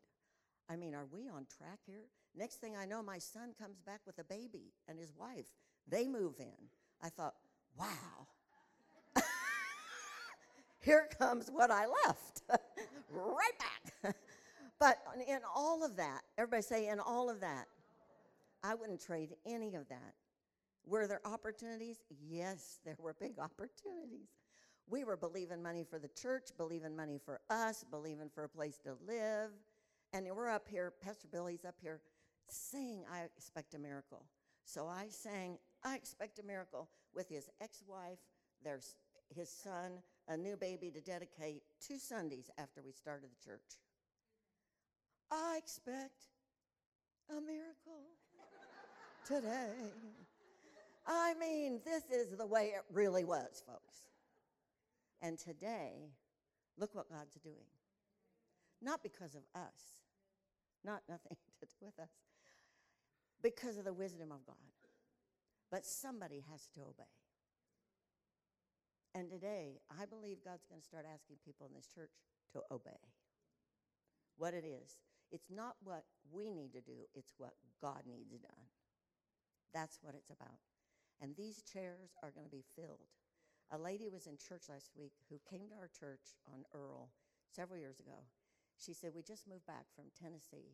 I 0.69 0.75
mean, 0.75 0.95
are 0.95 1.05
we 1.11 1.27
on 1.27 1.45
track 1.57 1.79
here? 1.85 2.05
Next 2.35 2.55
thing 2.55 2.75
I 2.77 2.85
know, 2.85 3.01
my 3.03 3.17
son 3.17 3.53
comes 3.59 3.79
back 3.81 4.01
with 4.05 4.19
a 4.19 4.23
baby 4.23 4.73
and 4.87 4.97
his 4.99 5.13
wife. 5.17 5.47
They 5.87 6.07
move 6.07 6.35
in. 6.39 6.69
I 7.01 7.09
thought, 7.09 7.35
wow. 7.77 8.27
here 10.81 11.09
comes 11.17 11.49
what 11.49 11.71
I 11.71 11.85
left. 12.05 12.43
right 13.11 13.51
back. 13.59 14.15
but 14.79 14.97
in 15.27 15.39
all 15.55 15.83
of 15.83 15.95
that, 15.97 16.21
everybody 16.37 16.63
say, 16.63 16.87
in 16.87 16.99
all 16.99 17.29
of 17.29 17.41
that, 17.41 17.65
I 18.63 18.75
wouldn't 18.75 19.01
trade 19.01 19.35
any 19.45 19.75
of 19.75 19.87
that. 19.89 20.13
Were 20.85 21.07
there 21.07 21.21
opportunities? 21.25 21.97
Yes, 22.29 22.79
there 22.85 22.95
were 22.99 23.15
big 23.19 23.39
opportunities. 23.39 24.29
We 24.89 25.03
were 25.03 25.17
believing 25.17 25.61
money 25.61 25.85
for 25.87 25.99
the 25.99 26.07
church, 26.07 26.49
believing 26.57 26.95
money 26.95 27.19
for 27.23 27.41
us, 27.49 27.85
believing 27.89 28.29
for 28.33 28.43
a 28.43 28.49
place 28.49 28.79
to 28.79 28.95
live. 29.05 29.51
And 30.13 30.27
we're 30.35 30.49
up 30.49 30.67
here, 30.67 30.93
Pastor 31.03 31.27
Billy's 31.31 31.63
up 31.63 31.75
here 31.79 32.01
saying, 32.47 33.03
I 33.11 33.21
expect 33.37 33.75
a 33.75 33.79
miracle. 33.79 34.25
So 34.65 34.87
I 34.87 35.07
sang, 35.09 35.59
I 35.83 35.95
expect 35.95 36.39
a 36.39 36.43
miracle 36.43 36.89
with 37.13 37.29
his 37.29 37.49
ex 37.61 37.83
wife, 37.87 38.19
there's 38.63 38.95
his 39.35 39.49
son, 39.49 39.99
a 40.27 40.35
new 40.35 40.57
baby 40.57 40.89
to 40.91 41.01
dedicate 41.01 41.61
two 41.85 41.99
Sundays 41.99 42.49
after 42.57 42.81
we 42.83 42.91
started 42.91 43.29
the 43.29 43.45
church. 43.45 43.79
I 45.31 45.57
expect 45.57 46.23
a 47.29 47.39
miracle 47.39 48.01
today. 49.25 49.91
I 51.07 51.35
mean, 51.39 51.81
this 51.85 52.03
is 52.11 52.35
the 52.37 52.45
way 52.45 52.71
it 52.75 52.83
really 52.91 53.25
was, 53.25 53.63
folks. 53.67 54.08
And 55.21 55.37
today, 55.37 56.11
look 56.77 56.95
what 56.95 57.09
God's 57.09 57.35
doing. 57.35 57.69
Not 58.81 59.03
because 59.03 59.35
of 59.35 59.43
us, 59.53 60.05
not 60.83 61.01
nothing 61.09 61.35
to 61.59 61.65
do 61.65 61.85
with 61.85 61.99
us, 61.99 62.11
because 63.43 63.77
of 63.77 63.85
the 63.85 63.93
wisdom 63.93 64.31
of 64.31 64.45
God. 64.45 64.55
But 65.71 65.85
somebody 65.85 66.43
has 66.51 66.67
to 66.75 66.81
obey. 66.81 67.03
And 69.13 69.29
today, 69.29 69.79
I 69.89 70.05
believe 70.05 70.37
God's 70.43 70.65
going 70.65 70.81
to 70.81 70.87
start 70.87 71.05
asking 71.11 71.37
people 71.45 71.67
in 71.67 71.73
this 71.73 71.87
church 71.93 72.11
to 72.53 72.61
obey. 72.71 72.99
What 74.37 74.53
it 74.53 74.63
is. 74.65 74.97
It's 75.31 75.49
not 75.49 75.75
what 75.83 76.05
we 76.31 76.49
need 76.49 76.73
to 76.73 76.81
do, 76.81 77.05
it's 77.13 77.33
what 77.37 77.53
God 77.81 78.01
needs 78.07 78.31
done. 78.31 78.65
That's 79.73 79.99
what 80.01 80.15
it's 80.15 80.31
about. 80.31 80.57
And 81.21 81.35
these 81.35 81.61
chairs 81.61 82.15
are 82.23 82.31
going 82.31 82.45
to 82.45 82.51
be 82.51 82.63
filled. 82.75 83.05
A 83.71 83.77
lady 83.77 84.09
was 84.09 84.25
in 84.25 84.37
church 84.37 84.65
last 84.65 84.89
week 84.97 85.13
who 85.29 85.37
came 85.45 85.69
to 85.69 85.77
our 85.77 85.89
church 85.93 86.33
on 86.49 86.65
Earl 86.73 87.13
several 87.53 87.77
years 87.77 87.99
ago. 87.99 88.25
She 88.77 88.93
said, 88.93 89.13
We 89.13 89.21
just 89.21 89.45
moved 89.47 89.67
back 89.69 89.85
from 89.93 90.09
Tennessee. 90.17 90.73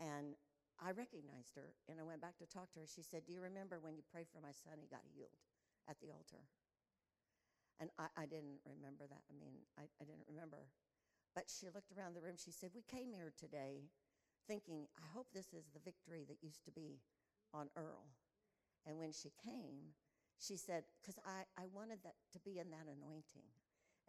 And 0.00 0.32
I 0.80 0.96
recognized 0.96 1.52
her 1.58 1.74
and 1.90 2.00
I 2.00 2.08
went 2.08 2.24
back 2.24 2.38
to 2.38 2.48
talk 2.48 2.72
to 2.72 2.80
her. 2.80 2.88
She 2.88 3.04
said, 3.04 3.28
Do 3.28 3.36
you 3.36 3.44
remember 3.44 3.76
when 3.76 3.92
you 3.92 4.06
prayed 4.08 4.32
for 4.32 4.40
my 4.40 4.56
son? 4.56 4.80
He 4.80 4.88
got 4.88 5.04
healed 5.12 5.36
at 5.84 6.00
the 6.00 6.08
altar. 6.08 6.48
And 7.76 7.90
I, 8.00 8.08
I 8.16 8.24
didn't 8.24 8.64
remember 8.64 9.04
that. 9.04 9.22
I 9.28 9.34
mean, 9.36 9.68
I, 9.76 9.84
I 10.00 10.04
didn't 10.08 10.26
remember. 10.32 10.64
But 11.36 11.52
she 11.52 11.68
looked 11.68 11.92
around 11.92 12.16
the 12.16 12.24
room. 12.24 12.40
She 12.40 12.56
said, 12.56 12.72
We 12.72 12.88
came 12.88 13.12
here 13.12 13.36
today 13.36 13.92
thinking, 14.48 14.88
I 14.96 15.04
hope 15.12 15.28
this 15.36 15.52
is 15.52 15.68
the 15.76 15.84
victory 15.84 16.24
that 16.24 16.40
used 16.40 16.64
to 16.64 16.72
be 16.72 17.04
on 17.52 17.68
Earl. 17.76 18.08
And 18.88 18.96
when 18.96 19.12
she 19.12 19.28
came, 19.36 19.92
she 20.38 20.56
said, 20.56 20.84
because 21.00 21.18
I, 21.26 21.44
I 21.60 21.66
wanted 21.74 21.98
that 22.04 22.14
to 22.32 22.38
be 22.40 22.58
in 22.58 22.70
that 22.70 22.86
anointing. 22.86 23.46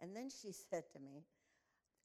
And 0.00 0.14
then 0.14 0.30
she 0.30 0.52
said 0.70 0.84
to 0.94 1.00
me, 1.00 1.26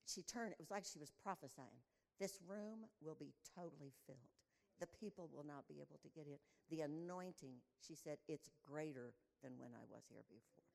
she 0.06 0.22
turned, 0.22 0.52
it 0.52 0.60
was 0.60 0.72
like 0.72 0.86
she 0.86 1.00
was 1.00 1.12
prophesying. 1.24 1.82
This 2.20 2.40
room 2.48 2.86
will 3.02 3.18
be 3.20 3.34
totally 3.56 3.92
filled. 4.06 4.34
The 4.80 4.88
people 4.88 5.30
will 5.34 5.46
not 5.46 5.68
be 5.68 5.76
able 5.76 6.00
to 6.02 6.10
get 6.14 6.28
in. 6.28 6.38
The 6.70 6.82
anointing, 6.82 7.64
she 7.86 7.96
said, 7.96 8.18
it's 8.28 8.50
greater 8.68 9.14
than 9.42 9.54
when 9.58 9.72
I 9.74 9.84
was 9.90 10.04
here 10.10 10.24
before. 10.28 10.66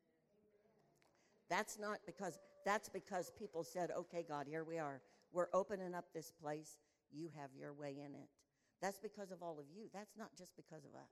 That's 1.48 1.78
not 1.78 1.98
because, 2.06 2.38
that's 2.64 2.88
because 2.88 3.30
people 3.38 3.64
said, 3.64 3.90
okay, 3.90 4.24
God, 4.26 4.46
here 4.48 4.64
we 4.64 4.78
are. 4.78 5.00
We're 5.32 5.48
opening 5.52 5.94
up 5.94 6.06
this 6.14 6.32
place. 6.42 6.78
You 7.12 7.28
have 7.38 7.50
your 7.58 7.72
way 7.72 7.96
in 7.98 8.14
it. 8.14 8.28
That's 8.80 8.98
because 8.98 9.30
of 9.30 9.42
all 9.42 9.58
of 9.58 9.66
you. 9.74 9.90
That's 9.92 10.16
not 10.16 10.30
just 10.38 10.56
because 10.56 10.84
of 10.84 10.94
us. 10.94 11.10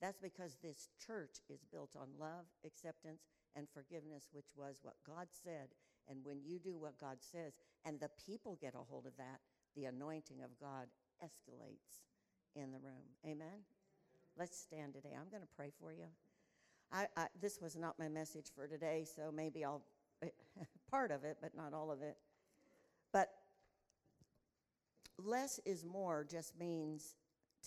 That's 0.00 0.18
because 0.18 0.56
this 0.62 0.88
church 1.04 1.40
is 1.48 1.64
built 1.72 1.96
on 1.96 2.08
love, 2.18 2.46
acceptance, 2.64 3.22
and 3.54 3.66
forgiveness, 3.72 4.28
which 4.32 4.50
was 4.56 4.80
what 4.82 4.96
God 5.06 5.28
said. 5.30 5.68
And 6.08 6.18
when 6.22 6.40
you 6.44 6.58
do 6.58 6.76
what 6.76 7.00
God 7.00 7.16
says, 7.20 7.58
and 7.84 7.98
the 7.98 8.10
people 8.24 8.58
get 8.60 8.74
a 8.74 8.84
hold 8.88 9.06
of 9.06 9.16
that, 9.16 9.40
the 9.74 9.86
anointing 9.86 10.42
of 10.42 10.50
God 10.60 10.86
escalates 11.24 12.04
in 12.54 12.72
the 12.72 12.78
room. 12.78 13.04
Amen? 13.26 13.64
Let's 14.38 14.58
stand 14.58 14.94
today. 14.94 15.16
I'm 15.18 15.30
going 15.30 15.42
to 15.42 15.56
pray 15.56 15.70
for 15.80 15.92
you. 15.92 16.06
I, 16.92 17.06
I, 17.16 17.26
this 17.40 17.60
was 17.60 17.76
not 17.76 17.98
my 17.98 18.08
message 18.08 18.46
for 18.54 18.66
today, 18.66 19.04
so 19.04 19.32
maybe 19.34 19.64
I'll 19.64 19.82
part 20.90 21.10
of 21.10 21.24
it, 21.24 21.38
but 21.40 21.54
not 21.56 21.72
all 21.72 21.90
of 21.90 22.02
it. 22.02 22.16
But 23.12 23.30
less 25.18 25.58
is 25.64 25.84
more 25.84 26.24
just 26.28 26.58
means 26.58 27.16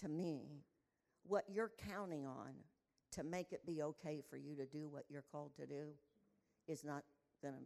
to 0.01 0.07
me 0.07 0.63
what 1.29 1.45
you're 1.47 1.71
counting 1.87 2.25
on 2.25 2.53
to 3.11 3.23
make 3.23 3.53
it 3.53 3.65
be 3.65 3.81
okay 3.81 4.21
for 4.29 4.37
you 4.37 4.55
to 4.55 4.65
do 4.65 4.89
what 4.89 5.05
you're 5.09 5.23
called 5.31 5.55
to 5.55 5.65
do 5.65 5.85
is 6.67 6.83
not 6.83 7.03
going 7.41 7.53
to 7.53 7.59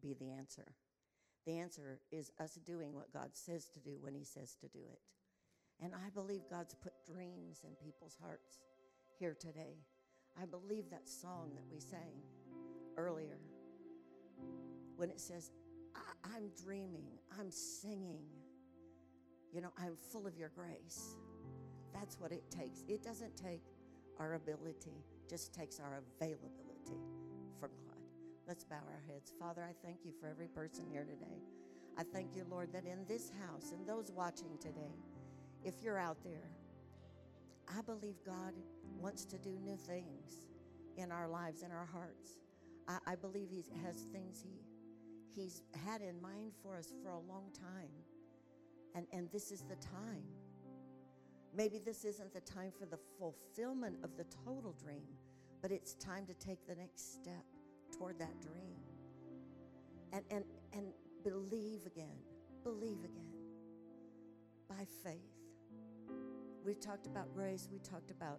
be 0.00 0.14
the 0.14 0.30
answer. 0.30 0.72
The 1.46 1.58
answer 1.58 2.00
is 2.12 2.30
us 2.40 2.58
doing 2.64 2.94
what 2.94 3.12
God 3.12 3.30
says 3.32 3.68
to 3.74 3.80
do 3.80 3.96
when 4.00 4.14
He 4.14 4.24
says 4.24 4.56
to 4.60 4.68
do 4.68 4.78
it. 4.90 5.00
And 5.82 5.92
I 5.94 6.10
believe 6.10 6.42
God's 6.50 6.74
put 6.74 6.92
dreams 7.04 7.62
in 7.64 7.70
people's 7.84 8.16
hearts 8.22 8.58
here 9.18 9.36
today. 9.38 9.78
I 10.40 10.44
believe 10.44 10.90
that 10.90 11.08
song 11.08 11.50
that 11.54 11.64
we 11.72 11.80
sang 11.80 12.22
earlier 12.96 13.38
when 14.96 15.10
it 15.10 15.20
says, 15.20 15.50
I- 15.94 16.36
am 16.36 16.50
dreaming, 16.62 17.06
I'm 17.38 17.50
singing, 17.50 18.22
you 19.52 19.60
know, 19.60 19.72
I'm 19.78 19.96
full 19.96 20.26
of 20.26 20.36
your 20.36 20.50
grace. 20.50 21.16
That's 21.92 22.18
what 22.18 22.32
it 22.32 22.44
takes. 22.50 22.84
It 22.88 23.02
doesn't 23.02 23.36
take 23.36 23.62
our 24.18 24.34
ability, 24.34 25.04
just 25.28 25.52
takes 25.54 25.80
our 25.80 26.02
availability 26.20 27.00
from 27.58 27.70
God. 27.86 27.96
Let's 28.46 28.64
bow 28.64 28.76
our 28.76 29.02
heads. 29.06 29.32
Father, 29.38 29.62
I 29.62 29.72
thank 29.84 29.98
you 30.04 30.12
for 30.20 30.28
every 30.28 30.48
person 30.48 30.84
here 30.90 31.04
today. 31.04 31.40
I 31.98 32.02
thank 32.02 32.34
you, 32.34 32.44
Lord, 32.50 32.72
that 32.72 32.84
in 32.84 33.04
this 33.06 33.30
house 33.46 33.72
and 33.72 33.86
those 33.86 34.10
watching 34.10 34.58
today, 34.60 34.94
if 35.64 35.74
you're 35.82 35.98
out 35.98 36.18
there, 36.24 36.50
I 37.68 37.82
believe 37.82 38.16
God 38.24 38.54
wants 38.98 39.24
to 39.26 39.38
do 39.38 39.50
new 39.64 39.76
things 39.76 40.48
in 40.96 41.12
our 41.12 41.28
lives, 41.28 41.62
in 41.62 41.70
our 41.70 41.86
hearts. 41.86 42.38
I, 42.88 43.12
I 43.12 43.14
believe 43.16 43.48
He 43.50 43.64
has 43.84 44.06
things 44.12 44.42
He 44.42 44.60
He's 45.34 45.62
had 45.86 46.00
in 46.00 46.20
mind 46.20 46.52
for 46.62 46.76
us 46.76 46.92
for 47.02 47.10
a 47.10 47.18
long 47.18 47.50
time. 47.54 47.90
And, 48.94 49.06
and 49.12 49.30
this 49.30 49.52
is 49.52 49.62
the 49.62 49.76
time. 49.76 50.24
Maybe 51.54 51.78
this 51.78 52.04
isn't 52.04 52.32
the 52.32 52.40
time 52.40 52.72
for 52.78 52.86
the 52.86 52.98
fulfillment 53.18 53.96
of 54.04 54.16
the 54.16 54.24
total 54.44 54.74
dream, 54.82 55.08
but 55.60 55.72
it's 55.72 55.94
time 55.94 56.26
to 56.26 56.34
take 56.34 56.66
the 56.66 56.74
next 56.74 57.14
step 57.14 57.44
toward 57.96 58.18
that 58.18 58.40
dream. 58.40 58.76
And, 60.12 60.24
and, 60.30 60.44
and 60.72 60.86
believe 61.24 61.86
again, 61.86 62.18
believe 62.62 62.98
again 63.04 63.34
by 64.68 64.86
faith. 65.02 65.16
We 66.64 66.74
talked 66.74 67.06
about 67.06 67.34
grace, 67.34 67.68
we 67.72 67.78
talked 67.78 68.10
about 68.10 68.38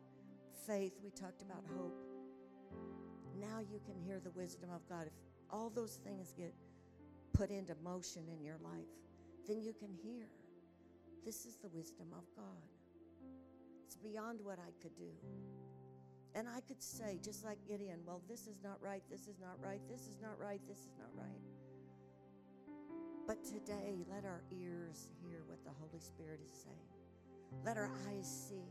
faith, 0.65 0.93
we 1.03 1.09
talked 1.09 1.41
about 1.41 1.63
hope. 1.75 1.97
Now 3.39 3.59
you 3.59 3.79
can 3.85 3.95
hear 4.05 4.19
the 4.19 4.31
wisdom 4.31 4.69
of 4.73 4.87
God. 4.87 5.07
If 5.07 5.13
all 5.49 5.69
those 5.69 5.99
things 6.05 6.33
get 6.37 6.53
put 7.33 7.49
into 7.49 7.75
motion 7.83 8.23
in 8.31 8.43
your 8.43 8.57
life, 8.63 8.87
then 9.47 9.61
you 9.61 9.73
can 9.73 9.89
hear 10.03 10.27
this 11.25 11.45
is 11.45 11.57
the 11.57 11.69
wisdom 11.69 12.07
of 12.13 12.23
God. 12.35 12.80
It's 13.91 13.97
beyond 13.97 14.39
what 14.41 14.57
I 14.57 14.71
could 14.81 14.95
do. 14.95 15.11
And 16.33 16.47
I 16.47 16.61
could 16.61 16.81
say, 16.81 17.19
just 17.21 17.43
like 17.43 17.57
Gideon, 17.67 17.99
well, 18.05 18.21
this 18.29 18.47
is 18.47 18.55
not 18.63 18.77
right, 18.81 19.03
this 19.11 19.27
is 19.27 19.35
not 19.41 19.59
right, 19.61 19.81
this 19.89 20.07
is 20.07 20.17
not 20.21 20.39
right, 20.39 20.61
this 20.65 20.77
is 20.77 20.93
not 20.97 21.09
right. 21.13 21.41
But 23.27 23.43
today, 23.43 24.05
let 24.09 24.23
our 24.23 24.43
ears 24.49 25.09
hear 25.21 25.43
what 25.45 25.61
the 25.65 25.71
Holy 25.77 25.99
Spirit 25.99 26.39
is 26.47 26.53
saying. 26.63 27.65
Let 27.65 27.75
our 27.75 27.91
eyes 28.07 28.47
see 28.49 28.63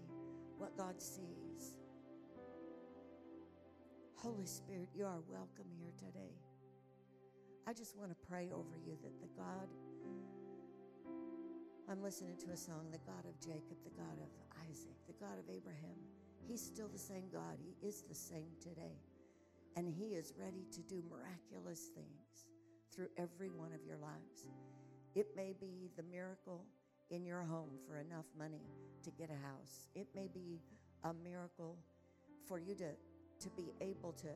what 0.57 0.75
God 0.79 1.03
sees. 1.03 1.77
Holy 4.16 4.47
Spirit, 4.47 4.89
you 4.95 5.05
are 5.05 5.21
welcome 5.29 5.68
here 5.79 5.93
today. 5.99 6.33
I 7.68 7.75
just 7.75 7.95
want 7.95 8.09
to 8.09 8.16
pray 8.27 8.49
over 8.55 8.79
you 8.87 8.97
that 9.03 9.21
the 9.21 9.29
God, 9.37 9.68
I'm 11.91 12.03
listening 12.03 12.39
to 12.47 12.53
a 12.53 12.57
song, 12.57 12.89
the 12.91 13.05
God 13.05 13.27
of 13.29 13.39
Jacob, 13.39 13.77
the 13.85 13.91
God 13.91 14.16
of 14.16 14.31
Isaac, 14.71 14.99
God 15.21 15.39
of 15.39 15.45
Abraham, 15.55 16.01
He's 16.49 16.62
still 16.62 16.89
the 16.89 16.99
same 16.99 17.25
God. 17.33 17.59
He 17.62 17.87
is 17.87 18.03
the 18.03 18.14
same 18.14 18.51
today. 18.61 18.97
And 19.77 19.87
He 19.87 20.14
is 20.14 20.33
ready 20.39 20.64
to 20.73 20.81
do 20.81 21.03
miraculous 21.09 21.91
things 21.95 22.47
through 22.93 23.09
every 23.16 23.51
one 23.51 23.73
of 23.73 23.85
your 23.87 23.99
lives. 23.99 24.49
It 25.14 25.29
may 25.37 25.55
be 25.61 25.91
the 25.97 26.03
miracle 26.03 26.64
in 27.11 27.25
your 27.25 27.43
home 27.43 27.71
for 27.87 27.99
enough 27.99 28.27
money 28.39 28.62
to 29.03 29.11
get 29.11 29.31
a 29.31 29.47
house, 29.47 29.89
it 29.95 30.07
may 30.14 30.29
be 30.33 30.61
a 31.05 31.12
miracle 31.25 31.77
for 32.47 32.59
you 32.59 32.75
to, 32.75 32.91
to 33.41 33.49
be 33.57 33.73
able 33.81 34.12
to, 34.12 34.29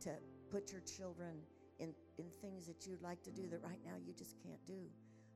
to 0.00 0.10
put 0.50 0.70
your 0.70 0.80
children 0.82 1.34
in, 1.80 1.92
in 2.18 2.24
things 2.40 2.66
that 2.66 2.86
you'd 2.86 3.02
like 3.02 3.22
to 3.24 3.30
do 3.30 3.48
that 3.48 3.60
right 3.62 3.80
now 3.84 3.94
you 4.06 4.12
just 4.12 4.36
can't 4.42 4.64
do. 4.66 4.78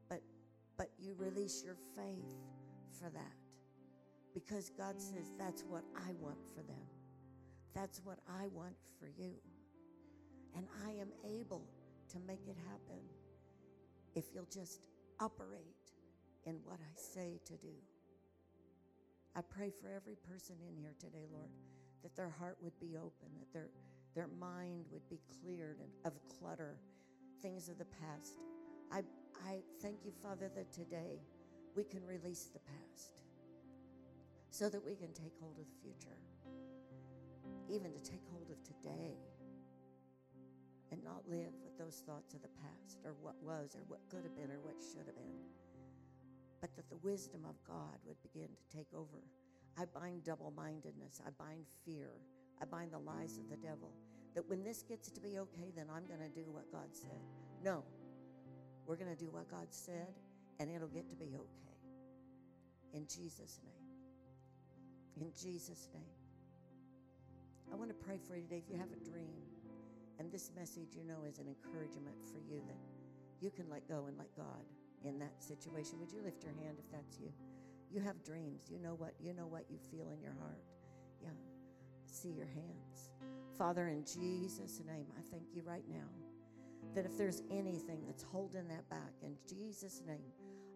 But, 0.09 0.23
but 0.77 0.91
you 0.99 1.15
release 1.19 1.63
your 1.65 1.77
faith 1.97 2.37
for 2.99 3.11
that 3.11 3.40
because 4.35 4.71
God 4.71 5.01
says, 5.01 5.31
That's 5.39 5.63
what 5.69 5.85
I 5.97 6.13
want 6.21 6.39
for 6.55 6.63
them. 6.63 6.87
That's 7.75 8.01
what 8.05 8.19
I 8.29 8.49
want 8.49 8.77
for 8.99 9.07
you. 9.07 9.33
And 10.57 10.67
I 10.87 10.91
am 10.91 11.09
able 11.25 11.65
to 12.13 12.19
make 12.27 12.47
it 12.49 12.57
happen 12.69 13.01
if 14.15 14.25
you'll 14.35 14.49
just 14.53 14.81
operate 15.21 15.93
in 16.45 16.57
what 16.65 16.79
I 16.81 16.93
say 16.97 17.39
to 17.47 17.53
do. 17.55 17.75
I 19.37 19.43
pray 19.43 19.71
for 19.71 19.89
every 19.91 20.17
person 20.29 20.57
in 20.69 20.77
here 20.77 20.95
today, 20.99 21.27
Lord, 21.33 21.51
that 22.03 22.17
their 22.17 22.31
heart 22.31 22.57
would 22.61 22.79
be 22.81 22.97
open, 22.97 23.29
that 23.39 23.53
their, 23.53 23.69
their 24.15 24.29
mind 24.41 24.87
would 24.91 25.09
be 25.09 25.21
cleared 25.41 25.79
of 26.05 26.13
clutter, 26.41 26.77
things 27.41 27.69
of 27.69 27.79
the 27.79 27.85
past. 27.85 28.41
I, 28.91 29.03
I 29.47 29.61
thank 29.81 30.05
you, 30.05 30.11
Father, 30.23 30.51
that 30.57 30.73
today 30.73 31.21
we 31.77 31.85
can 31.85 32.05
release 32.05 32.51
the 32.53 32.59
past 32.59 33.23
so 34.51 34.69
that 34.69 34.85
we 34.85 34.95
can 34.95 35.13
take 35.13 35.33
hold 35.41 35.59
of 35.59 35.65
the 35.65 35.79
future, 35.81 36.19
even 37.69 37.93
to 37.93 38.03
take 38.03 38.23
hold 38.31 38.51
of 38.51 38.63
today 38.65 39.15
and 40.91 41.03
not 41.05 41.23
live 41.29 41.55
with 41.63 41.79
those 41.79 42.03
thoughts 42.05 42.35
of 42.35 42.43
the 42.43 42.51
past 42.61 42.99
or 43.05 43.15
what 43.23 43.37
was 43.43 43.77
or 43.77 43.83
what 43.87 44.01
could 44.11 44.25
have 44.25 44.37
been 44.37 44.51
or 44.51 44.59
what 44.61 44.75
should 44.83 45.07
have 45.07 45.15
been, 45.15 45.39
but 46.61 46.75
that 46.75 46.89
the 46.91 46.97
wisdom 46.97 47.45
of 47.49 47.55
God 47.65 47.99
would 48.05 48.21
begin 48.23 48.49
to 48.49 48.77
take 48.77 48.89
over. 48.95 49.23
I 49.79 49.85
bind 49.85 50.25
double 50.25 50.53
mindedness, 50.57 51.23
I 51.25 51.31
bind 51.39 51.65
fear, 51.85 52.11
I 52.61 52.65
bind 52.65 52.93
the 52.93 52.99
lies 52.99 53.39
of 53.39 53.49
the 53.49 53.57
devil. 53.57 53.93
That 54.35 54.49
when 54.49 54.63
this 54.63 54.83
gets 54.83 55.11
to 55.11 55.21
be 55.21 55.39
okay, 55.39 55.73
then 55.75 55.87
I'm 55.95 56.07
going 56.07 56.21
to 56.21 56.29
do 56.29 56.51
what 56.51 56.71
God 56.71 56.89
said. 56.93 57.21
No, 57.65 57.85
we're 58.87 58.97
going 58.97 59.15
to 59.15 59.19
do 59.19 59.31
what 59.31 59.49
God 59.51 59.67
said, 59.71 60.15
and 60.59 60.71
it'll 60.71 60.89
get 60.89 61.09
to 61.09 61.17
be 61.17 61.37
okay. 61.37 61.79
In 62.93 63.07
Jesus' 63.07 63.61
name. 63.65 63.80
In 65.21 65.31
Jesus' 65.41 65.89
name. 65.93 66.03
I 67.73 67.77
want 67.77 67.91
to 67.91 67.95
pray 67.95 68.19
for 68.27 68.37
you 68.37 68.43
today. 68.43 68.63
If 68.65 68.73
you 68.73 68.79
have 68.79 68.91
a 68.91 69.11
dream, 69.11 69.37
and 70.19 70.31
this 70.33 70.51
message, 70.57 70.97
you 70.97 71.05
know, 71.05 71.25
is 71.29 71.39
an 71.39 71.47
encouragement 71.47 72.17
for 72.33 72.39
you 72.39 72.61
that 72.67 72.77
you 73.41 73.51
can 73.51 73.69
let 73.71 73.89
go 73.89 74.07
and 74.07 74.19
let 74.19 74.35
God 74.37 74.65
in 75.05 75.19
that 75.19 75.43
situation. 75.43 75.99
Would 76.01 76.13
you 76.13 76.21
lift 76.23 76.43
your 76.43 76.53
hand 76.53 76.79
if 76.79 76.91
that's 76.91 77.19
you? 77.19 77.33
You 77.91 78.01
have 78.01 78.23
dreams. 78.25 78.69
You 78.71 78.79
know 78.79 78.95
what 78.95 79.15
you 79.21 79.35
know 79.35 79.47
what 79.47 79.65
you 79.71 79.79
feel 79.91 80.11
in 80.11 80.21
your 80.21 80.35
heart. 80.41 80.63
Yeah. 81.23 81.31
See 82.07 82.31
your 82.31 82.47
hands. 82.47 83.11
Father, 83.57 83.89
in 83.89 84.05
Jesus' 84.05 84.81
name, 84.87 85.07
I 85.19 85.23
thank 85.31 85.55
you 85.55 85.63
right 85.67 85.85
now 85.89 86.09
that 86.95 87.05
if 87.05 87.17
there's 87.17 87.43
anything 87.51 88.03
that's 88.07 88.23
holding 88.23 88.67
that 88.69 88.89
back, 88.89 89.13
in 89.23 89.37
Jesus' 89.49 90.03
name, 90.07 90.33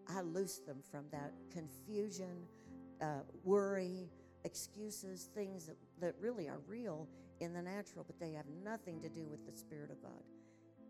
I 0.07 0.21
loose 0.21 0.59
them 0.59 0.77
from 0.91 1.05
that 1.11 1.33
confusion, 1.51 2.47
uh, 3.01 3.21
worry, 3.43 4.09
excuses, 4.45 5.29
things 5.33 5.65
that, 5.65 5.75
that 5.99 6.13
really 6.21 6.47
are 6.47 6.59
real 6.67 7.09
in 7.41 7.51
the 7.51 7.61
natural, 7.61 8.05
but 8.05 8.19
they 8.19 8.31
have 8.31 8.45
nothing 8.63 9.01
to 9.01 9.09
do 9.09 9.27
with 9.27 9.45
the 9.45 9.57
Spirit 9.57 9.91
of 9.91 10.01
God. 10.01 10.23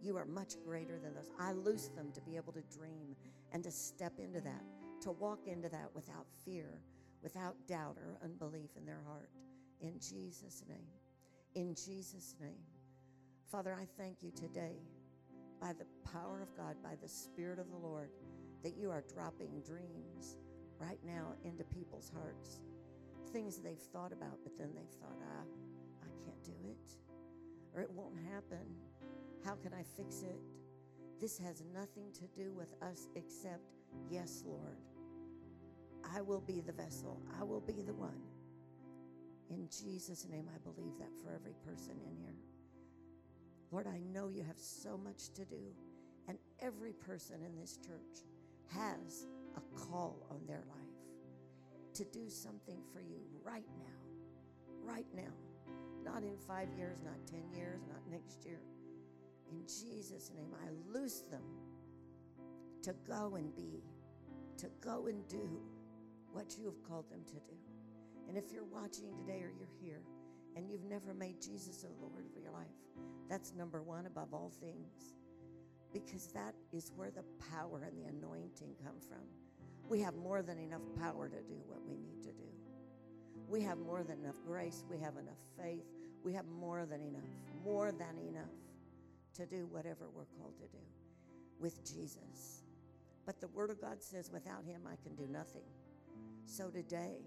You 0.01 0.17
are 0.17 0.25
much 0.25 0.55
greater 0.63 0.99
than 0.99 1.15
those. 1.15 1.31
I 1.39 1.53
loose 1.53 1.87
them 1.87 2.11
to 2.13 2.21
be 2.21 2.35
able 2.35 2.53
to 2.53 2.61
dream 2.77 3.15
and 3.53 3.63
to 3.63 3.71
step 3.71 4.13
into 4.19 4.41
that, 4.41 4.61
to 5.01 5.11
walk 5.11 5.47
into 5.47 5.69
that 5.69 5.89
without 5.95 6.27
fear, 6.43 6.81
without 7.23 7.55
doubt 7.67 7.97
or 7.97 8.19
unbelief 8.23 8.69
in 8.77 8.85
their 8.85 9.01
heart. 9.07 9.29
In 9.81 9.99
Jesus' 9.99 10.63
name. 10.67 10.77
In 11.55 11.73
Jesus' 11.73 12.35
name. 12.39 12.61
Father, 13.49 13.73
I 13.73 13.87
thank 13.97 14.21
you 14.21 14.31
today 14.31 14.81
by 15.61 15.71
the 15.71 15.85
power 16.11 16.41
of 16.41 16.55
God, 16.57 16.75
by 16.83 16.95
the 17.01 17.07
Spirit 17.07 17.57
of 17.57 17.71
the 17.71 17.77
Lord, 17.77 18.09
that 18.63 18.75
you 18.75 18.91
are 18.91 19.03
dropping 19.13 19.61
dreams 19.61 20.37
right 20.77 20.99
now 21.05 21.33
into 21.43 21.63
people's 21.63 22.11
hearts 22.13 22.59
things 23.35 23.57
they've 23.57 23.77
thought 23.91 24.13
about, 24.13 24.37
but 24.43 24.57
then 24.57 24.69
they've 24.73 24.97
thought, 25.01 25.17
ah, 25.21 25.43
I 26.01 26.23
can't 26.23 26.41
do 26.45 26.53
it, 26.69 26.95
or 27.75 27.81
it 27.81 27.91
won't 27.91 28.15
happen. 28.31 28.65
How 29.43 29.55
can 29.55 29.73
I 29.73 29.83
fix 29.97 30.21
it? 30.21 30.39
This 31.19 31.37
has 31.39 31.61
nothing 31.73 32.13
to 32.13 32.27
do 32.27 32.53
with 32.53 32.73
us 32.81 33.09
except, 33.13 33.73
yes, 34.09 34.41
Lord, 34.45 34.77
I 36.15 36.21
will 36.21 36.39
be 36.39 36.61
the 36.61 36.71
vessel, 36.71 37.21
I 37.37 37.43
will 37.43 37.59
be 37.59 37.81
the 37.81 37.93
one. 37.93 38.21
In 39.49 39.67
Jesus' 39.67 40.25
name, 40.31 40.47
I 40.55 40.57
believe 40.59 40.97
that 40.97 41.11
for 41.21 41.33
every 41.33 41.55
person 41.65 41.99
in 42.09 42.15
here. 42.15 42.37
Lord, 43.69 43.85
I 43.85 43.99
know 44.13 44.29
you 44.29 44.43
have 44.43 44.57
so 44.57 44.97
much 44.97 45.27
to 45.33 45.43
do, 45.43 45.73
and 46.29 46.37
every 46.61 46.93
person 46.93 47.41
in 47.45 47.59
this 47.59 47.79
church 47.85 48.23
has 48.73 49.27
a 49.57 49.77
call 49.77 50.25
on 50.31 50.39
their 50.47 50.63
life 50.69 50.84
to 51.95 52.05
do 52.05 52.29
something 52.29 52.79
for 52.93 53.01
you 53.01 53.21
right 53.43 53.67
now. 53.79 53.95
Right 54.83 55.07
now. 55.15 55.33
Not 56.03 56.23
in 56.23 56.37
five 56.37 56.69
years, 56.77 56.99
not 57.03 57.15
10 57.27 57.53
years, 57.53 57.81
not 57.87 58.01
next 58.11 58.45
year. 58.45 58.59
In 59.51 59.61
Jesus' 59.67 60.31
name, 60.35 60.53
I 60.65 60.69
loose 60.97 61.23
them 61.31 61.43
to 62.83 62.93
go 63.07 63.35
and 63.35 63.55
be, 63.55 63.83
to 64.57 64.67
go 64.81 65.07
and 65.07 65.27
do 65.27 65.61
what 66.31 66.57
you 66.57 66.65
have 66.65 66.83
called 66.83 67.09
them 67.11 67.21
to 67.27 67.33
do. 67.35 67.57
And 68.27 68.37
if 68.37 68.51
you're 68.51 68.65
watching 68.65 69.13
today 69.15 69.41
or 69.43 69.51
you're 69.57 69.67
here 69.81 70.01
and 70.55 70.69
you've 70.69 70.83
never 70.85 71.13
made 71.13 71.41
Jesus 71.41 71.77
the 71.83 71.89
Lord 72.01 72.25
of 72.25 72.41
your 72.41 72.51
life, 72.51 72.67
that's 73.29 73.53
number 73.53 73.81
one 73.83 74.05
above 74.07 74.33
all 74.33 74.51
things. 74.61 75.15
because 75.93 76.27
that 76.33 76.53
is 76.73 76.91
where 76.95 77.09
the 77.11 77.23
power 77.51 77.83
and 77.87 77.97
the 77.97 78.05
anointing 78.09 78.75
come 78.83 78.99
from. 79.07 79.23
We 79.89 80.01
have 80.01 80.15
more 80.15 80.41
than 80.41 80.57
enough 80.57 80.81
power 80.99 81.29
to 81.29 81.41
do 81.41 81.61
what 81.67 81.85
we 81.87 81.97
need 81.97 82.23
to 82.23 82.31
do. 82.31 82.49
We 83.47 83.61
have 83.61 83.77
more 83.77 84.03
than 84.03 84.19
enough 84.19 84.35
grace. 84.45 84.83
We 84.89 84.97
have 84.99 85.17
enough 85.17 85.37
faith. 85.61 85.85
We 86.23 86.33
have 86.33 86.45
more 86.47 86.85
than 86.85 87.01
enough, 87.01 87.29
more 87.63 87.91
than 87.91 88.17
enough 88.17 88.49
to 89.35 89.45
do 89.45 89.67
whatever 89.67 90.09
we're 90.13 90.25
called 90.39 90.57
to 90.57 90.67
do 90.67 90.83
with 91.59 91.83
Jesus. 91.85 92.63
But 93.25 93.39
the 93.39 93.47
Word 93.49 93.69
of 93.69 93.79
God 93.79 94.01
says, 94.01 94.31
without 94.31 94.63
Him, 94.65 94.81
I 94.87 94.95
can 95.03 95.15
do 95.15 95.31
nothing. 95.31 95.63
So 96.45 96.69
today, 96.69 97.17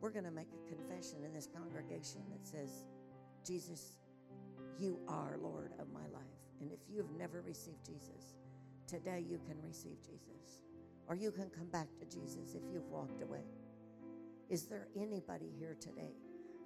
we're 0.00 0.10
going 0.10 0.24
to 0.24 0.30
make 0.32 0.48
a 0.52 0.68
confession 0.68 1.24
in 1.24 1.32
this 1.32 1.46
congregation 1.46 2.22
that 2.30 2.46
says, 2.46 2.86
Jesus, 3.46 3.96
you 4.78 4.98
are 5.06 5.36
Lord 5.40 5.72
of 5.78 5.92
my 5.92 6.06
life. 6.12 6.22
And 6.60 6.72
if 6.72 6.80
you 6.90 6.98
have 6.98 7.10
never 7.16 7.40
received 7.42 7.84
Jesus, 7.84 8.34
today 8.86 9.24
you 9.28 9.38
can 9.46 9.60
receive 9.62 9.98
Jesus. 10.02 10.62
Or 11.08 11.14
you 11.14 11.30
can 11.30 11.50
come 11.50 11.66
back 11.66 11.88
to 11.98 12.04
Jesus 12.04 12.54
if 12.54 12.62
you've 12.72 12.88
walked 12.88 13.22
away. 13.22 13.44
Is 14.48 14.64
there 14.64 14.88
anybody 14.96 15.50
here 15.58 15.76
today 15.80 16.12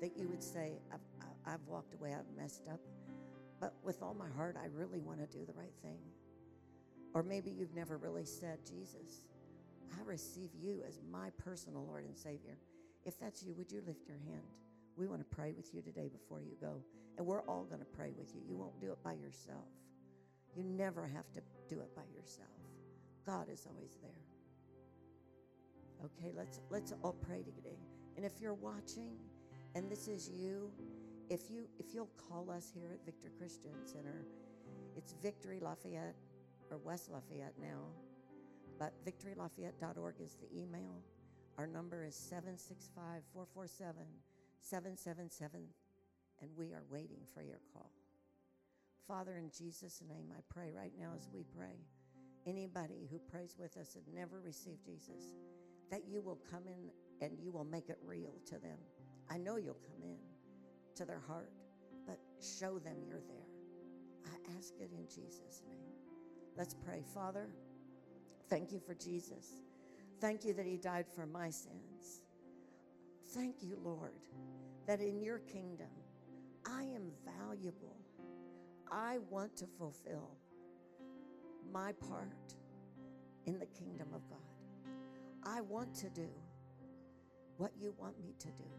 that 0.01 0.17
you 0.17 0.29
would 0.29 0.43
say, 0.43 0.79
I've, 0.93 1.01
I've 1.47 1.67
walked 1.67 1.95
away, 1.95 2.15
I've 2.15 2.37
messed 2.37 2.69
up, 2.69 2.81
but 3.61 3.75
with 3.83 4.03
all 4.03 4.15
my 4.15 4.29
heart, 4.37 4.57
I 4.61 4.67
really 4.67 5.01
want 5.01 5.19
to 5.19 5.39
do 5.39 5.45
the 5.47 5.53
right 5.55 5.75
thing? 5.83 5.99
Or 7.15 7.23
maybe 7.23 7.51
you've 7.51 7.75
never 7.75 7.97
really 7.97 8.27
said, 8.27 8.59
Jesus, 8.67 9.23
I 9.97 10.03
receive 10.05 10.51
you 10.55 10.83
as 10.87 11.01
my 11.11 11.31
personal 11.39 11.87
Lord 11.87 12.05
and 12.05 12.17
Savior. 12.17 12.59
If 13.05 13.19
that's 13.19 13.43
you, 13.43 13.55
would 13.55 13.73
you 13.73 13.83
lift 13.87 14.07
your 14.07 14.19
hand? 14.19 14.45
We 14.97 15.07
want 15.07 15.21
to 15.21 15.37
pray 15.37 15.53
with 15.53 15.73
you 15.73 15.81
today 15.81 16.09
before 16.09 16.41
you 16.41 16.57
go. 16.61 16.83
And 17.17 17.27
we're 17.27 17.43
all 17.43 17.65
going 17.65 17.81
to 17.81 17.87
pray 17.87 18.13
with 18.19 18.35
you. 18.35 18.43
You 18.47 18.57
won't 18.57 18.79
do 18.81 18.91
it 18.93 19.03
by 19.03 19.15
yourself. 19.15 19.65
You 20.55 20.65
never 20.65 21.07
have 21.07 21.31
to 21.33 21.41
do 21.69 21.81
it 21.81 21.95
by 21.95 22.03
yourself. 22.15 22.49
God 23.27 23.49
is 23.51 23.67
always 23.69 23.97
there. 24.01 24.23
Okay, 26.05 26.33
let's 26.37 26.61
let's 26.71 26.93
all 27.03 27.15
pray 27.15 27.43
today. 27.43 27.79
And 28.17 28.25
if 28.25 28.41
you're 28.41 28.55
watching 28.55 29.11
and 29.75 29.91
this 29.91 30.07
is 30.07 30.31
you, 30.31 30.71
if 31.29 31.51
you 31.51 31.67
if 31.79 31.93
you'll 31.93 32.11
call 32.29 32.51
us 32.51 32.71
here 32.73 32.93
at 32.95 33.05
Victory 33.05 33.31
Christian 33.37 33.73
Center, 33.85 34.25
it's 34.97 35.15
Victory 35.23 35.59
Lafayette 35.61 36.15
or 36.71 36.79
West 36.79 37.11
Lafayette 37.11 37.55
now, 37.61 37.83
but 38.79 38.93
victorylafayette.org 39.05 40.15
is 40.21 40.37
the 40.37 40.59
email. 40.59 41.03
Our 41.59 41.67
number 41.67 42.05
is 42.05 42.15
765 42.15 43.23
447 43.33 44.03
777, 44.61 45.61
and 46.43 46.51
we 46.57 46.73
are 46.73 46.85
waiting 46.91 47.21
for 47.35 47.43
your 47.43 47.61
call. 47.73 47.91
Father, 49.07 49.37
in 49.37 49.51
Jesus' 49.57 50.03
name, 50.09 50.33
I 50.37 50.41
pray 50.53 50.71
right 50.75 50.93
now 50.99 51.13
as 51.17 51.29
we 51.33 51.45
pray. 51.57 51.87
Anybody 52.47 53.09
who 53.11 53.19
prays 53.19 53.57
with 53.59 53.77
us 53.77 53.97
and 53.97 54.15
never 54.15 54.41
received 54.41 54.85
Jesus, 54.85 55.35
that 55.91 56.03
you 56.09 56.23
will 56.23 56.39
come 56.51 56.63
in 56.67 56.91
and 57.21 57.37
you 57.39 57.51
will 57.51 57.65
make 57.65 57.89
it 57.89 57.99
real 58.05 58.35
to 58.47 58.59
them. 58.59 58.79
I 59.29 59.37
know 59.37 59.57
you'll 59.57 59.75
come 59.75 60.03
in 60.03 60.19
to 60.95 61.05
their 61.05 61.23
heart, 61.27 61.51
but 62.07 62.19
show 62.41 62.79
them 62.79 62.97
you're 63.07 63.21
there. 63.27 63.49
I 64.27 64.57
ask 64.57 64.75
it 64.81 64.91
in 64.93 65.07
Jesus' 65.09 65.63
name. 65.69 65.79
Let's 66.57 66.75
pray. 66.75 67.03
Father, 67.13 67.49
thank 68.49 68.73
you 68.73 68.79
for 68.79 68.95
Jesus. 68.95 69.47
Thank 70.21 70.45
you 70.45 70.55
that 70.55 70.67
he 70.67 70.77
died 70.77 71.07
for 71.15 71.27
my 71.27 71.51
sins. 71.51 72.23
Thank 73.35 73.57
you, 73.61 73.79
Lord, 73.83 74.15
that 74.87 75.01
in 75.01 75.21
your 75.21 75.41
kingdom 75.41 75.91
I 76.65 76.83
am 76.83 77.11
valuable. 77.41 77.97
I 78.91 79.19
want 79.31 79.57
to 79.59 79.67
fulfill 79.67 80.31
my 81.73 81.93
part 81.93 82.55
in 83.47 83.59
the 83.59 83.67
kingdom 83.67 84.09
of 84.15 84.29
God. 84.29 84.39
I 85.45 85.61
want 85.61 85.95
to 85.97 86.11
do 86.11 86.29
what 87.57 87.73
you 87.79 87.95
want 87.99 88.21
me 88.21 88.35
to 88.39 88.49
do. 88.49 88.71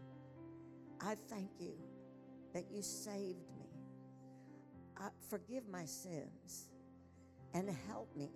I 1.00 1.14
thank 1.28 1.50
you 1.58 1.74
that 2.52 2.64
you 2.70 2.82
saved 2.82 3.50
me. 3.56 3.70
I, 4.96 5.08
forgive 5.30 5.68
my 5.68 5.84
sins 5.84 6.68
and 7.54 7.68
help 7.88 8.14
me 8.16 8.30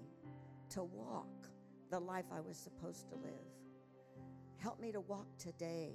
to 0.71 0.85
walk 0.85 1.49
the 1.91 1.99
life 1.99 2.25
I 2.33 2.41
was 2.41 2.57
supposed 2.57 3.09
to 3.11 3.17
live. 3.17 3.33
Help 4.59 4.81
me 4.81 4.93
to 4.93 5.01
walk 5.01 5.27
today 5.39 5.93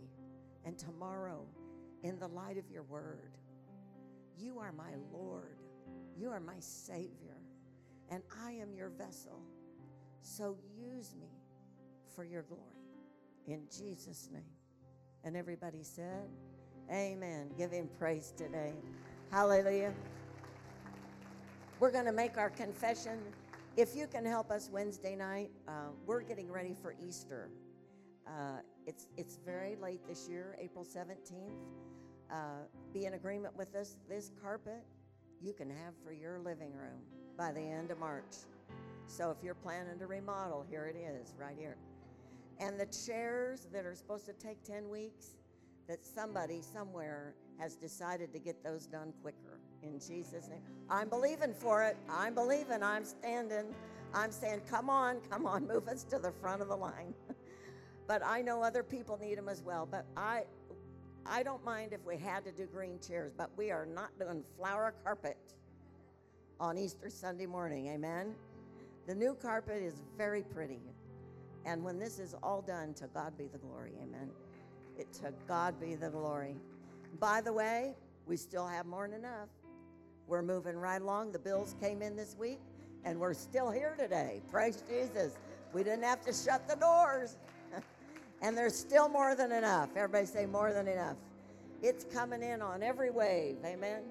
and 0.65 0.77
tomorrow 0.77 1.45
in 2.03 2.19
the 2.19 2.27
light 2.27 2.57
of 2.57 2.69
your 2.69 2.83
word. 2.83 3.37
You 4.37 4.59
are 4.59 4.71
my 4.71 4.91
Lord. 5.11 5.57
You 6.15 6.29
are 6.29 6.39
my 6.39 6.59
Savior. 6.59 7.36
And 8.09 8.23
I 8.43 8.51
am 8.51 8.73
your 8.73 8.89
vessel. 8.89 9.41
So 10.21 10.57
use 10.77 11.15
me 11.19 11.29
for 12.15 12.23
your 12.23 12.43
glory. 12.43 12.63
In 13.47 13.61
Jesus' 13.71 14.29
name. 14.31 14.43
And 15.23 15.35
everybody 15.35 15.83
said, 15.83 16.29
Amen. 16.91 17.49
Give 17.57 17.71
him 17.71 17.89
praise 17.99 18.33
today. 18.37 18.73
Hallelujah. 19.29 19.93
We're 21.79 21.91
going 21.91 22.05
to 22.05 22.13
make 22.13 22.37
our 22.37 22.49
confession. 22.49 23.19
If 23.75 23.95
you 23.95 24.07
can 24.07 24.25
help 24.25 24.51
us 24.51 24.69
Wednesday 24.71 25.15
night, 25.15 25.51
uh, 25.67 25.89
we're 26.05 26.21
getting 26.21 26.49
ready 26.49 26.73
for 26.81 26.95
Easter. 27.05 27.49
Uh, 28.25 28.61
it's, 28.85 29.07
it's 29.17 29.37
very 29.45 29.75
late 29.75 29.99
this 30.07 30.29
year, 30.29 30.57
April 30.59 30.85
17th. 30.85 31.51
Uh, 32.31 32.35
be 32.93 33.05
in 33.05 33.13
agreement 33.13 33.55
with 33.57 33.75
us. 33.75 33.97
This 34.09 34.31
carpet 34.41 34.83
you 35.41 35.53
can 35.53 35.69
have 35.69 35.93
for 36.03 36.13
your 36.13 36.39
living 36.39 36.73
room 36.73 37.01
by 37.37 37.51
the 37.51 37.61
end 37.61 37.91
of 37.91 37.99
March. 37.99 38.45
So 39.05 39.29
if 39.31 39.37
you're 39.43 39.55
planning 39.55 39.99
to 39.99 40.07
remodel, 40.07 40.65
here 40.69 40.85
it 40.85 40.97
is, 40.97 41.33
right 41.39 41.55
here. 41.57 41.77
And 42.59 42.79
the 42.79 42.87
chairs 42.87 43.67
that 43.71 43.85
are 43.85 43.95
supposed 43.95 44.25
to 44.25 44.33
take 44.33 44.63
10 44.63 44.89
weeks, 44.89 45.37
that 45.87 46.05
somebody 46.05 46.61
somewhere 46.61 47.35
has 47.59 47.75
decided 47.75 48.33
to 48.33 48.39
get 48.39 48.63
those 48.63 48.87
done 48.87 49.13
quicker. 49.21 49.59
In 49.83 49.99
Jesus' 49.99 50.47
name. 50.49 50.61
I'm 50.89 51.07
believing 51.07 51.53
for 51.53 51.83
it. 51.83 51.95
I'm 52.09 52.33
believing. 52.33 52.83
I'm 52.83 53.05
standing. 53.05 53.73
I'm 54.13 54.31
saying, 54.31 54.61
come 54.69 54.89
on, 54.89 55.17
come 55.29 55.45
on, 55.45 55.67
move 55.67 55.87
us 55.87 56.03
to 56.05 56.17
the 56.17 56.31
front 56.31 56.61
of 56.61 56.69
the 56.69 56.75
line. 56.75 57.13
but 58.07 58.25
I 58.25 58.41
know 58.41 58.63
other 58.63 58.83
people 58.83 59.17
need 59.21 59.37
them 59.37 59.49
as 59.49 59.61
well. 59.61 59.87
But 59.89 60.05
I, 60.15 60.43
I 61.25 61.43
don't 61.43 61.63
mind 61.63 61.93
if 61.93 62.03
we 62.05 62.17
had 62.17 62.43
to 62.45 62.51
do 62.51 62.65
green 62.65 62.99
chairs, 62.99 63.33
but 63.37 63.51
we 63.57 63.69
are 63.69 63.85
not 63.85 64.09
doing 64.19 64.43
flower 64.57 64.93
carpet 65.03 65.37
on 66.59 66.77
Easter 66.77 67.09
Sunday 67.09 67.45
morning. 67.45 67.87
Amen. 67.87 68.33
The 69.07 69.15
new 69.15 69.35
carpet 69.35 69.81
is 69.81 70.01
very 70.17 70.41
pretty. 70.41 70.81
And 71.65 71.83
when 71.83 71.99
this 71.99 72.19
is 72.19 72.35
all 72.41 72.61
done, 72.61 72.93
to 72.95 73.07
God 73.13 73.37
be 73.37 73.47
the 73.47 73.57
glory. 73.57 73.91
Amen. 74.01 74.29
It 74.97 75.11
to 75.13 75.33
God 75.47 75.79
be 75.79 75.95
the 75.95 76.09
glory. 76.09 76.55
By 77.19 77.41
the 77.41 77.53
way, 77.53 77.95
we 78.25 78.37
still 78.37 78.67
have 78.67 78.85
more 78.85 79.07
than 79.07 79.19
enough. 79.19 79.49
We're 80.27 80.41
moving 80.41 80.77
right 80.77 81.01
along. 81.01 81.31
The 81.31 81.39
bills 81.39 81.75
came 81.79 82.01
in 82.01 82.15
this 82.15 82.35
week, 82.37 82.59
and 83.05 83.19
we're 83.19 83.33
still 83.33 83.71
here 83.71 83.95
today. 83.97 84.41
Praise 84.51 84.83
Jesus. 84.89 85.37
We 85.73 85.83
didn't 85.83 86.03
have 86.03 86.21
to 86.25 86.33
shut 86.33 86.67
the 86.67 86.75
doors. 86.75 87.37
and 88.41 88.57
there's 88.57 88.75
still 88.75 89.07
more 89.07 89.35
than 89.35 89.51
enough. 89.51 89.89
Everybody 89.95 90.25
say 90.25 90.45
more 90.45 90.73
than 90.73 90.87
enough. 90.87 91.17
It's 91.81 92.03
coming 92.05 92.41
in 92.41 92.61
on 92.61 92.81
every 92.81 93.11
wave. 93.11 93.57
Amen. 93.63 94.01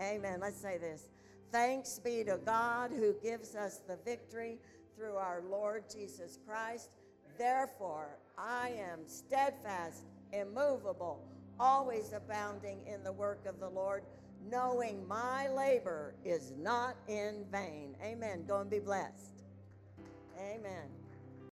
Amen. 0.00 0.38
Let's 0.40 0.60
say 0.60 0.78
this. 0.78 1.08
Thanks 1.50 1.98
be 1.98 2.24
to 2.24 2.38
God 2.44 2.90
who 2.90 3.14
gives 3.22 3.54
us 3.54 3.80
the 3.88 3.96
victory 4.04 4.58
through 4.96 5.16
our 5.16 5.42
Lord 5.50 5.84
Jesus 5.92 6.38
Christ. 6.46 6.90
Therefore, 7.38 8.18
I 8.36 8.74
am 8.78 9.06
steadfast, 9.06 10.04
immovable, 10.32 11.24
always 11.58 12.12
abounding 12.12 12.80
in 12.86 13.02
the 13.02 13.12
work 13.12 13.46
of 13.46 13.60
the 13.60 13.68
Lord, 13.68 14.02
knowing 14.50 15.06
my 15.08 15.48
labor 15.48 16.14
is 16.24 16.52
not 16.58 16.96
in 17.08 17.44
vain. 17.50 17.96
Amen. 18.02 18.44
Go 18.46 18.60
and 18.60 18.70
be 18.70 18.80
blessed. 18.80 19.44
Amen. 20.38 20.97